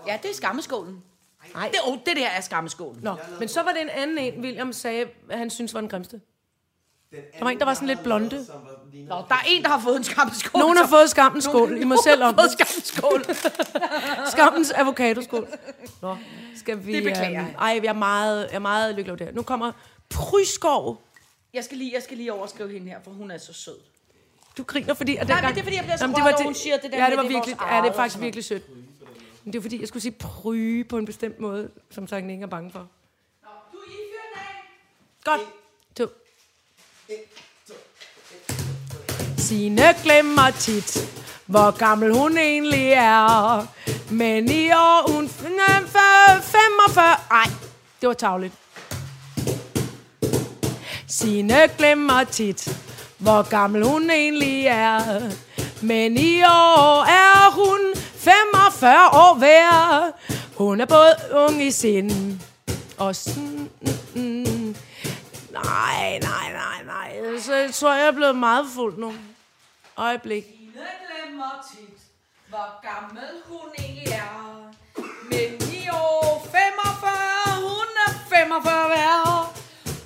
[0.06, 1.02] Ja, det er skammeskålen.
[1.54, 1.68] Nej.
[1.68, 2.98] Det, oh, det der er skammeskålen.
[3.02, 5.88] Nå, men så var det en anden en, William sagde, at han synes var den
[5.88, 6.20] grimmeste.
[7.38, 8.46] Der var en, der var sådan lidt blonde.
[9.08, 10.58] Nå, der er en, der har fået en skammeskål.
[10.60, 11.80] Nogen har fået skammens skål.
[11.80, 12.50] I må selv om det.
[12.52, 13.24] skammens Skål.
[14.32, 15.48] Skammens avocadoskål.
[16.02, 16.16] Nå,
[16.56, 16.94] skal vi...
[16.94, 17.40] Det beklager jeg.
[17.48, 19.34] øhm, ej, jeg er meget, jeg er meget lykkelig over det her.
[19.34, 19.72] Nu kommer
[20.10, 21.02] Pryskov.
[21.54, 23.76] Jeg skal, lige, jeg skal lige overskrive hende her, for hun er så sød.
[24.58, 25.16] Du griner, fordi...
[25.16, 26.92] At Nej, men det er, fordi jeg bliver så var når det- hun siger det
[26.92, 28.62] der Ja, det var det er virkelig, ja, det er faktisk virkelig sødt.
[29.44, 32.42] Men det er fordi, jeg skulle sige pryge på en bestemt måde, som sagt ikke
[32.42, 32.88] er bange for.
[33.72, 34.64] Du er af.
[35.24, 35.40] Godt.
[35.96, 36.06] To.
[39.38, 40.98] Signe glemmer tit,
[41.46, 43.66] hvor gammel hun egentlig er.
[44.12, 45.46] Men i år hun f-
[46.42, 47.04] 45...
[47.30, 47.44] Ej,
[48.00, 48.54] det var tavligt.
[51.08, 52.80] Signe glemmer tit,
[53.18, 55.30] hvor gammel hun egentlig er.
[55.82, 57.80] Men i år er hun
[58.24, 60.12] 45 år hver.
[60.56, 62.40] Hun er både ung i sind
[62.98, 63.70] og sådan...
[64.14, 64.76] Mm, mm.
[65.50, 67.40] Nej, nej, nej, nej.
[67.40, 69.14] Så jeg tror, jeg er blevet meget fuld nu.
[69.96, 70.44] Øjeblik.
[70.44, 71.98] Ine glemmer tit,
[72.48, 74.72] hvor gammel hun egentlig er.
[75.30, 79.54] Men i år 45, hun er 45 hver.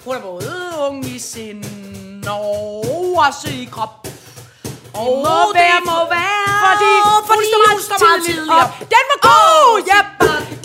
[0.05, 2.85] Hun er både ung i sind og
[3.27, 4.09] også i krop.
[4.95, 6.93] Og må det være- må være, Fordi,
[7.31, 8.65] fordi hun står meget tidligere.
[8.65, 8.71] op.
[8.95, 9.75] Den var god!
[9.93, 10.01] Ja,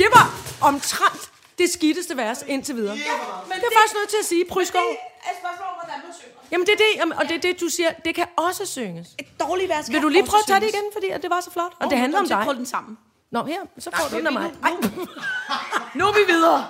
[0.02, 0.26] det var
[0.70, 1.22] omtrent
[1.58, 2.96] det skitteste vers indtil videre.
[2.96, 4.82] men det er det- faktisk nødt til at sige, Pryskov.
[4.82, 6.34] Det er et spørgsmål om, hvordan man synger.
[6.52, 9.08] Jamen det er det, og det er det, du siger, det kan også synges.
[9.20, 11.42] Et dårligt vers Vil du lige prøve at tage det igen, fordi at det var
[11.42, 11.72] så flot?
[11.80, 12.42] Og det handler om dig.
[12.44, 12.98] Prøv den sammen.
[13.32, 14.52] Nå, her, så får du den af mig.
[14.64, 14.72] Ej.
[15.94, 16.68] Nu er vi videre.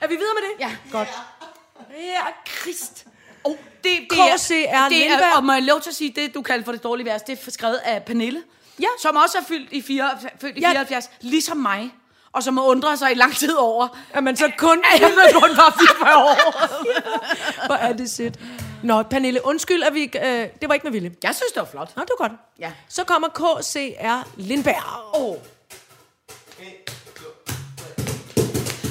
[0.00, 0.54] Er vi videre med det?
[0.60, 0.76] Ja.
[0.98, 1.08] Godt.
[1.90, 3.04] Ja, Krist.
[3.44, 5.36] Oh, det, det KC er det er, Lindberg.
[5.36, 7.38] og må jeg lov til at sige, det du kalder for det dårlige vers, det
[7.46, 8.42] er skrevet af Pernille.
[8.80, 8.86] Ja.
[9.02, 10.10] Som også er fyldt i, fire,
[10.40, 10.68] fyldt i Ja.
[10.70, 11.94] 74, ligesom mig.
[12.32, 13.88] Og som må undre sig i lang tid over.
[14.12, 14.82] At man så kun...
[14.94, 16.36] At jeg kun var 44 år.
[17.66, 18.34] Hvor er det sødt.
[18.82, 20.02] Nå, Pernille, undskyld, at vi...
[20.02, 20.22] Øh,
[20.60, 21.14] det var ikke med vilje.
[21.22, 21.96] Jeg synes, det var flot.
[21.96, 22.38] Nå, det var godt.
[22.58, 22.72] Ja.
[22.88, 24.74] Så kommer KCR Lindberg.
[25.20, 25.36] Oh.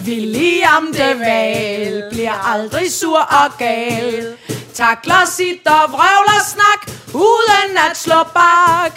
[0.06, 4.38] William de Waal bliver aldrig sur og gal.
[4.74, 8.92] Takler sit og vrøvler snak, uden at slå bak.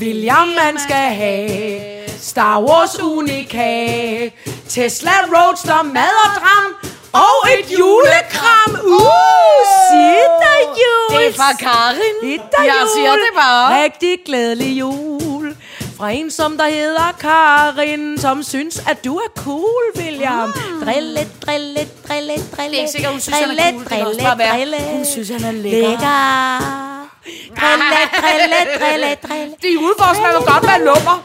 [0.00, 4.32] William, man skal have Star Wars unikat.
[4.68, 6.74] Tesla Roadster, mad og dram,
[7.12, 8.72] og et julekram.
[8.84, 9.00] Uh,
[9.90, 11.20] sitter jul.
[11.20, 12.16] Det er fra Karin.
[12.22, 12.88] Sitter Jeg jul.
[12.96, 13.82] siger det bare.
[13.82, 15.56] Rigtig glædelig jul.
[15.98, 20.48] Fra en, som der hedder Karin, som synes, at du er cool, William.
[20.48, 20.80] Mm.
[20.84, 22.70] Drille, drille, drille, drille.
[22.70, 23.80] Det er ikke sikkert, hun synes, han er cool.
[23.80, 25.78] Det kan også bare være, hun synes, han er lækker.
[25.80, 26.18] Lækker.
[27.60, 29.54] Drille, drille, drille, drille.
[29.62, 31.16] Det er udforsk, man må godt være lummer.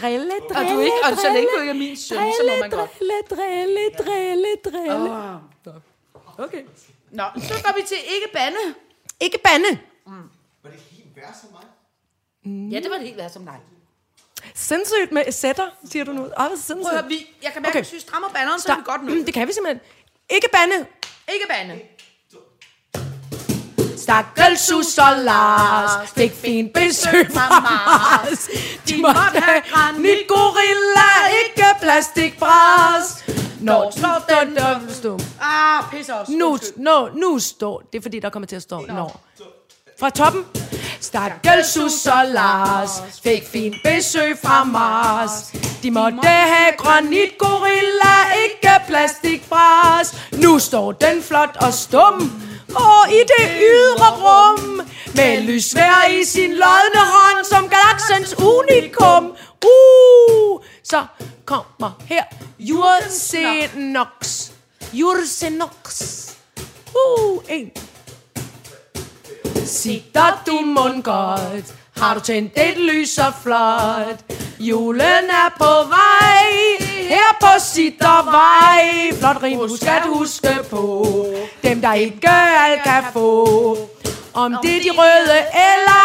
[0.00, 2.54] Drille, drille, Og, du ikke, og så længe du ikke er min søn, så må
[2.60, 2.90] man godt.
[2.98, 5.10] Drille, drille, drille, drille.
[6.44, 6.62] Okay.
[7.18, 8.62] Nå, så går vi til ikke bande.
[9.20, 9.70] Ikke bande.
[10.62, 11.66] Var det helt værd som mig?
[12.72, 13.58] Ja, det var det helt værd som dig.
[14.54, 16.22] Sindssygt med sætter, siger du nu.
[16.22, 17.08] Ej, hvor Prøv at sindssygt.
[17.08, 17.80] vi, jeg kan mærke, Okay.
[17.86, 19.24] at vi strammer banderen, så er vi godt nu.
[19.26, 19.80] Det kan vi simpelthen.
[20.30, 20.86] Ikke bande.
[21.34, 21.80] Ikke bande.
[23.96, 28.48] Stakkels Sus og Lars fik fint besøg fra Mars.
[28.88, 31.10] De måtte have granitgorilla,
[31.44, 33.24] ikke plastikbras.
[33.60, 35.18] Når slår den der stå.
[35.40, 36.28] Ah, pisse os.
[36.28, 37.80] Nu, nu, nu står.
[37.92, 39.20] Det er fordi, der kommer til at stå når.
[40.00, 40.46] Fra toppen.
[41.00, 45.52] Stakkels Sus og Lars fik fin besøg fra Mars.
[45.82, 48.14] De måtte have granitgorilla,
[48.44, 50.14] ikke plastikbras.
[50.32, 52.42] Nu står den flot og stum.
[52.74, 54.80] Og i det ydre rum
[55.14, 59.32] Med lysvær i sin lodne hånd Som galaksens unikum
[59.64, 61.06] Uh, så
[61.44, 62.24] kommer her
[62.58, 64.50] Jursenox
[64.92, 66.02] Jursenox
[66.96, 67.70] Uh, en
[69.66, 74.36] Sitter du mund godt Har du tændt et lys så flot?
[74.58, 76.52] Julen er på vej.
[77.08, 81.26] Her på Sittervej Flot rim, husk at huske på.
[81.62, 83.78] Dem der ikke alt kan få.
[84.34, 85.38] Om det er de røde
[85.72, 86.02] eller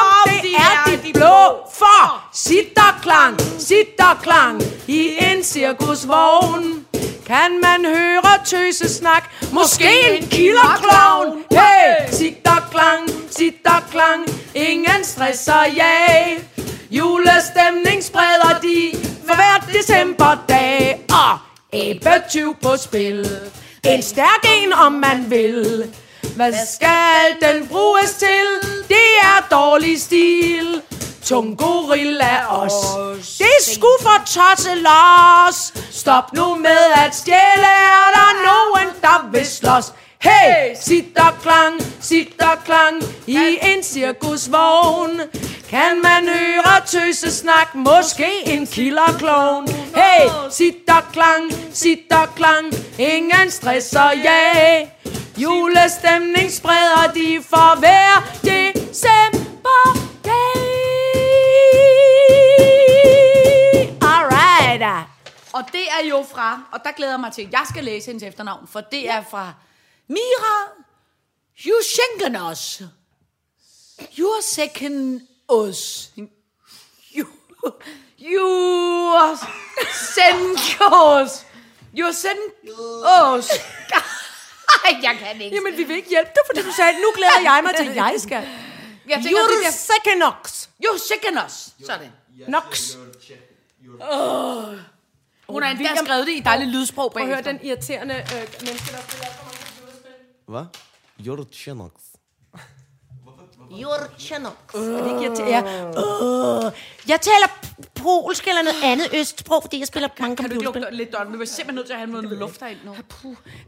[0.00, 1.68] om det er de blå.
[1.78, 6.86] For sitterklang, sitterklang I en cirkusvogn
[7.26, 9.24] kan man høre tøsesnak?
[9.52, 14.20] Måske en killerklovn Hey, sitterklang, sitterklang
[14.54, 16.38] Ingen stress og jag
[16.90, 21.06] Julestemning spreder de For hver decemberdag.
[21.10, 21.38] Og
[21.72, 23.26] æbletyv på spil.
[23.84, 25.84] En stærk en om man vil.
[26.36, 28.70] Hvad skal den bruges til?
[28.88, 30.82] Det er dårlig stil
[31.24, 32.72] Tung gorilla os.
[33.38, 37.72] Det er sgu for tosse los Stop nu med at stjæle.
[37.96, 39.92] Er der nogen der vil slås?
[40.18, 45.20] Hey, sitterklang, sitterklang I en cirkusvogn.
[45.70, 49.68] Kan man høre tøse snak, måske en killerklovn.
[49.68, 54.86] Hey, sitter klang, sitter klang, ingen stress og ja.
[55.36, 59.44] Julestemning spreder de for hver december
[64.84, 65.08] Alright.
[65.52, 68.06] Og det er jo fra, og der glæder jeg mig til, at jeg skal læse
[68.06, 69.52] hendes efternavn, for det er fra
[70.08, 70.68] Mira
[71.66, 72.82] Jushenkenos.
[74.18, 75.20] Your second
[75.52, 76.10] us.
[77.16, 77.26] You,
[78.20, 79.36] you
[80.14, 81.46] senkos.
[81.98, 83.50] You senkos.
[84.84, 85.56] Ej, jeg kan ikke.
[85.56, 87.96] Jamen, vi vil ikke hjælpe dig, fordi du sagde, nu glæder jeg mig til, at
[87.96, 88.48] jeg skal.
[89.08, 90.68] Jeg tænker, You're det er second ox.
[90.84, 91.68] Jo, Sekenos.
[91.86, 92.12] Sådan.
[92.48, 92.96] Nox.
[95.48, 98.92] Hun har endda skrevet det i dejligt lydsprog Prøv at høre den irriterende øh, menneske,
[98.92, 100.12] der spiller for mange computerspil.
[100.46, 100.64] Hvad?
[101.18, 101.92] Jortjenox.
[103.70, 104.74] Jurchenok.
[104.74, 105.70] Er det ikke irriterende?
[105.70, 106.66] Ja.
[106.66, 106.72] Uh,
[107.08, 107.48] jeg taler
[107.94, 110.82] polsk eller noget andet østsprog, fordi jeg spiller mange Kan du ikke computerspil.
[110.82, 111.34] lugte lidt dårligt?
[111.34, 112.96] Du er simpelthen nødt til at have noget luft herind nu.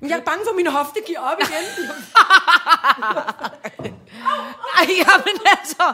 [0.00, 1.64] Men jeg er bange for, at min hofte giver op igen.
[4.78, 5.84] Ej, jamen altså,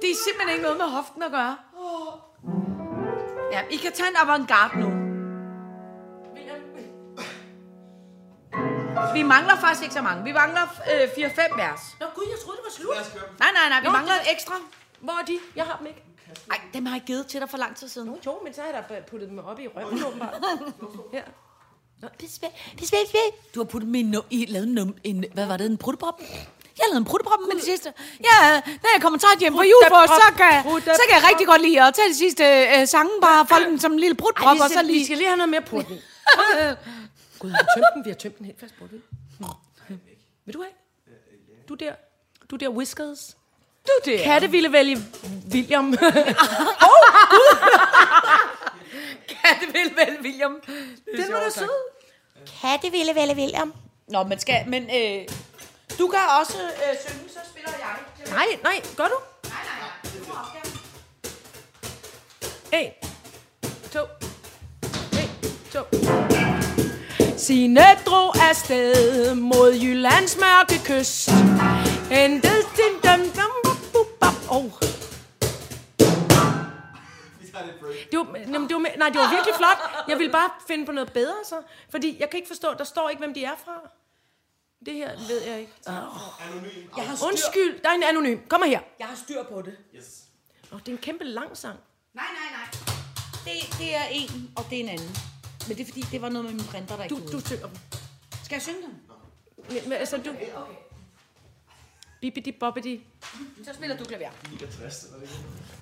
[0.00, 1.56] det er simpelthen ikke noget med hoften at gøre.
[3.52, 4.88] Ja, I kan tage en avantgarde nu.
[9.14, 10.24] Vi mangler faktisk ikke så mange.
[10.24, 11.80] Vi mangler øh, 4-5 vers.
[12.00, 13.22] Nå gud, jeg troede, det var slut.
[13.38, 14.54] Nej, nej, nej, vi Nå, mangler et ekstra.
[15.00, 15.38] Hvor er de?
[15.56, 16.02] Jeg har dem ikke.
[16.48, 18.18] Nej, dem har jeg givet til dig for lang tid siden.
[18.26, 20.34] Jo, men så har jeg da puttet dem op i røven, åbenbart.
[21.12, 21.22] Her.
[22.18, 22.48] Besvær,
[22.78, 23.52] besvær, besvær.
[23.54, 26.20] Du har puttet min no- I lavet en, num- en, hvad var det, en prutteprop?
[26.78, 27.92] Jeg lavede en prutteprop med det sidste.
[28.28, 28.38] Ja,
[28.82, 30.52] når jeg kommer træt hjem fra julefrokost, så kan,
[31.00, 33.78] så kan jeg rigtig godt lide at tage de sidste øh, sange, bare folde den
[33.80, 34.22] som en lille vi,
[34.62, 35.04] og så skal, vi lige...
[35.04, 35.96] skal lige have noget mere på den.
[37.38, 38.04] Gud, har vi tømt den?
[38.04, 39.00] Vi har tømt den helt fast på det.
[40.46, 40.72] Vil du have?
[41.68, 41.92] Du der,
[42.50, 43.36] du der Whiskers.
[43.86, 44.20] Du det.
[44.20, 44.98] Katte ville vælge
[45.52, 45.92] William.
[49.28, 50.60] Katte vil vel, William.
[51.16, 51.68] Den var da sød.
[52.60, 53.74] Katte ville vælge William.
[54.08, 55.28] Nå, men skal, men øh,
[55.98, 57.96] du kan også øh, synge, så spiller jeg.
[58.30, 59.18] Nej, nej, gør du?
[59.44, 60.12] Nej, nej, nej.
[60.14, 60.76] Du må også gerne.
[62.72, 62.92] En,
[63.92, 64.02] to,
[65.12, 65.30] en,
[65.72, 65.82] to.
[67.36, 71.30] Signe drog afsted mod Jyllands mørke kyst.
[72.10, 74.56] Hentet til dem, dem, bop, bop, bop.
[74.56, 74.70] Oh.
[78.10, 79.78] Det var, jamen, det var, nej, det var virkelig flot.
[80.08, 81.54] Jeg ville bare finde på noget bedre, så.
[81.90, 83.90] Fordi jeg kan ikke forstå, der står ikke, hvem de er fra.
[84.86, 85.72] Det her ved jeg ikke.
[85.86, 85.94] Jeg
[87.06, 88.38] har styr, Undskyld, der er en anonym.
[88.48, 88.80] Kom her.
[88.98, 89.76] jeg har styr på det.
[90.72, 91.78] Oh, det er en kæmpe lang sang.
[92.14, 92.70] Nej, nej, nej.
[93.44, 95.16] Det, det er en, og det er en anden.
[95.68, 97.32] Men det er fordi, det var noget med min printer, der ikke Du, kunne.
[97.32, 97.76] du synger dem.
[98.44, 98.94] Skal jeg synge den?
[99.68, 100.34] Men, men, altså, du...
[102.20, 103.06] Bibidi bobbidi.
[103.64, 104.30] Så spiller du klaver.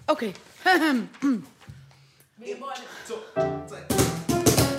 [0.06, 0.32] Okay.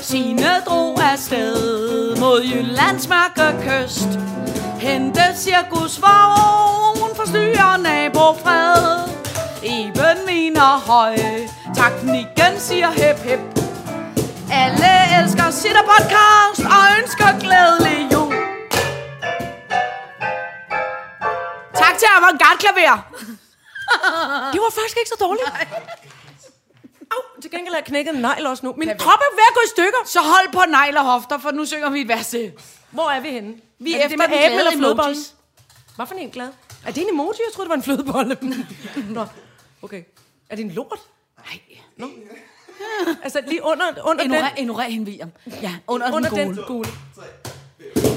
[0.01, 4.09] Signe drog afsted mod Jyllands mørke kyst.
[4.79, 9.09] Hente cirkusvogn, forstyrrer nabofred.
[9.63, 11.15] Iben miner høj,
[11.75, 13.39] teknikken siger hep hep.
[14.51, 18.33] Alle elsker Sitter Podcast og ønsker glædelig jul.
[21.81, 22.97] Tak til Avantgarde Klaver.
[24.53, 25.47] Det var faktisk ikke så dårligt.
[25.47, 25.55] Au,
[27.45, 28.73] til gengæld har jeg knækket en negl også nu.
[28.77, 30.01] Min krop er ved at gå i stykker.
[30.05, 32.51] Så hold på negl og hofter, for nu synger vi et vers til.
[32.91, 33.53] Hvor er vi henne?
[33.79, 34.79] Vi er er efter det aben glade eller emojis.
[34.79, 35.23] flødebollen?
[35.95, 36.49] Hvad for en glad?
[36.85, 37.39] Er det en emoji?
[37.47, 38.37] Jeg troede, det var en flødebolle.
[39.17, 39.25] Nå,
[39.81, 40.03] okay.
[40.49, 40.99] Er det en lort?
[41.37, 41.59] Nej.
[41.97, 42.07] Nå.
[43.23, 45.31] Altså lige under, under Ignorer, den, ignorer hende, William.
[45.61, 46.89] Ja, under, under den den gule.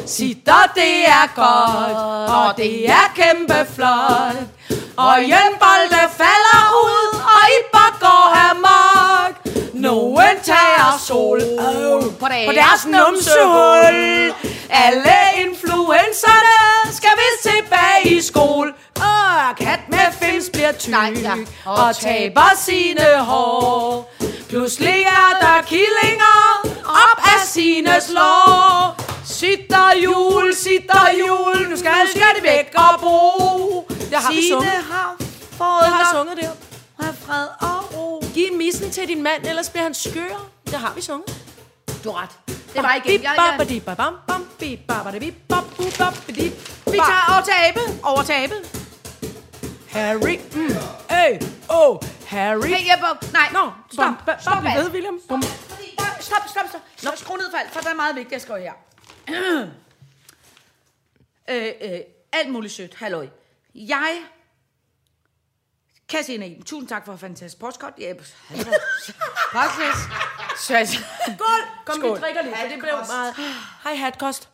[0.08, 4.36] Sitter, det er godt, og det er kæmpe flot.
[4.96, 7.60] Og jernbolde falder ud, og i
[8.00, 9.34] går amok.
[9.74, 14.34] Nogen tager sol oh, på deres numsehul.
[14.70, 18.72] Alle influencerne skal vist tilbage i skole.
[18.96, 21.34] Og kat med fins bliver tyk Nej, ja.
[21.64, 24.14] og taber sine hår.
[24.48, 29.07] Pludselig er der killinger op af sine slår.
[29.28, 33.86] Sitter jul, sitter jul, nu skal, skal det væk og bo.
[33.88, 34.70] Det har vi Signe sunget.
[34.72, 35.16] har
[35.52, 36.50] fået Jeg har sunget der.
[37.08, 38.24] af fred og ro.
[38.34, 40.48] Giv missen til din mand, ellers bliver han skør.
[40.66, 41.36] Det har vi sunget.
[42.04, 42.30] Du har ret.
[42.74, 43.20] Det var igen.
[43.20, 43.26] Vi
[46.96, 47.80] tager over tabe.
[48.02, 48.54] Over tabe.
[49.88, 50.38] Harry.
[50.54, 50.74] Mm.
[51.10, 51.96] Hey, oh,
[52.26, 52.66] Harry.
[52.68, 52.98] Hey, jeg,
[53.32, 54.04] nej, Nå, stop.
[54.04, 54.84] bum, ba- Stop bare bliv alt.
[54.84, 55.18] ved, William.
[55.28, 55.42] Bum.
[55.42, 56.80] Fordi der- Stop, stop, stop.
[57.02, 58.72] Nå, skru ned for alt, for det er meget vigtigt, jeg skriver her.
[61.50, 62.00] Øh, øh,
[62.32, 62.94] alt muligt sødt.
[62.94, 63.28] Halløj.
[63.74, 64.22] Jeg
[66.08, 67.92] Kassie Iben, tusind tak for et fantastisk postkort.
[67.98, 68.14] Ja.
[70.56, 71.46] Så, Skål!
[71.86, 72.16] Kom, Skål.
[72.16, 73.34] vi drikker lidt, for det blev meget...
[73.84, 74.48] Hej, hatkost.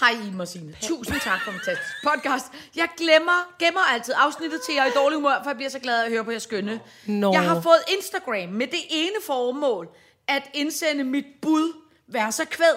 [0.00, 0.76] Hej og Signe.
[0.82, 2.46] Tusind tak for en fantastisk podcast.
[2.76, 6.04] Jeg glemmer, gemmer altid afsnittet til jer i dårlig humør, for jeg bliver så glad
[6.04, 6.80] at høre på jer skønne.
[7.06, 7.32] Nå.
[7.32, 9.88] Jeg har fået Instagram med det ene formål,
[10.26, 11.72] at indsende mit bud,
[12.06, 12.76] værser kvæd,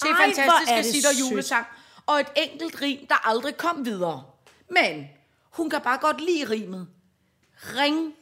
[0.00, 1.66] til Ej, er fantastiske det sitter julesang,
[2.06, 4.22] og et enkelt rim, der aldrig kom videre.
[4.70, 5.08] Men
[5.50, 6.86] hun kan bare godt lide rimet.
[7.76, 8.12] Ring.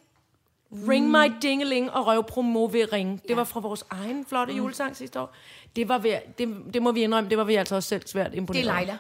[0.89, 3.23] Ring my dingeling og røvpromovering.
[3.29, 4.57] Det var fra vores egen flotte Mm.
[4.59, 5.35] julesang sidste år.
[5.77, 8.31] Det, var ved, det, det må vi indrømme, det var vi altså også selv svært
[8.31, 8.67] Det imponeret.
[8.67, 8.79] er over.
[8.81, 8.99] Leila.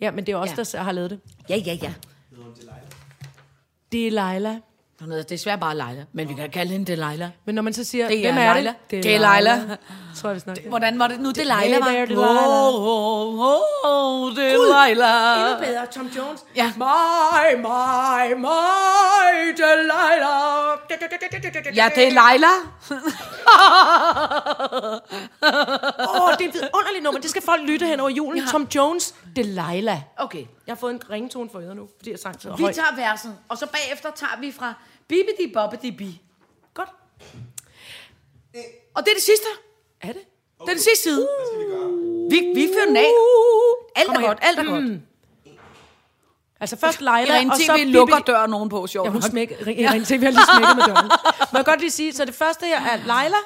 [0.00, 0.78] Ja, men det er os, Ja.
[0.78, 1.20] der har lavet det.
[1.48, 1.94] Ja, ja, ja.
[3.92, 4.60] Det er Leila.
[5.00, 7.28] Hun hedder desværre bare Leila, men vi kan kalde hende Delilah.
[7.44, 8.74] Men når man så siger, Det er hvem er Leila.
[8.90, 9.04] det?
[9.04, 9.76] Det er Leila.
[10.16, 10.68] Tror jeg, vi snakker.
[10.68, 11.86] Hvordan var det nu, Delilah Hey var?
[11.86, 12.24] there, Delilah.
[12.24, 15.50] Wow, wow, wow, Delilah.
[15.50, 16.40] Endnu bedre, Tom Jones.
[16.56, 16.72] Ja.
[16.76, 20.78] My, my, my, Delilah.
[21.76, 22.52] Ja, det er Leila.
[25.42, 27.20] Åh, oh, det er et vidunderligt nummer.
[27.20, 28.46] Det skal folk lytte hen over julen.
[28.46, 29.98] Tom Jones, Delilah.
[30.16, 32.74] Okay, Jeg har fået en ringetone for øret nu, fordi jeg sang så vi højt.
[32.74, 34.74] tager versen, og så bagefter tager vi fra
[35.10, 36.20] Bibidi Bobbidi Bi.
[36.74, 36.88] Godt.
[38.94, 39.46] Og det er det sidste.
[40.00, 40.22] Er det?
[40.60, 41.28] Det er det sidste side.
[42.30, 43.10] Vi, vi fører den af.
[43.96, 45.00] Alt er godt, alt er godt.
[46.60, 47.90] Altså først Leila, og så TV Bibi.
[47.90, 49.06] lukker døren ovenpå, sjovt.
[49.06, 49.68] Ja, hun smækker.
[49.68, 51.10] Irene TV har lige smækket med døren.
[51.52, 53.36] Må jeg godt lige sige, så det første her er Leila.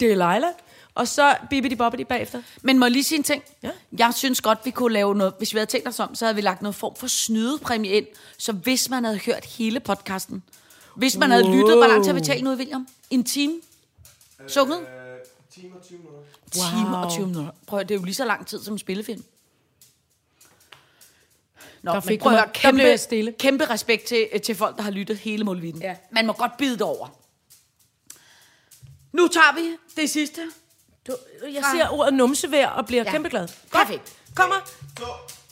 [0.00, 0.48] Det er Leila.
[0.94, 2.42] Og så Bibidi Bobbidi bagefter.
[2.62, 3.44] Men må jeg lige sige en ting?
[3.62, 3.70] Ja.
[3.98, 6.34] Jeg synes godt, vi kunne lave noget, hvis vi havde tænkt os om, så havde
[6.36, 8.06] vi lagt noget form for snydepræmie ind,
[8.38, 10.42] så hvis man havde hørt hele podcasten,
[10.96, 12.88] hvis man havde lyttet, hvor lang tid har vi talt nu, William?
[13.10, 13.54] En time?
[14.48, 14.80] Sunget?
[14.80, 14.86] Øh,
[15.54, 16.20] time og 20 minutter.
[16.56, 16.82] Wow.
[16.84, 17.52] Time og 20 minutter.
[17.66, 19.24] Prøv at, det er jo lige så lang tid som en spillefilm.
[21.82, 23.32] Nå, Der fik prøv at man- høre, der kæmpe, stille.
[23.38, 25.80] kæmpe respekt til, til folk, der har lyttet hele målviden.
[25.82, 25.96] Ja.
[26.12, 27.08] Man må godt bide det over.
[29.12, 30.40] Nu tager vi det sidste.
[31.06, 31.16] Du,
[31.52, 33.10] jeg ser ordet numsevær og bliver ja.
[33.10, 33.48] kæmpe glad.
[33.72, 34.16] Perfekt.
[34.34, 34.56] Kommer.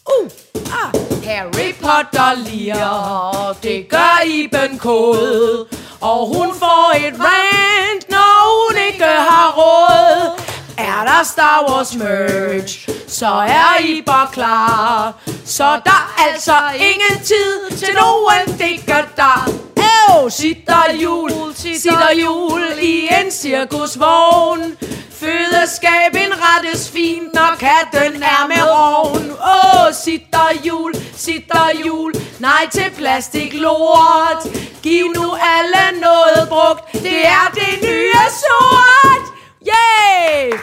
[0.06, 0.28] Uh.
[0.72, 0.90] Ah.
[1.24, 5.66] Harry Potter liger, det gør Iben Kode.
[6.00, 10.40] Og hun får et rant, når hun ikke har råd.
[10.78, 15.14] Er der Star Wars merch, så er I bare klar.
[15.44, 19.48] Så der er altså ingen tid til nogen digger der.
[19.76, 24.76] Åh, sitter jul, sitter jul i en cirkusvogn.
[25.20, 29.30] Fødeskab indrettes fint, når katten er med roven.
[29.30, 34.42] Åh, oh, sitter jul, sitter jul, nej til plastiklort.
[34.82, 39.24] Giv nu alle noget brugt, det er det nye sort.
[39.66, 40.58] Yay!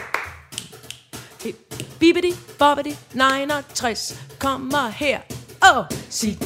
[2.00, 5.20] Bibidi, bobbidi, 69 kommer her.
[5.64, 5.86] Åh, oh,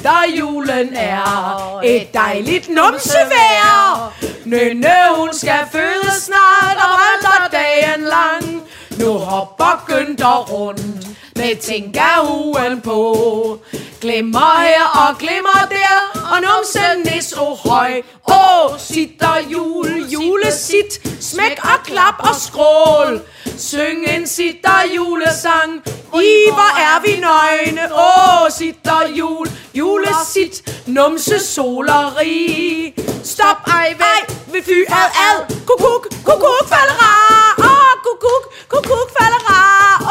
[0.04, 4.14] dig, julen er et dejligt numsevær.
[4.46, 8.64] Nynne, hun skal føde snart og holder dagen lang.
[9.00, 13.60] Nu hopper Günther rundt med tinkahuen på.
[14.02, 18.02] Glimmer her og glimmer der, og numsen er så høj.
[18.28, 23.22] Åh, sitter jul, julesit, smæk og klap og skrål.
[23.58, 25.82] Syng en sitter julesang,
[26.14, 27.94] i hvor er vi nøgne.
[27.94, 32.94] Åh, sitter jul, julesit, numse soleri.
[33.24, 34.22] Stop, ej, ej,
[34.52, 35.40] ved fyret ad.
[35.68, 37.12] Kukuk, kukuk, falera.
[37.58, 39.60] Åh, kukuk, kukuk, falera.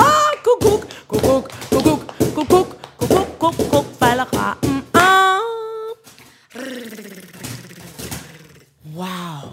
[0.04, 2.00] Åh, kukuk, kukuk, kukuk,
[2.34, 2.68] kukuk,
[2.98, 3.86] kukuk, kukuk.
[4.62, 5.38] Mm, ah.
[8.94, 9.50] Wow.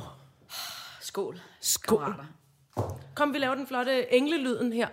[1.01, 1.39] Skål.
[1.61, 2.26] Skål.
[3.17, 4.87] Kom, vi laver den flotte englelyden her.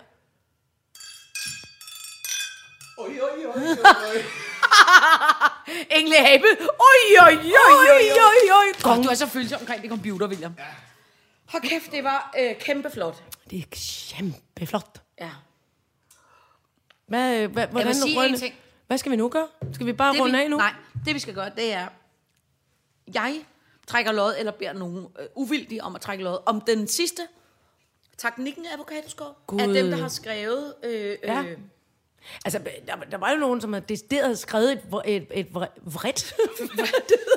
[2.97, 3.77] Oj, oj, oj, oj,
[4.09, 4.23] oj.
[5.99, 6.45] Englehabe.
[6.61, 8.81] Oj, oj, oj, oj, oj, oj.
[8.83, 10.53] Godt, du er så følsom omkring det computer, William.
[10.57, 10.63] Ja.
[11.45, 13.23] Hold kæft, det var øh, kæmpe flot.
[13.49, 13.65] Det er
[14.15, 15.01] kæmpeflot.
[15.21, 15.31] Ja.
[17.07, 18.55] Hvad, hvad, hvordan sige en ting.
[18.87, 19.47] Hvad skal vi nu gøre?
[19.73, 20.57] Skal vi bare Det, runde vi, af nu?
[20.57, 20.73] Nej,
[21.05, 21.87] det vi skal gøre, det er,
[23.13, 23.41] jeg
[23.87, 27.21] trækker lod, eller beder nogen øh, uvildige om at trække lod, om den sidste
[28.17, 28.65] teknikken
[29.47, 29.59] Gud.
[29.61, 30.73] af dem, der har skrevet...
[30.83, 31.41] Øh, Ja.
[31.43, 31.57] øh,
[32.45, 36.33] Altså, der, der var jo nogen, som havde decideret skrevet et, et, et vre- vredt.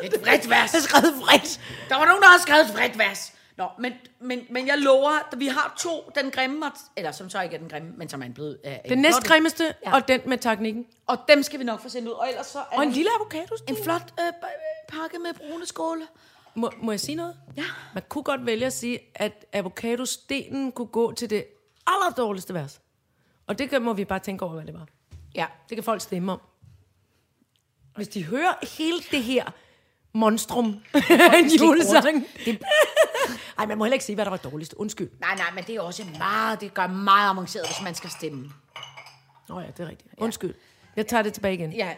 [0.02, 0.72] et vredt vers.
[0.72, 1.60] har skrevet vredt.
[1.88, 3.32] Der var nogen, der har skrevet et vredt vers.
[3.56, 7.40] Nå, men, men, men jeg lover, at vi har to, den grimme, eller som så
[7.40, 8.58] ikke er den grimme, men som er blevet...
[8.64, 9.72] Øh, Den næst grimmeste, Ja.
[9.90, 9.94] ja.
[9.96, 10.86] og den med teknikken.
[11.06, 13.10] Og dem skal vi nok få sendt ud, og ellers så er Og en lille
[13.20, 13.54] avocado.
[13.68, 14.32] en flot øh,
[14.88, 16.02] pakke med brune skåle.
[16.58, 17.36] Må, må jeg sige noget?
[17.56, 17.64] Ja.
[17.94, 21.44] Man kunne godt vælge at sige, at avocadostenen kunne gå til det
[21.86, 22.80] allerdårligste vers.
[23.46, 24.86] Og det må vi bare tænke over, hvad det var.
[25.34, 25.46] Ja.
[25.68, 26.40] Det kan folk stemme om.
[27.96, 29.44] Hvis de hører hele det her
[30.12, 30.66] monstrum.
[30.94, 32.26] det en julesang.
[33.58, 34.74] Ej, man må heller ikke sige, hvad der var dårligst.
[34.74, 35.10] Undskyld.
[35.20, 38.50] Nej, nej, men det er også meget, det gør meget avanceret, hvis man skal stemme.
[39.48, 40.14] Nå ja, det er rigtigt.
[40.18, 40.54] Undskyld.
[40.98, 41.72] Jeg tager det tilbage igen.
[41.72, 41.94] Ja,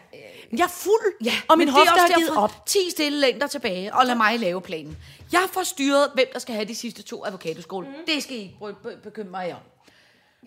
[0.50, 2.66] Men Jeg er fuld, Ja, og min er hofte har givet op.
[2.66, 4.96] 10 stille længder tilbage, og lad mig lave planen.
[5.32, 7.84] Jeg får styret, hvem der skal have de sidste to avocadoskål.
[7.84, 7.92] Mm.
[8.06, 9.60] Det skal I ikke be- be- bekymre jer om.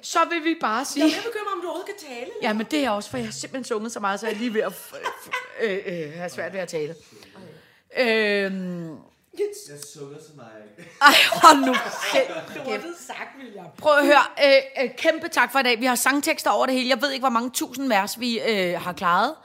[0.01, 1.05] Så vil vi bare sige...
[1.05, 2.31] Jeg begynder, om du overhovedet kan tale.
[2.41, 4.39] Ja, men det er også, for jeg har simpelthen sunget så meget, så jeg er
[4.39, 4.73] lige ved at
[5.61, 6.95] øh, øh, have svært ved at tale.
[7.99, 8.97] Øhm,
[9.39, 10.49] Jeg sukker så meget.
[11.01, 11.73] ej, hold nu
[12.14, 12.31] kæft.
[13.77, 14.23] Prøv at høre.
[14.45, 15.80] Øh, øh, kæmpe tak for i dag.
[15.80, 16.89] Vi har sangtekster over det hele.
[16.89, 19.35] Jeg ved ikke, hvor mange tusind vers vi øh, har klaret.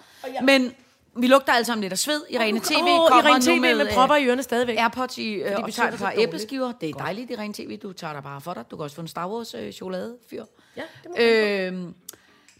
[0.42, 0.74] Men
[1.16, 2.22] vi lugter alle sammen lidt af sved.
[2.30, 4.78] Irene TV Åh, kommer Irene nu TV med, med øh, propper i ørerne stadigvæk.
[4.78, 6.22] Airpods i, øh, og vi tager synger et så dårligt.
[6.28, 6.72] æbleskiver.
[6.80, 7.78] Det er dejligt, Irene TV.
[7.78, 8.64] Du tager dig bare for dig.
[8.70, 10.44] Du kan også få en Star Wars øh, chokoladefyr.
[10.76, 11.94] Ja, det må Øhm,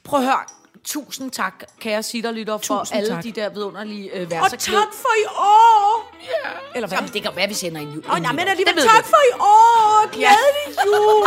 [0.05, 0.40] prøv at høre.
[0.89, 3.24] Tusind tak, kære sitterlytter, for Tusind alle tak.
[3.24, 4.56] de der vidunderlige øh, Og verser.
[4.56, 6.15] tak for i år!
[6.74, 6.98] Eller hvad?
[6.98, 8.05] Jamen, det kan være, vi sender en jul.
[8.12, 10.09] Åh, nej, men alligevel tak for i år!
[10.16, 11.24] Glædelig jul!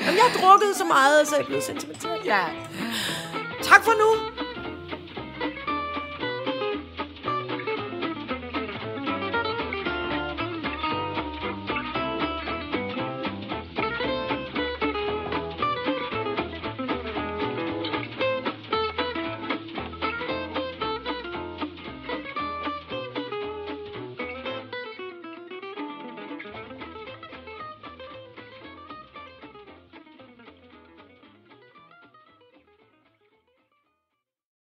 [0.00, 2.18] Jamen, jeg har drukket så meget, så jeg er blevet sentimental.
[2.24, 2.40] Ja.
[3.62, 4.08] Tak for nu.